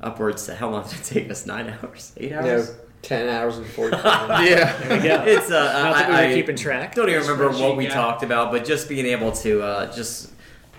upwards 0.00 0.46
to 0.46 0.54
how 0.54 0.70
long 0.70 0.84
did 0.88 0.98
it 1.00 1.04
take 1.04 1.30
us? 1.30 1.46
Nine 1.46 1.74
hours, 1.82 2.12
eight 2.16 2.32
hours. 2.32 2.70
know, 2.70 2.74
ten 3.02 3.28
hours 3.28 3.58
and 3.58 3.66
forty. 3.66 3.96
Yeah. 4.02 5.02
Yeah. 5.02 5.24
It's 5.24 5.50
uh, 5.50 5.72
Not 5.82 5.94
that 5.96 6.08
we 6.08 6.14
I, 6.14 6.20
were 6.26 6.28
I 6.30 6.34
keeping 6.34 6.56
track. 6.56 6.94
don't 6.94 7.08
even 7.10 7.20
remember 7.22 7.50
what 7.50 7.76
we 7.76 7.84
Spreadsheet 7.84 7.88
guy. 7.88 7.94
talked 7.94 8.22
about, 8.22 8.50
but 8.50 8.64
just 8.64 8.88
being 8.88 9.04
able 9.06 9.32
to 9.32 9.62
uh, 9.62 9.92
just 9.94 10.31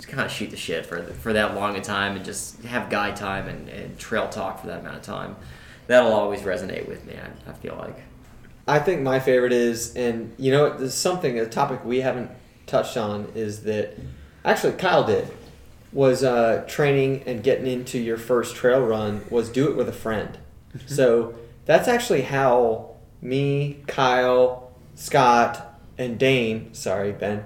just 0.03 0.13
kind 0.13 0.25
of 0.25 0.31
shoot 0.31 0.49
the 0.49 0.57
shit 0.57 0.85
for 0.85 1.01
for 1.01 1.31
that 1.31 1.55
long 1.55 1.77
a 1.77 1.81
time 1.81 2.17
and 2.17 2.25
just 2.25 2.61
have 2.63 2.89
guy 2.89 3.11
time 3.11 3.47
and, 3.47 3.69
and 3.69 3.97
trail 3.97 4.27
talk 4.27 4.59
for 4.59 4.67
that 4.67 4.81
amount 4.81 4.97
of 4.97 5.01
time. 5.01 5.35
that'll 5.87 6.11
always 6.11 6.41
resonate 6.41 6.87
with 6.87 7.05
me. 7.05 7.15
I, 7.15 7.49
I 7.49 7.53
feel 7.53 7.75
like. 7.75 7.97
I 8.67 8.79
think 8.79 9.01
my 9.01 9.19
favorite 9.19 9.53
is, 9.53 9.95
and 9.95 10.33
you 10.37 10.51
know, 10.51 10.77
there's 10.77 10.93
something 10.93 11.39
a 11.39 11.45
topic 11.45 11.85
we 11.85 12.01
haven't 12.01 12.31
touched 12.65 12.97
on 12.97 13.31
is 13.35 13.63
that 13.63 13.97
actually 14.43 14.73
Kyle 14.73 15.05
did 15.05 15.27
was 15.93 16.23
uh, 16.23 16.65
training 16.67 17.23
and 17.25 17.43
getting 17.43 17.67
into 17.67 17.99
your 17.99 18.17
first 18.17 18.55
trail 18.55 18.81
run 18.81 19.25
was 19.29 19.49
do 19.49 19.69
it 19.69 19.77
with 19.77 19.87
a 19.87 19.93
friend. 19.93 20.37
so 20.85 21.33
that's 21.65 21.87
actually 21.87 22.23
how 22.23 22.95
me, 23.21 23.83
Kyle, 23.87 24.71
Scott, 24.95 25.79
and 25.97 26.17
Dane, 26.17 26.73
sorry 26.73 27.13
Ben, 27.13 27.45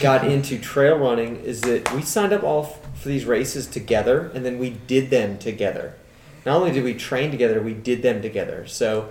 got 0.00 0.26
into 0.26 0.58
trail 0.58 0.98
running. 0.98 1.36
Is 1.36 1.60
that 1.62 1.92
we 1.94 2.02
signed 2.02 2.32
up 2.32 2.42
all 2.42 2.64
f- 2.64 3.00
for 3.00 3.08
these 3.08 3.24
races 3.24 3.66
together, 3.66 4.30
and 4.34 4.44
then 4.44 4.58
we 4.58 4.70
did 4.70 5.10
them 5.10 5.38
together. 5.38 5.94
Not 6.44 6.56
only 6.56 6.72
did 6.72 6.84
we 6.84 6.94
train 6.94 7.30
together, 7.30 7.60
we 7.62 7.74
did 7.74 8.02
them 8.02 8.20
together. 8.20 8.66
So 8.66 9.10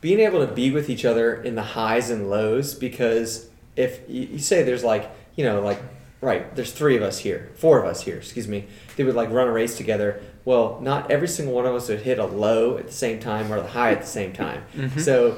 being 0.00 0.20
able 0.20 0.46
to 0.46 0.52
be 0.52 0.70
with 0.70 0.88
each 0.88 1.04
other 1.04 1.34
in 1.42 1.54
the 1.54 1.62
highs 1.62 2.10
and 2.10 2.30
lows 2.30 2.74
because 2.74 3.48
if 3.76 4.00
you, 4.08 4.22
you 4.32 4.38
say 4.38 4.62
there's 4.62 4.84
like 4.84 5.10
you 5.36 5.44
know 5.44 5.60
like 5.60 5.80
right 6.20 6.54
there's 6.56 6.72
three 6.72 6.96
of 6.96 7.02
us 7.02 7.18
here 7.18 7.50
four 7.56 7.80
of 7.80 7.84
us 7.84 8.02
here 8.02 8.16
excuse 8.16 8.48
me 8.48 8.66
they 8.96 9.04
would 9.04 9.14
like 9.14 9.30
run 9.30 9.48
a 9.48 9.52
race 9.52 9.76
together 9.76 10.20
well 10.44 10.78
not 10.80 11.10
every 11.10 11.28
single 11.28 11.54
one 11.54 11.66
of 11.66 11.74
us 11.74 11.88
would 11.88 12.00
hit 12.00 12.18
a 12.18 12.26
low 12.26 12.76
at 12.76 12.86
the 12.86 12.92
same 12.92 13.18
time 13.18 13.52
or 13.52 13.60
the 13.60 13.68
high 13.68 13.92
at 13.92 14.00
the 14.00 14.06
same 14.06 14.32
time 14.32 14.62
mm-hmm. 14.74 14.98
so 14.98 15.36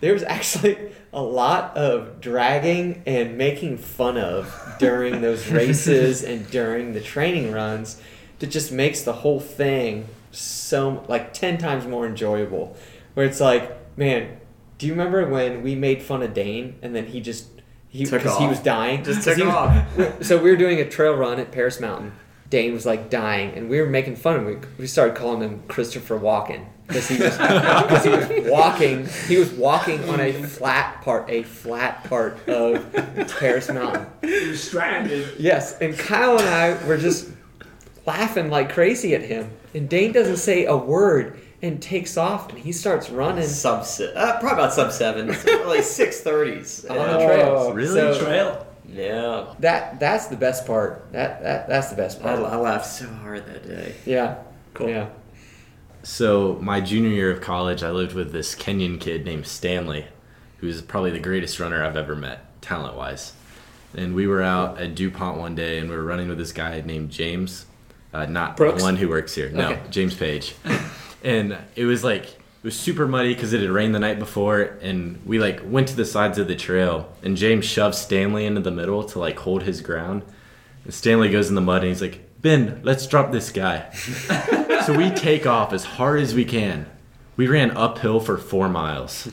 there 0.00 0.12
was 0.12 0.22
actually 0.22 0.92
a 1.12 1.22
lot 1.22 1.76
of 1.76 2.20
dragging 2.20 3.02
and 3.06 3.36
making 3.36 3.78
fun 3.78 4.16
of 4.16 4.76
during 4.78 5.20
those 5.20 5.48
races 5.50 6.22
and 6.22 6.48
during 6.50 6.92
the 6.92 7.00
training 7.00 7.52
runs 7.52 8.00
that 8.38 8.46
just 8.48 8.72
makes 8.72 9.02
the 9.02 9.12
whole 9.12 9.40
thing 9.40 10.06
so 10.30 11.04
like 11.08 11.32
10 11.34 11.58
times 11.58 11.86
more 11.86 12.06
enjoyable. 12.06 12.76
Where 13.14 13.26
it's 13.26 13.40
like 13.40 13.76
man 13.96 14.38
do 14.78 14.86
you 14.86 14.92
remember 14.92 15.28
when 15.28 15.62
we 15.62 15.74
made 15.74 16.02
fun 16.02 16.22
of 16.22 16.32
dane 16.32 16.78
and 16.80 16.94
then 16.94 17.06
he 17.06 17.20
just 17.20 17.48
he 17.88 18.04
because 18.04 18.38
he 18.38 18.46
was 18.46 18.60
dying? 18.60 19.04
Just 19.04 19.22
took 19.24 19.36
he 19.36 19.42
was- 19.42 19.54
off. 19.54 20.22
so 20.24 20.38
we 20.42 20.50
were 20.50 20.56
doing 20.56 20.80
a 20.80 20.88
trail 20.88 21.14
run 21.14 21.38
at 21.40 21.50
paris 21.52 21.80
mountain 21.80 22.12
dane 22.50 22.72
was 22.72 22.84
like 22.84 23.08
dying 23.10 23.50
and 23.54 23.68
we 23.70 23.80
were 23.80 23.88
making 23.88 24.14
fun 24.16 24.36
of 24.36 24.42
him 24.42 24.60
we, 24.60 24.66
we 24.80 24.86
started 24.86 25.14
calling 25.16 25.40
him 25.40 25.62
christopher 25.68 26.18
walken 26.18 26.64
because 26.86 27.08
he 27.08 27.16
was 27.22 27.36
he 28.04 28.10
was 28.10 28.50
walking 28.50 29.06
he 29.28 29.36
was 29.38 29.50
walking 29.52 30.02
on 30.08 30.18
a 30.20 30.32
flat 30.42 31.00
part 31.02 31.30
a 31.30 31.42
flat 31.44 32.02
part 32.04 32.36
of 32.48 32.84
paris 33.38 33.68
mountain 33.70 34.04
You're 34.22 34.56
stranded. 34.56 35.34
Yes, 35.38 35.78
and 35.80 35.96
Kyle 35.96 36.38
and 36.38 36.48
I 36.48 36.86
were 36.86 36.96
just 36.96 37.28
laughing 38.06 38.50
like 38.50 38.72
crazy 38.72 39.14
at 39.14 39.22
him. 39.22 39.50
And 39.74 39.88
Dane 39.88 40.10
doesn't 40.12 40.38
say 40.38 40.64
a 40.66 40.76
word 40.76 41.38
and 41.62 41.80
takes 41.80 42.16
off 42.16 42.48
and 42.50 42.58
he 42.58 42.72
starts 42.72 43.08
running 43.10 43.46
Sub 43.46 43.84
se- 43.84 44.12
uh, 44.16 44.40
probably 44.40 44.50
about 44.64 44.72
sub 44.72 44.90
seven, 44.92 45.28
like 45.68 45.84
six 45.84 46.20
thirties. 46.22 46.84
on 46.86 46.96
the 46.96 47.24
trails. 47.24 47.72
Really? 47.74 47.94
So 47.94 48.18
Trail. 48.24 48.66
Yeah, 48.92 49.54
that 49.60 50.00
that's 50.00 50.26
the 50.26 50.36
best 50.36 50.66
part. 50.66 51.12
That 51.12 51.42
that 51.42 51.68
that's 51.68 51.90
the 51.90 51.96
best 51.96 52.18
I, 52.20 52.22
part. 52.22 52.38
I 52.40 52.56
laughed 52.56 52.86
so 52.86 53.06
hard 53.06 53.46
that 53.46 53.66
day. 53.66 53.94
yeah. 54.04 54.38
Cool. 54.74 54.88
Yeah. 54.88 55.08
So 56.02 56.58
my 56.60 56.80
junior 56.80 57.10
year 57.10 57.30
of 57.30 57.40
college, 57.40 57.82
I 57.82 57.90
lived 57.90 58.14
with 58.14 58.32
this 58.32 58.54
Kenyan 58.54 58.98
kid 59.00 59.24
named 59.24 59.46
Stanley, 59.46 60.06
who's 60.58 60.80
probably 60.82 61.10
the 61.10 61.18
greatest 61.20 61.60
runner 61.60 61.84
I've 61.84 61.96
ever 61.96 62.16
met, 62.16 62.60
talent 62.62 62.96
wise. 62.96 63.34
And 63.94 64.14
we 64.14 64.26
were 64.26 64.42
out 64.42 64.78
at 64.80 64.94
DuPont 64.94 65.38
one 65.38 65.54
day, 65.54 65.78
and 65.78 65.90
we 65.90 65.96
were 65.96 66.04
running 66.04 66.28
with 66.28 66.38
this 66.38 66.52
guy 66.52 66.80
named 66.80 67.10
James, 67.10 67.66
uh, 68.14 68.24
not 68.26 68.56
Brooks? 68.56 68.78
the 68.78 68.84
one 68.84 68.96
who 68.96 69.08
works 69.08 69.34
here. 69.34 69.50
No, 69.50 69.70
Okay. 69.72 69.80
James 69.90 70.14
Page. 70.14 70.54
and 71.24 71.58
it 71.76 71.84
was 71.84 72.02
like 72.02 72.39
it 72.60 72.64
was 72.64 72.78
super 72.78 73.08
muddy 73.08 73.32
because 73.32 73.54
it 73.54 73.62
had 73.62 73.70
rained 73.70 73.94
the 73.94 73.98
night 73.98 74.18
before, 74.18 74.60
and 74.82 75.18
we 75.24 75.38
like 75.38 75.62
went 75.64 75.88
to 75.88 75.96
the 75.96 76.04
sides 76.04 76.36
of 76.36 76.46
the 76.46 76.54
trail, 76.54 77.10
and 77.22 77.34
James 77.34 77.64
shoved 77.64 77.94
Stanley 77.94 78.44
into 78.44 78.60
the 78.60 78.70
middle 78.70 79.02
to 79.04 79.18
like 79.18 79.38
hold 79.38 79.62
his 79.62 79.80
ground. 79.80 80.22
And 80.84 80.92
Stanley 80.92 81.30
goes 81.30 81.48
in 81.48 81.54
the 81.54 81.62
mud, 81.62 81.82
and 81.82 81.88
he's 81.88 82.02
like, 82.02 82.20
"Ben, 82.42 82.80
let's 82.82 83.06
drop 83.06 83.32
this 83.32 83.50
guy." 83.50 83.90
so 84.84 84.94
we 84.94 85.08
take 85.10 85.46
off 85.46 85.72
as 85.72 85.84
hard 85.84 86.20
as 86.20 86.34
we 86.34 86.44
can. 86.44 86.84
We 87.38 87.48
ran 87.48 87.70
uphill 87.70 88.20
for 88.20 88.36
four 88.36 88.68
miles. 88.68 89.30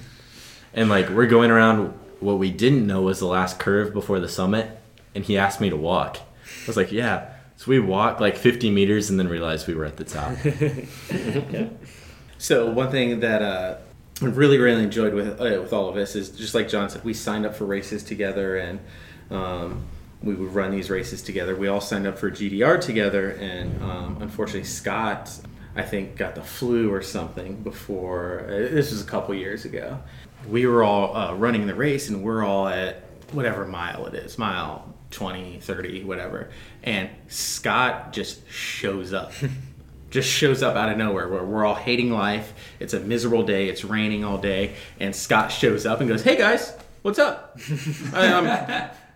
And 0.73 0.89
like 0.89 1.09
we're 1.09 1.27
going 1.27 1.51
around 1.51 1.93
what 2.21 2.39
we 2.39 2.49
didn't 2.49 2.87
know 2.87 3.01
was 3.01 3.19
the 3.19 3.25
last 3.25 3.59
curve 3.59 3.93
before 3.93 4.21
the 4.21 4.29
summit. 4.29 4.79
And 5.13 5.25
he 5.25 5.37
asked 5.37 5.59
me 5.59 5.69
to 5.69 5.75
walk. 5.75 6.17
I 6.17 6.67
was 6.67 6.77
like, 6.77 6.93
yeah. 6.93 7.33
So 7.57 7.71
we 7.71 7.79
walked 7.79 8.21
like 8.21 8.37
50 8.37 8.69
meters 8.69 9.09
and 9.09 9.19
then 9.19 9.27
realized 9.27 9.67
we 9.67 9.73
were 9.73 9.85
at 9.85 9.97
the 9.97 10.05
top. 10.05 10.31
So 12.37 12.69
one 12.69 12.91
thing 12.91 13.19
that 13.21 13.41
uh, 13.41 13.77
I 14.21 14.25
really 14.25 14.57
really 14.57 14.83
enjoyed 14.83 15.13
with 15.13 15.39
uh, 15.39 15.61
with 15.61 15.73
all 15.73 15.89
of 15.89 15.95
this 15.95 16.15
is 16.15 16.29
just 16.29 16.55
like 16.55 16.69
John 16.69 16.89
said, 16.89 17.03
we 17.03 17.13
signed 17.13 17.45
up 17.45 17.55
for 17.55 17.65
races 17.65 18.03
together 18.03 18.57
and 18.57 18.79
um, 19.29 19.83
we 20.21 20.33
would 20.33 20.53
run 20.53 20.71
these 20.71 20.89
races 20.89 21.21
together. 21.21 21.55
We 21.55 21.67
all 21.67 21.81
signed 21.81 22.07
up 22.07 22.17
for 22.17 22.31
GDR 22.31 22.81
together, 22.81 23.31
and 23.31 23.81
um, 23.83 24.17
unfortunately 24.21 24.63
Scott, 24.63 25.31
I 25.75 25.83
think, 25.83 26.15
got 26.15 26.35
the 26.35 26.41
flu 26.41 26.91
or 26.91 27.01
something 27.01 27.57
before. 27.57 28.45
Uh, 28.47 28.51
this 28.51 28.91
was 28.91 29.01
a 29.01 29.05
couple 29.05 29.35
years 29.35 29.65
ago. 29.65 29.99
We 30.47 30.65
were 30.65 30.83
all 30.83 31.15
uh, 31.15 31.33
running 31.35 31.67
the 31.67 31.75
race, 31.75 32.09
and 32.09 32.23
we're 32.23 32.43
all 32.43 32.67
at 32.67 33.03
whatever 33.31 33.65
mile 33.65 34.05
it 34.07 34.15
is, 34.15 34.37
mile 34.37 34.93
20, 35.11 35.59
30, 35.59 36.03
whatever. 36.03 36.49
And 36.83 37.09
Scott 37.27 38.13
just 38.13 38.47
shows 38.49 39.13
up 39.13 39.31
just 40.09 40.29
shows 40.29 40.63
up 40.63 40.75
out 40.75 40.89
of 40.89 40.97
nowhere 40.97 41.27
where 41.27 41.43
we're 41.43 41.65
all 41.65 41.75
hating 41.75 42.11
life. 42.11 42.53
It's 42.79 42.93
a 42.93 42.99
miserable 42.99 43.43
day. 43.43 43.67
It's 43.67 43.83
raining 43.83 44.23
all 44.23 44.37
day. 44.37 44.75
And 44.99 45.15
Scott 45.15 45.51
shows 45.51 45.85
up 45.85 45.99
and 45.99 46.09
goes, 46.09 46.23
Hey 46.23 46.37
guys, 46.37 46.75
what's 47.01 47.19
up? 47.19 47.59
Um, 48.13 48.49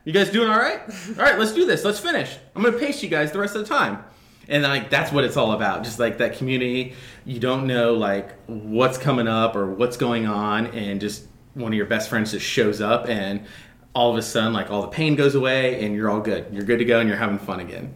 you 0.03 0.13
guys 0.13 0.31
doing 0.31 0.49
all 0.49 0.57
right? 0.57 0.79
All 1.09 1.23
right, 1.23 1.37
let's 1.37 1.53
do 1.53 1.65
this. 1.65 1.85
Let's 1.85 1.99
finish. 1.99 2.35
I'm 2.55 2.63
going 2.63 2.73
to 2.73 2.79
pace 2.79 3.03
you 3.03 3.09
guys 3.09 3.31
the 3.31 3.39
rest 3.39 3.55
of 3.55 3.61
the 3.61 3.67
time. 3.67 4.03
And 4.47 4.63
like 4.63 4.89
that's 4.89 5.11
what 5.11 5.23
it's 5.23 5.37
all 5.37 5.53
about. 5.53 5.83
Just 5.83 5.99
like 5.99 6.17
that 6.17 6.37
community. 6.37 6.93
You 7.25 7.39
don't 7.39 7.67
know 7.67 7.93
like 7.93 8.33
what's 8.47 8.97
coming 8.97 9.27
up 9.27 9.55
or 9.55 9.67
what's 9.67 9.97
going 9.97 10.25
on 10.25 10.67
and 10.67 10.99
just 10.99 11.27
one 11.53 11.71
of 11.71 11.77
your 11.77 11.85
best 11.85 12.09
friends 12.09 12.31
just 12.31 12.45
shows 12.45 12.81
up 12.81 13.07
and 13.07 13.45
all 13.93 14.11
of 14.11 14.17
a 14.17 14.21
sudden 14.21 14.53
like 14.53 14.71
all 14.71 14.81
the 14.81 14.87
pain 14.87 15.15
goes 15.15 15.35
away 15.35 15.83
and 15.85 15.95
you're 15.95 16.09
all 16.09 16.21
good. 16.21 16.47
You're 16.51 16.63
good 16.63 16.79
to 16.79 16.85
go 16.85 16.99
and 16.99 17.07
you're 17.07 17.17
having 17.17 17.37
fun 17.39 17.59
again. 17.59 17.93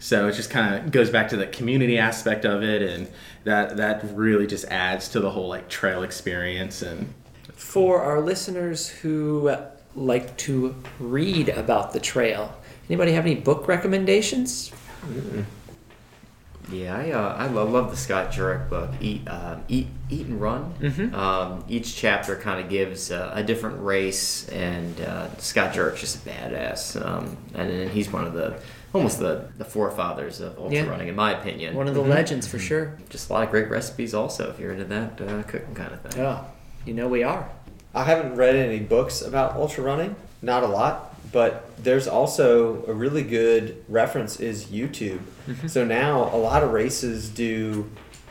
So 0.00 0.28
it 0.28 0.32
just 0.34 0.50
kind 0.50 0.74
of 0.74 0.92
goes 0.92 1.10
back 1.10 1.28
to 1.30 1.36
the 1.36 1.46
community 1.46 1.98
aspect 1.98 2.44
of 2.44 2.62
it, 2.62 2.82
and 2.82 3.08
that 3.44 3.76
that 3.78 4.04
really 4.14 4.46
just 4.46 4.64
adds 4.66 5.08
to 5.10 5.20
the 5.20 5.30
whole 5.30 5.48
like 5.48 5.68
trail 5.68 6.02
experience. 6.02 6.82
And 6.82 7.12
For 7.54 8.00
our 8.02 8.20
listeners 8.20 8.88
who 8.88 9.54
like 9.96 10.36
to 10.38 10.76
read 11.00 11.48
about 11.48 11.92
the 11.92 12.00
trail, 12.00 12.54
anybody 12.88 13.12
have 13.12 13.26
any 13.26 13.34
book 13.34 13.66
recommendations? 13.66 14.70
Yeah, 16.70 16.96
I 16.96 17.10
uh, 17.12 17.34
I 17.34 17.46
love, 17.46 17.70
love 17.70 17.90
the 17.90 17.96
Scott 17.96 18.30
Jurek 18.30 18.68
book, 18.68 18.90
Eat 19.00 19.26
um, 19.26 19.64
Eat 19.68 19.86
Eat 20.10 20.26
and 20.26 20.38
Run. 20.40 20.74
Mhm. 20.80 21.14
Um, 21.14 21.64
each 21.66 21.96
chapter 21.96 22.36
kind 22.36 22.60
of 22.62 22.68
gives 22.68 23.10
uh, 23.10 23.32
a 23.34 23.42
different 23.42 23.82
race, 23.82 24.46
and 24.50 25.00
uh, 25.00 25.34
Scott 25.38 25.72
Jurek's 25.72 26.00
just 26.00 26.26
a 26.26 26.28
badass, 26.28 27.02
um, 27.04 27.38
and, 27.54 27.70
and 27.70 27.90
he's 27.90 28.12
one 28.12 28.26
of 28.26 28.34
the 28.34 28.60
almost 28.94 29.18
the, 29.18 29.48
the 29.58 29.64
forefathers 29.64 30.40
of 30.40 30.58
ultra 30.58 30.74
Yeah. 30.78 30.86
running, 30.88 31.08
in 31.08 31.14
my 31.16 31.32
opinion. 31.38 31.74
One 31.74 31.88
of 31.88 31.94
the 31.94 32.00
legends 32.02 32.46
for 32.46 32.58
sure. 32.58 32.96
just 33.10 33.28
a 33.30 33.32
lot 33.32 33.42
of 33.44 33.50
great 33.50 33.68
recipes, 33.70 34.14
also, 34.14 34.50
if 34.50 34.58
you're 34.58 34.72
into 34.72 34.84
that 34.86 35.20
uh, 35.20 35.42
cooking 35.44 35.74
kind 35.74 35.92
of 35.92 36.00
thing. 36.00 36.22
Oh, 36.24 36.44
you 36.86 36.94
know 36.94 37.08
we 37.08 37.22
are. 37.22 37.48
I 37.94 38.04
haven't 38.04 38.34
read 38.36 38.54
any 38.56 38.78
books 38.80 39.22
about 39.22 39.56
ultra 39.56 39.82
running, 39.84 40.14
not 40.42 40.62
a 40.62 40.66
lot, 40.66 41.14
but 41.32 41.68
there's 41.82 42.06
also 42.08 42.84
a 42.86 42.92
really 42.92 43.22
good 43.22 43.84
reference 43.88 44.40
is 44.40 44.66
YouTube. 44.66 45.20
So 45.66 45.84
now 45.84 46.30
a 46.32 46.36
lot 46.38 46.62
of 46.62 46.72
races 46.72 47.28
do, 47.28 47.90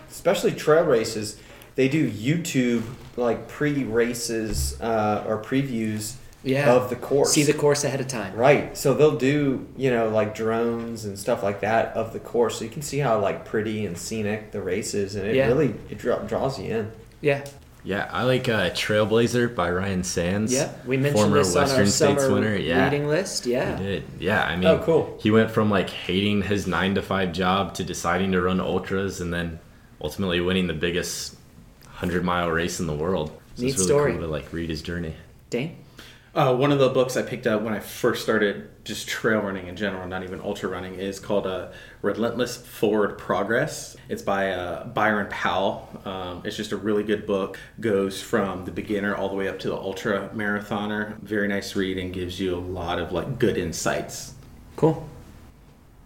especially 0.10 0.52
trail 0.54 0.84
races, 0.84 1.40
they 1.76 1.88
do 1.90 2.10
YouTube 2.10 2.84
like 3.18 3.48
pre-races 3.48 4.80
uh, 4.82 5.24
or 5.28 5.42
previews 5.42 6.16
Yeah. 6.48 6.74
of 6.74 6.90
the 6.90 6.96
course. 6.96 7.32
See 7.34 7.44
the 7.44 7.54
course 7.54 7.84
ahead 7.84 8.00
of 8.00 8.08
time. 8.08 8.36
Right. 8.36 8.76
So 8.78 8.94
they'll 8.94 9.18
do, 9.18 9.68
you 9.78 9.90
know, 9.92 10.10
like 10.10 10.34
drones 10.36 11.06
and 11.06 11.18
stuff 11.20 11.44
like 11.44 11.62
that 11.62 11.94
of 11.96 12.14
the 12.14 12.20
course. 12.20 12.58
So 12.60 12.64
you 12.66 12.70
can 12.72 12.82
see 12.82 13.00
how 13.00 13.20
like 13.20 13.46
pretty 13.46 13.86
and 13.86 13.98
scenic 13.98 14.52
the 14.52 14.62
race 14.62 14.94
is 14.94 15.16
and 15.16 15.28
it 15.28 15.36
Yeah. 15.36 15.48
really 15.48 15.74
it 15.90 15.98
draw, 15.98 16.18
draws 16.20 16.60
you 16.60 16.74
in. 16.76 16.92
Yeah. 17.22 17.44
Yeah, 17.84 18.10
I 18.12 18.24
like 18.24 18.50
uh, 18.50 18.72
Trailblazer 18.72 19.56
by 19.56 19.72
Ryan 19.72 20.02
Sandes. 20.02 20.52
Yeah. 20.52 20.74
We 20.86 20.98
mentioned 20.98 21.22
former 21.22 21.38
this 21.38 21.56
Western 21.56 21.76
on 21.76 21.82
our 21.86 21.88
States 21.88 22.22
summer 22.24 22.34
winner. 22.34 22.56
Yeah, 22.58 22.84
reading 22.84 23.08
list. 23.08 23.46
Yeah. 23.46 23.78
He 23.78 23.84
did. 23.86 24.04
Yeah, 24.20 24.44
I 24.44 24.58
mean, 24.58 24.68
Oh, 24.68 24.80
cool. 24.80 25.18
He 25.22 25.32
went 25.32 25.52
from 25.52 25.70
like 25.70 25.90
hating 25.90 26.42
his 26.42 26.68
nine 26.68 26.96
to 26.96 27.02
five 27.02 27.32
job 27.32 27.76
to 27.76 27.86
deciding 27.86 28.34
to 28.34 28.42
run 28.42 28.60
ultras, 28.60 29.22
and 29.22 29.34
then 29.34 29.60
ultimately 30.02 30.42
winning 30.42 30.68
the 30.68 30.74
biggest 30.74 31.38
hundred 31.88 32.26
mile 32.26 32.50
race 32.52 32.82
in 32.82 32.88
the 32.88 32.96
world. 32.96 33.32
So 33.56 33.64
Neat 33.64 33.70
it's 33.70 33.78
really 33.78 33.88
story. 33.88 34.12
cool 34.14 34.22
to 34.22 34.28
like 34.28 34.52
read 34.52 34.70
his 34.70 34.82
journey. 34.82 35.14
Dane? 35.50 35.78
Uh, 36.38 36.54
one 36.54 36.72
of 36.72 36.78
the 36.78 36.90
books 36.90 37.18
I 37.18 37.24
picked 37.24 37.48
up 37.48 37.64
when 37.64 37.74
I 37.74 37.80
first 37.80 38.22
started 38.22 38.70
just 38.86 39.08
trail 39.08 39.40
running 39.42 39.66
in 39.66 39.76
general, 39.76 40.08
not 40.08 40.22
even 40.22 40.40
ultra 40.40 40.70
running, 40.70 40.94
is 40.94 41.20
called 41.20 41.48
uh, 41.48 41.70
Relentless 42.04 42.58
Forward 42.58 43.18
Progress. 43.18 43.98
It's 44.08 44.22
by 44.22 44.52
uh, 44.52 44.86
Bryon 44.86 45.26
Powell. 45.32 45.90
Um, 46.06 46.44
it's 46.46 46.56
just 46.56 46.74
a 46.74 46.78
really 46.78 47.02
good 47.02 47.26
book. 47.26 47.58
Goes 47.80 48.22
from 48.22 48.66
the 48.66 48.72
beginner 48.72 49.16
all 49.16 49.30
the 49.30 49.36
way 49.36 49.48
up 49.48 49.58
to 49.62 49.70
the 49.70 49.76
ultra 49.76 50.30
marathoner. 50.30 51.18
Very 51.22 51.48
nice 51.48 51.76
read 51.76 51.98
and 51.98 52.14
gives 52.14 52.40
you 52.40 52.54
a 52.54 52.62
lot 52.62 53.00
of 53.00 53.12
like 53.12 53.40
good 53.40 53.58
insights. 53.58 54.36
Cool. 54.76 55.10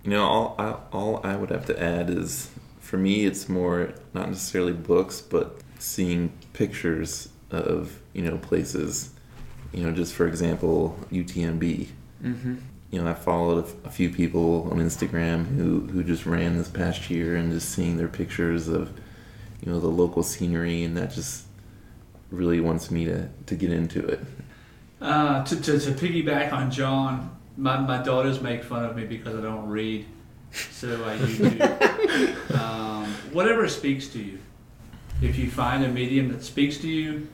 You 0.05 0.11
know, 0.11 0.23
all 0.23 0.55
I, 0.57 0.75
all 0.93 1.19
I 1.25 1.36
would 1.36 1.49
have 1.49 1.65
to 1.65 1.77
add 1.77 2.09
is, 2.09 2.51
for 2.79 2.97
me, 2.97 3.25
it's 3.25 3.49
more 3.49 3.95
not 4.13 4.29
necessarily 4.29 4.71
books, 4.71 5.19
but 5.19 5.59
seeing 5.77 6.32
pictures 6.53 7.27
of 7.49 7.99
you 8.13 8.21
know 8.21 8.38
places. 8.38 9.09
You 9.72 9.84
know, 9.84 9.91
just 9.91 10.13
for 10.13 10.28
example, 10.28 10.97
UTMB. 11.11 11.88
Mm-hmm. 12.24 12.55
You 12.91 13.01
know, 13.01 13.09
I 13.09 13.13
followed 13.13 13.65
a, 13.65 13.88
a 13.88 13.91
few 13.91 14.09
people 14.09 14.67
on 14.72 14.80
Instagram 14.80 15.47
who 15.55 15.82
who 15.82 16.03
just 16.03 16.26
ran 16.26 16.57
this 16.57 16.67
past 16.67 17.09
year, 17.09 17.36
and 17.36 17.51
just 17.51 17.69
seeing 17.69 17.97
their 17.97 18.09
pictures 18.09 18.67
of 18.67 18.91
you 19.61 19.72
know 19.72 19.80
the 19.80 19.88
local 19.88 20.24
scenery, 20.24 20.84
and 20.84 20.97
that 20.97 21.11
just 21.11 21.45
really 22.30 22.59
wants 22.59 22.91
me 22.91 23.05
to 23.05 23.30
to 23.45 23.55
get 23.55 23.72
into 23.72 24.05
it. 24.05 24.19
Uh, 25.01 25.43
to, 25.43 25.59
to, 25.59 25.80
to 25.80 25.91
piggyback 25.93 26.53
on 26.53 26.69
John, 26.69 27.36
my, 27.57 27.80
my 27.80 27.97
daughters 28.03 28.39
make 28.39 28.63
fun 28.63 28.86
of 28.86 28.95
me 28.95 29.03
because 29.05 29.36
I 29.36 29.41
don't 29.41 29.67
read. 29.67 30.05
So 30.51 31.03
I 31.05 31.17
YouTube. 31.17 32.51
um, 32.59 33.05
whatever 33.32 33.67
speaks 33.67 34.07
to 34.09 34.22
you. 34.22 34.38
If 35.22 35.38
you 35.38 35.49
find 35.49 35.84
a 35.84 35.88
medium 35.88 36.32
that 36.32 36.43
speaks 36.43 36.78
to 36.80 36.88
you, 36.88 37.28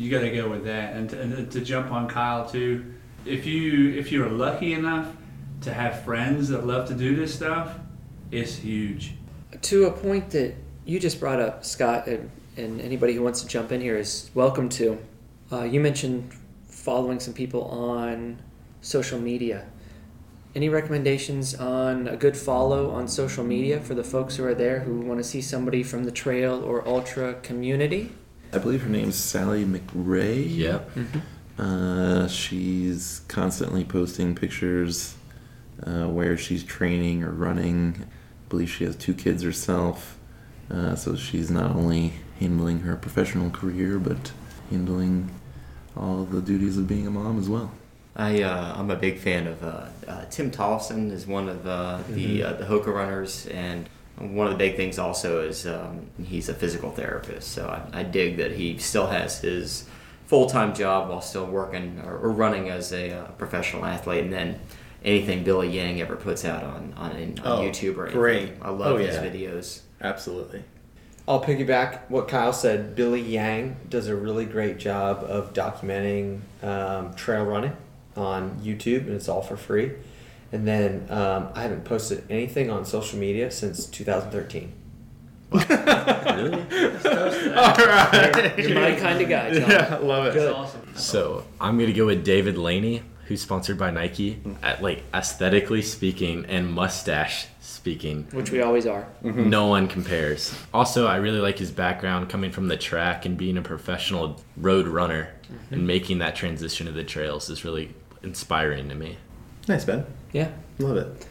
you 0.00 0.10
got 0.10 0.22
to 0.22 0.30
go 0.30 0.48
with 0.48 0.64
that. 0.64 0.94
And 0.96 1.10
to, 1.10 1.20
and 1.20 1.52
to 1.52 1.60
jump 1.60 1.92
on 1.92 2.08
Kyle 2.08 2.48
too, 2.48 2.94
if 3.26 3.44
you 3.44 3.90
if 3.90 4.10
you're 4.10 4.30
lucky 4.30 4.72
enough 4.72 5.14
to 5.60 5.74
have 5.74 6.02
friends 6.04 6.48
that 6.48 6.66
love 6.66 6.88
to 6.88 6.94
do 6.94 7.14
this 7.14 7.34
stuff, 7.34 7.74
it's 8.30 8.56
huge. 8.56 9.12
To 9.60 9.84
a 9.84 9.92
point 9.92 10.30
that 10.30 10.54
you 10.86 10.98
just 10.98 11.20
brought 11.20 11.38
up, 11.38 11.66
Scott, 11.66 12.06
and, 12.06 12.30
and 12.56 12.80
anybody 12.80 13.12
who 13.12 13.22
wants 13.22 13.42
to 13.42 13.46
jump 13.46 13.72
in 13.72 13.82
here 13.82 13.98
is 13.98 14.30
welcome 14.34 14.70
to. 14.70 14.98
Uh, 15.52 15.64
you 15.64 15.80
mentioned 15.80 16.32
following 16.66 17.20
some 17.20 17.34
people 17.34 17.64
on 17.64 18.40
social 18.80 19.18
media. 19.18 19.66
Any 20.54 20.70
recommendations 20.70 21.54
on 21.54 22.08
a 22.08 22.16
good 22.16 22.38
follow 22.38 22.90
on 22.90 23.06
social 23.06 23.44
media 23.44 23.80
for 23.80 23.94
the 23.94 24.02
folks 24.02 24.36
who 24.36 24.44
are 24.44 24.54
there 24.54 24.80
who 24.80 25.00
want 25.00 25.20
to 25.20 25.24
see 25.24 25.42
somebody 25.42 25.82
from 25.82 26.04
the 26.04 26.10
trail 26.10 26.64
or 26.64 26.88
ultra 26.88 27.34
community? 27.34 28.12
I 28.52 28.58
believe 28.58 28.82
her 28.82 28.88
name's 28.88 29.16
Sally 29.16 29.64
McRae. 29.64 30.56
Yep. 30.56 30.90
Uh, 31.58 32.26
she's 32.26 33.22
constantly 33.28 33.84
posting 33.84 34.34
pictures 34.34 35.14
uh, 35.86 36.06
where 36.06 36.36
she's 36.36 36.64
training 36.64 37.22
or 37.22 37.30
running. 37.30 38.04
I 38.04 38.48
believe 38.48 38.70
she 38.70 38.84
has 38.84 38.96
two 38.96 39.14
kids 39.14 39.42
herself, 39.42 40.18
uh, 40.70 40.94
so 40.96 41.16
she's 41.16 41.50
not 41.50 41.76
only 41.76 42.14
handling 42.38 42.80
her 42.80 42.96
professional 42.96 43.50
career 43.50 43.98
but 43.98 44.32
handling 44.70 45.30
all 45.96 46.24
the 46.24 46.40
duties 46.40 46.78
of 46.78 46.88
being 46.88 47.06
a 47.06 47.10
mom 47.10 47.38
as 47.38 47.48
well. 47.48 47.72
I 48.16 48.42
uh, 48.42 48.74
I'm 48.76 48.90
a 48.90 48.96
big 48.96 49.18
fan 49.18 49.46
of 49.46 49.62
uh, 49.62 49.86
uh, 50.08 50.24
Tim 50.30 50.50
Tollefson 50.50 51.10
is 51.12 51.26
one 51.26 51.48
of 51.48 51.66
uh, 51.66 52.00
the 52.08 52.42
uh, 52.42 52.52
the 52.54 52.64
Hoka 52.64 52.92
runners, 52.92 53.46
and 53.46 53.88
one 54.20 54.46
of 54.46 54.52
the 54.52 54.58
big 54.58 54.76
things 54.76 54.98
also 54.98 55.42
is 55.42 55.66
um, 55.66 56.06
he's 56.22 56.48
a 56.48 56.54
physical 56.54 56.90
therapist. 56.90 57.52
So 57.52 57.66
I, 57.68 58.00
I 58.00 58.02
dig 58.02 58.36
that 58.36 58.52
he 58.52 58.78
still 58.78 59.06
has 59.06 59.40
his 59.40 59.86
full 60.26 60.48
time 60.48 60.74
job 60.74 61.08
while 61.08 61.20
still 61.20 61.46
working 61.46 62.00
or, 62.04 62.16
or 62.18 62.30
running 62.30 62.68
as 62.68 62.92
a 62.92 63.10
uh, 63.12 63.24
professional 63.32 63.84
athlete, 63.84 64.24
and 64.24 64.32
then 64.32 64.60
anything 65.04 65.42
Billy 65.44 65.68
Yang 65.70 66.00
ever 66.02 66.16
puts 66.16 66.44
out 66.44 66.62
on 66.62 66.92
on, 66.96 67.10
on 67.12 67.34
Oh, 67.44 67.58
YouTube 67.62 67.96
or 67.96 68.02
anything. 68.04 68.20
great. 68.20 68.52
I 68.62 68.70
love 68.70 68.94
Oh, 68.94 68.96
his 68.98 69.14
yeah. 69.16 69.24
videos. 69.24 69.80
Absolutely. 70.00 70.62
I'll 71.28 71.42
piggyback 71.44 72.00
what 72.08 72.26
Kyle 72.28 72.52
said. 72.52 72.96
Billy 72.96 73.20
Yang 73.20 73.76
does 73.88 74.08
a 74.08 74.16
really 74.16 74.44
great 74.46 74.78
job 74.78 75.22
of 75.24 75.52
documenting 75.52 76.40
um, 76.62 77.14
trail 77.14 77.44
running 77.44 77.76
on 78.16 78.58
YouTube, 78.62 79.02
and 79.06 79.10
it's 79.10 79.28
all 79.28 79.42
for 79.42 79.56
free. 79.56 79.92
And 80.52 80.66
then 80.66 81.06
um, 81.10 81.48
I 81.54 81.62
haven't 81.62 81.84
posted 81.84 82.24
anything 82.30 82.70
on 82.70 82.84
social 82.84 83.18
media 83.18 83.50
since 83.50 83.86
2013. 83.86 84.72
Really? 85.52 86.62
All 87.54 87.74
right. 87.74 88.54
You're 88.58 88.74
my 88.80 88.92
kind 88.92 89.20
of 89.20 89.28
guy, 89.28 89.52
John. 89.52 89.68
Yeah, 89.70 89.98
love 90.00 90.26
it. 90.26 90.34
That's 90.34 90.54
awesome. 90.54 90.80
So 90.94 91.44
I'm 91.60 91.78
gonna 91.78 91.92
go 91.92 92.06
with 92.06 92.24
David 92.24 92.56
Laney, 92.56 93.02
who's 93.26 93.42
sponsored 93.42 93.76
by 93.76 93.90
Nike. 93.90 94.40
At 94.62 94.80
like 94.82 95.02
aesthetically 95.12 95.82
speaking 95.82 96.46
and 96.46 96.72
mustache 96.72 97.46
speaking, 97.60 98.26
Which 98.32 98.50
we 98.52 98.62
always 98.62 98.86
are. 98.86 99.06
no 99.22 99.66
one 99.66 99.88
compares. 99.88 100.54
Also, 100.72 101.06
I 101.06 101.16
really 101.16 101.40
like 101.40 101.58
his 101.58 101.70
background 101.72 102.28
coming 102.28 102.52
from 102.52 102.68
the 102.68 102.76
track 102.76 103.26
and 103.26 103.36
being 103.36 103.56
a 103.58 103.62
professional 103.62 104.40
road 104.56 104.86
runner 104.86 105.30
and 105.70 105.86
making 105.86 106.18
that 106.18 106.36
transition 106.36 106.86
to 106.86 106.92
the 106.92 107.04
trails 107.04 107.50
is 107.50 107.64
really 107.64 107.92
inspiring 108.22 108.88
to 108.88 108.94
me. 108.94 109.16
Nice, 109.68 109.84
Ben. 109.84 110.04
Yeah. 110.32 110.50
Love 110.78 110.96
it. 110.96 111.26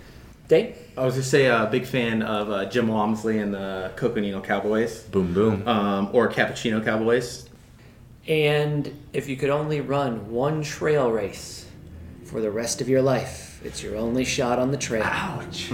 Dave? 0.47 0.75
I 0.97 1.05
was 1.05 1.15
just 1.15 1.29
say 1.29 1.45
a 1.45 1.67
big 1.71 1.85
fan 1.85 2.21
of 2.23 2.49
uh, 2.49 2.65
Jim 2.65 2.87
Walmsley 2.87 3.39
and 3.39 3.53
the 3.53 3.91
Coconino 3.95 4.41
Cowboys, 4.41 5.03
Boom 5.03 5.33
boom. 5.33 5.67
um, 5.67 6.09
or 6.13 6.27
Cappuccino 6.31 6.83
Cowboys. 6.83 7.47
And 8.27 8.91
if 9.13 9.27
you 9.29 9.37
could 9.37 9.49
only 9.49 9.81
run 9.81 10.29
one 10.31 10.61
trail 10.63 11.11
race 11.11 11.67
for 12.25 12.41
the 12.41 12.51
rest 12.51 12.81
of 12.81 12.89
your 12.89 13.01
life, 13.01 13.61
it's 13.63 13.81
your 13.83 13.95
only 13.95 14.25
shot 14.25 14.59
on 14.59 14.71
the 14.71 14.77
trail. 14.77 15.03
Ouch. 15.05 15.69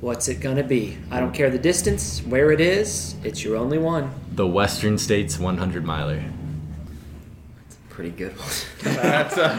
What's 0.00 0.28
it 0.28 0.40
gonna 0.40 0.62
be? 0.62 0.96
I 1.10 1.18
don't 1.18 1.32
care 1.34 1.50
the 1.50 1.58
distance, 1.58 2.20
where 2.22 2.52
it 2.52 2.60
is, 2.60 3.16
it's 3.24 3.42
your 3.42 3.56
only 3.56 3.78
one. 3.78 4.12
The 4.32 4.46
Western 4.46 4.96
States 4.98 5.38
100 5.38 5.84
miler. 5.84 6.22
Pretty 7.98 8.12
good 8.12 8.38
one. 8.38 8.48
That's 8.94 9.36
uh, 9.36 9.56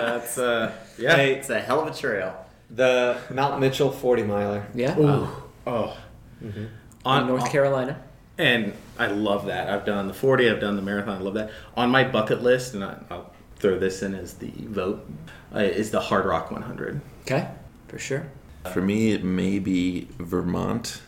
that's 0.00 0.36
uh, 0.36 0.72
yeah. 0.98 1.14
Hey, 1.14 1.34
it's 1.34 1.48
a 1.48 1.60
hell 1.60 1.80
of 1.80 1.86
a 1.86 1.96
trail. 1.96 2.34
the 2.68 3.16
Mount 3.30 3.60
Mitchell 3.60 3.92
40 3.92 4.24
miler. 4.24 4.66
Yeah? 4.74 4.98
Ooh. 4.98 5.28
Oh. 5.64 5.96
In 6.40 6.68
On 7.04 7.28
North 7.28 7.48
Carolina. 7.52 8.02
And 8.36 8.72
I 8.98 9.06
love 9.06 9.46
that. 9.46 9.70
I've 9.70 9.84
done 9.86 10.08
the 10.08 10.12
40, 10.12 10.50
I've 10.50 10.58
done 10.58 10.74
the 10.74 10.82
marathon. 10.82 11.18
I 11.18 11.20
love 11.20 11.34
that. 11.34 11.52
On 11.76 11.88
my 11.88 12.02
bucket 12.02 12.42
list, 12.42 12.74
and 12.74 12.82
I, 12.82 12.96
I'll 13.08 13.32
throw 13.54 13.78
this 13.78 14.02
in 14.02 14.16
as 14.16 14.34
the 14.34 14.50
vote, 14.50 15.08
uh, 15.54 15.60
is 15.60 15.92
the 15.92 16.00
Hard 16.00 16.26
Rock 16.26 16.50
100. 16.50 17.00
Okay, 17.20 17.46
for 17.86 18.00
sure. 18.00 18.26
For 18.72 18.82
me, 18.82 19.12
it 19.12 19.22
may 19.22 19.60
be 19.60 20.08
Vermont 20.18 21.00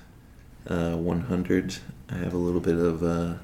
uh, 0.68 0.92
100. 0.92 1.78
I 2.11 2.14
have 2.14 2.32
a 2.32 2.36
little 2.38 2.61
bit 2.61 2.76
of, 2.76 3.02
uh, 3.02 3.34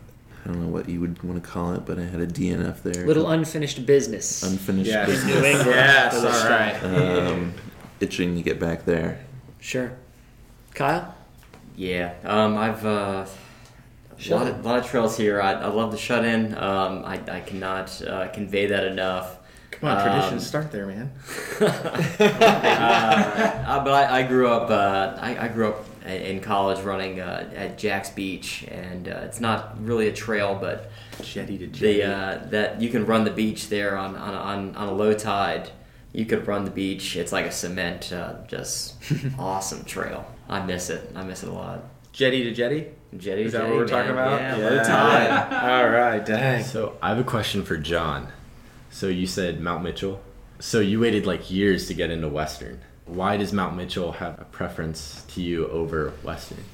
I 0.45 0.49
don't 0.49 0.63
know 0.63 0.69
what 0.69 0.89
you 0.89 1.01
would 1.01 1.23
want 1.23 1.43
to 1.43 1.49
call 1.49 1.75
it, 1.75 1.85
but 1.85 1.99
I 1.99 2.03
had 2.05 2.21
a 2.21 2.27
DNF 2.27 2.83
there. 2.83 3.07
Little 3.07 3.31
unfinished 3.31 3.85
business. 3.87 4.43
unfinished 4.43 4.91
Yes. 4.91 5.07
business. 5.07 5.35
New 5.37 5.45
England. 5.45 5.71
Yes, 5.71 6.15
all 6.45 6.51
right. 6.51 6.83
Um, 6.83 7.55
itching 8.01 8.35
to 8.37 8.43
get 8.43 8.59
back 8.59 8.85
there. 8.87 9.21
Sure. 9.61 9.93
Kyle? 10.75 11.15
Yeah, 11.77 12.15
um, 12.25 12.57
I've 12.57 12.85
uh, 12.87 13.27
a 13.27 14.31
lot 14.35 14.47
of, 14.47 14.65
lot 14.65 14.79
of 14.79 14.87
trails 14.87 15.17
here. 15.17 15.41
I, 15.41 15.53
I 15.53 15.67
love 15.69 15.93
the 15.93 15.99
shut 15.99 16.25
in. 16.25 16.55
Um, 16.57 17.05
I, 17.05 17.21
I 17.31 17.41
cannot 17.41 18.01
uh, 18.03 18.29
convey 18.29 18.67
that 18.67 18.85
enough. 18.85 19.37
Come 19.71 19.91
on, 19.91 19.99
Um, 19.99 20.03
traditions 20.09 20.47
start 20.47 20.73
there, 20.73 20.87
man. 20.87 21.13
uh, 21.61 21.65
uh, 23.67 23.85
but 23.85 23.93
I, 23.93 24.21
I 24.21 24.23
grew 24.27 24.49
up. 24.49 24.71
Uh, 24.71 25.17
I, 25.21 25.45
I 25.45 25.49
grew 25.49 25.69
up 25.69 25.85
a- 25.85 25.90
in 26.19 26.41
college 26.41 26.81
running 26.85 27.21
uh, 27.21 27.51
at 27.55 27.79
Jack's 27.79 28.11
Beach, 28.11 28.65
and 28.69 29.09
uh, 29.09 29.21
it's 29.25 29.41
not 29.41 29.83
really 29.85 30.09
a 30.09 30.13
trail, 30.13 30.57
but 30.61 30.91
Jetty 31.23 31.59
to 31.59 31.67
jetty. 31.67 31.99
the 32.01 32.05
uh, 32.05 32.47
that 32.51 32.81
you 32.81 32.89
can 32.91 33.05
run 33.07 33.25
the 33.25 33.31
beach 33.31 33.69
there 33.69 33.97
on 33.97 34.17
on, 34.17 34.35
on, 34.35 34.77
on 34.77 34.89
a 34.89 34.93
low 34.93 35.13
tide. 35.15 35.71
You 36.13 36.25
could 36.27 36.47
run 36.49 36.65
the 36.65 36.71
beach. 36.73 37.15
It's 37.17 37.31
like 37.33 37.47
a 37.47 37.53
cement, 37.53 38.13
uh, 38.13 38.35
just 38.49 38.97
awesome 39.39 39.85
trail. 39.85 40.27
I 40.49 40.61
miss 40.65 40.91
it. 40.91 41.13
I 41.15 41.23
miss 41.23 41.43
it 41.45 41.49
a 41.49 41.53
lot. 41.53 41.85
jetty 42.13 42.43
to 42.45 42.53
jetty? 42.53 42.89
Jetty, 43.17 43.43
Is 43.43 43.53
that 43.53 43.59
jetty, 43.63 43.71
what 43.71 43.77
we're 43.79 43.87
man. 43.87 43.89
talking 43.89 44.11
about? 44.13 44.41
Yeah, 44.41 44.57
low 44.57 44.77
tide. 44.83 45.53
All 45.83 45.89
right, 45.91 46.25
dang. 46.25 46.65
So 46.65 46.97
I 47.03 47.09
have 47.11 47.19
a 47.19 47.25
question 47.25 47.65
for 47.65 47.77
John. 47.77 48.29
So 48.91 49.07
you 49.09 49.27
said 49.27 49.61
Mount 49.61 49.83
Mitchell. 49.85 50.21
So 50.59 50.81
you 50.81 50.99
waited 51.01 51.27
like 51.27 51.51
years 51.51 51.87
to 51.89 51.95
get 51.95 52.11
into 52.11 52.29
Western. 52.29 52.81
Why 53.11 53.37
does 53.37 53.53
Mount 53.53 53.77
Mitchell 53.77 54.13
have 54.13 54.41
a 54.41 54.45
preference 54.45 55.25
to 55.35 55.43
you 55.43 55.67
over 55.69 56.11
Western? 56.23 56.65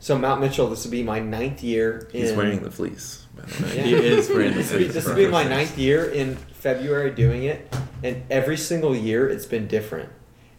So 0.00 0.16
Mount 0.18 0.40
Mitchell, 0.40 0.68
this 0.68 0.84
will 0.84 0.90
be 0.90 1.02
my 1.02 1.20
ninth 1.20 1.62
year. 1.62 2.08
In, 2.12 2.22
He's 2.22 2.32
wearing 2.32 2.62
the 2.62 2.70
fleece, 2.70 3.26
the. 3.36 3.76
Yeah. 3.76 3.82
He 3.82 3.94
is 3.94 4.28
wearing 4.30 4.54
the 4.54 4.56
This 4.62 4.72
will 4.72 4.78
be, 4.78 4.84
fleece 4.84 4.94
this 4.94 5.04
for 5.04 5.10
will 5.10 5.16
be 5.16 5.26
my 5.28 5.44
ninth 5.44 5.76
year 5.76 6.06
in 6.06 6.36
February 6.36 7.10
doing 7.10 7.44
it, 7.44 7.72
and 8.02 8.22
every 8.30 8.56
single 8.56 8.96
year 8.96 9.28
it's 9.28 9.46
been 9.46 9.66
different. 9.68 10.08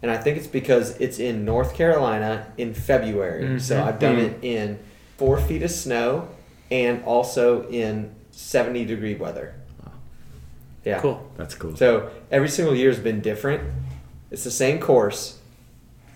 And 0.01 0.11
I 0.11 0.17
think 0.17 0.37
it's 0.37 0.47
because 0.47 0.91
it's 0.97 1.17
in 1.17 1.45
North 1.45 1.73
Carolina 1.73 2.47
in 2.57 2.73
February. 2.73 3.59
So 3.59 3.77
Mhm. 3.77 3.83
I've 3.83 3.99
done 3.99 4.17
it 4.19 4.37
in 4.43 4.77
four 5.17 5.39
feet 5.39 5.63
of 5.63 5.71
snow 5.71 6.27
and 6.69 7.03
also 7.05 7.67
in 7.69 8.11
70 8.31 8.83
degree 8.85 9.15
weather. 9.15 9.55
Wow. 9.81 9.91
Yeah. 10.85 10.99
Cool. 10.99 11.31
That's 11.37 11.55
cool. 11.55 11.75
So 11.77 12.09
every 12.31 12.49
single 12.49 12.75
year 12.75 12.89
has 12.89 12.99
been 12.99 13.21
different. 13.21 13.61
It's 14.33 14.43
the 14.43 14.51
same 14.51 14.79
course. 14.79 15.37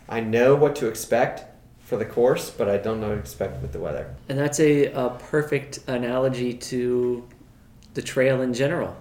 I 0.10 0.22
know 0.22 0.56
what 0.56 0.76
to 0.78 0.88
expect 0.88 1.46
for 1.82 1.98
the 1.98 2.06
course, 2.06 2.50
but 2.50 2.68
I 2.68 2.78
don't 2.78 3.00
know 3.00 3.10
what 3.10 3.14
to 3.14 3.22
expect 3.22 3.62
with 3.62 3.74
the 3.74 3.80
weather. 3.80 4.16
And 4.28 4.40
that's 4.40 4.60
a, 4.60 4.88
a 4.88 5.12
perfect 5.12 5.82
analogy 5.86 6.56
to 6.56 7.28
the 7.94 8.02
trail 8.02 8.42
in 8.42 8.56
general. 8.56 8.98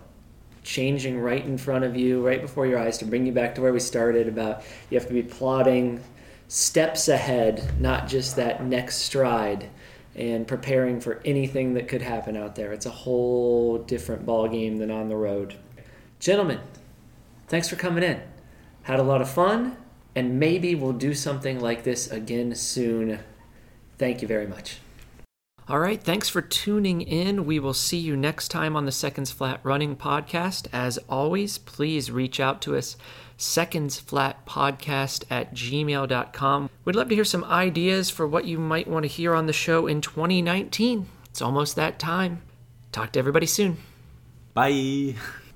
Changing 0.64 1.18
right 1.18 1.42
in 1.42 1.56
front 1.56 1.84
of 1.84 1.96
you, 1.96 2.26
right 2.26 2.42
before 2.42 2.66
your 2.66 2.78
eyes, 2.78 2.98
to 2.98 3.06
bring 3.06 3.24
you 3.24 3.32
back 3.32 3.54
to 3.54 3.62
where 3.62 3.72
we 3.72 3.80
started 3.80 4.28
about 4.28 4.62
you 4.90 4.98
have 4.98 5.08
to 5.08 5.14
be 5.14 5.22
plotting 5.22 6.04
steps 6.48 7.08
ahead, 7.08 7.80
not 7.80 8.08
just 8.08 8.36
that 8.36 8.64
next 8.64 8.96
stride, 8.96 9.70
and 10.14 10.46
preparing 10.46 11.00
for 11.00 11.22
anything 11.24 11.72
that 11.72 11.88
could 11.88 12.02
happen 12.02 12.36
out 12.36 12.54
there. 12.54 12.70
It's 12.74 12.86
a 12.86 12.90
whole 12.90 13.78
different 13.78 14.26
ball 14.26 14.46
game 14.46 14.76
than 14.76 14.90
on 14.90 15.08
the 15.08 15.16
road. 15.16 15.54
Gentlemen, 16.20 16.60
thanks 17.48 17.66
for 17.66 17.76
coming 17.76 18.04
in. 18.04 18.20
Had 18.86 19.00
a 19.00 19.02
lot 19.02 19.20
of 19.20 19.28
fun, 19.28 19.76
and 20.14 20.38
maybe 20.38 20.76
we'll 20.76 20.92
do 20.92 21.12
something 21.12 21.58
like 21.58 21.82
this 21.82 22.08
again 22.08 22.54
soon. 22.54 23.18
Thank 23.98 24.22
you 24.22 24.28
very 24.28 24.46
much. 24.46 24.78
All 25.68 25.80
right, 25.80 26.00
thanks 26.00 26.28
for 26.28 26.40
tuning 26.40 27.00
in. 27.00 27.46
We 27.46 27.58
will 27.58 27.74
see 27.74 27.96
you 27.96 28.16
next 28.16 28.46
time 28.46 28.76
on 28.76 28.86
the 28.86 28.92
Seconds 28.92 29.32
Flat 29.32 29.58
Running 29.64 29.96
podcast. 29.96 30.68
As 30.72 30.98
always, 31.08 31.58
please 31.58 32.12
reach 32.12 32.38
out 32.38 32.62
to 32.62 32.76
us, 32.76 32.96
secondsflatpodcast 33.36 35.24
at 35.30 35.52
gmail.com. 35.52 36.70
We'd 36.84 36.94
love 36.94 37.08
to 37.08 37.14
hear 37.16 37.24
some 37.24 37.42
ideas 37.42 38.08
for 38.08 38.28
what 38.28 38.44
you 38.44 38.60
might 38.60 38.86
want 38.86 39.02
to 39.02 39.08
hear 39.08 39.34
on 39.34 39.46
the 39.46 39.52
show 39.52 39.88
in 39.88 40.00
2019. 40.00 41.08
It's 41.28 41.42
almost 41.42 41.74
that 41.74 41.98
time. 41.98 42.40
Talk 42.92 43.10
to 43.10 43.18
everybody 43.18 43.46
soon. 43.46 43.78
Bye. 44.54 45.16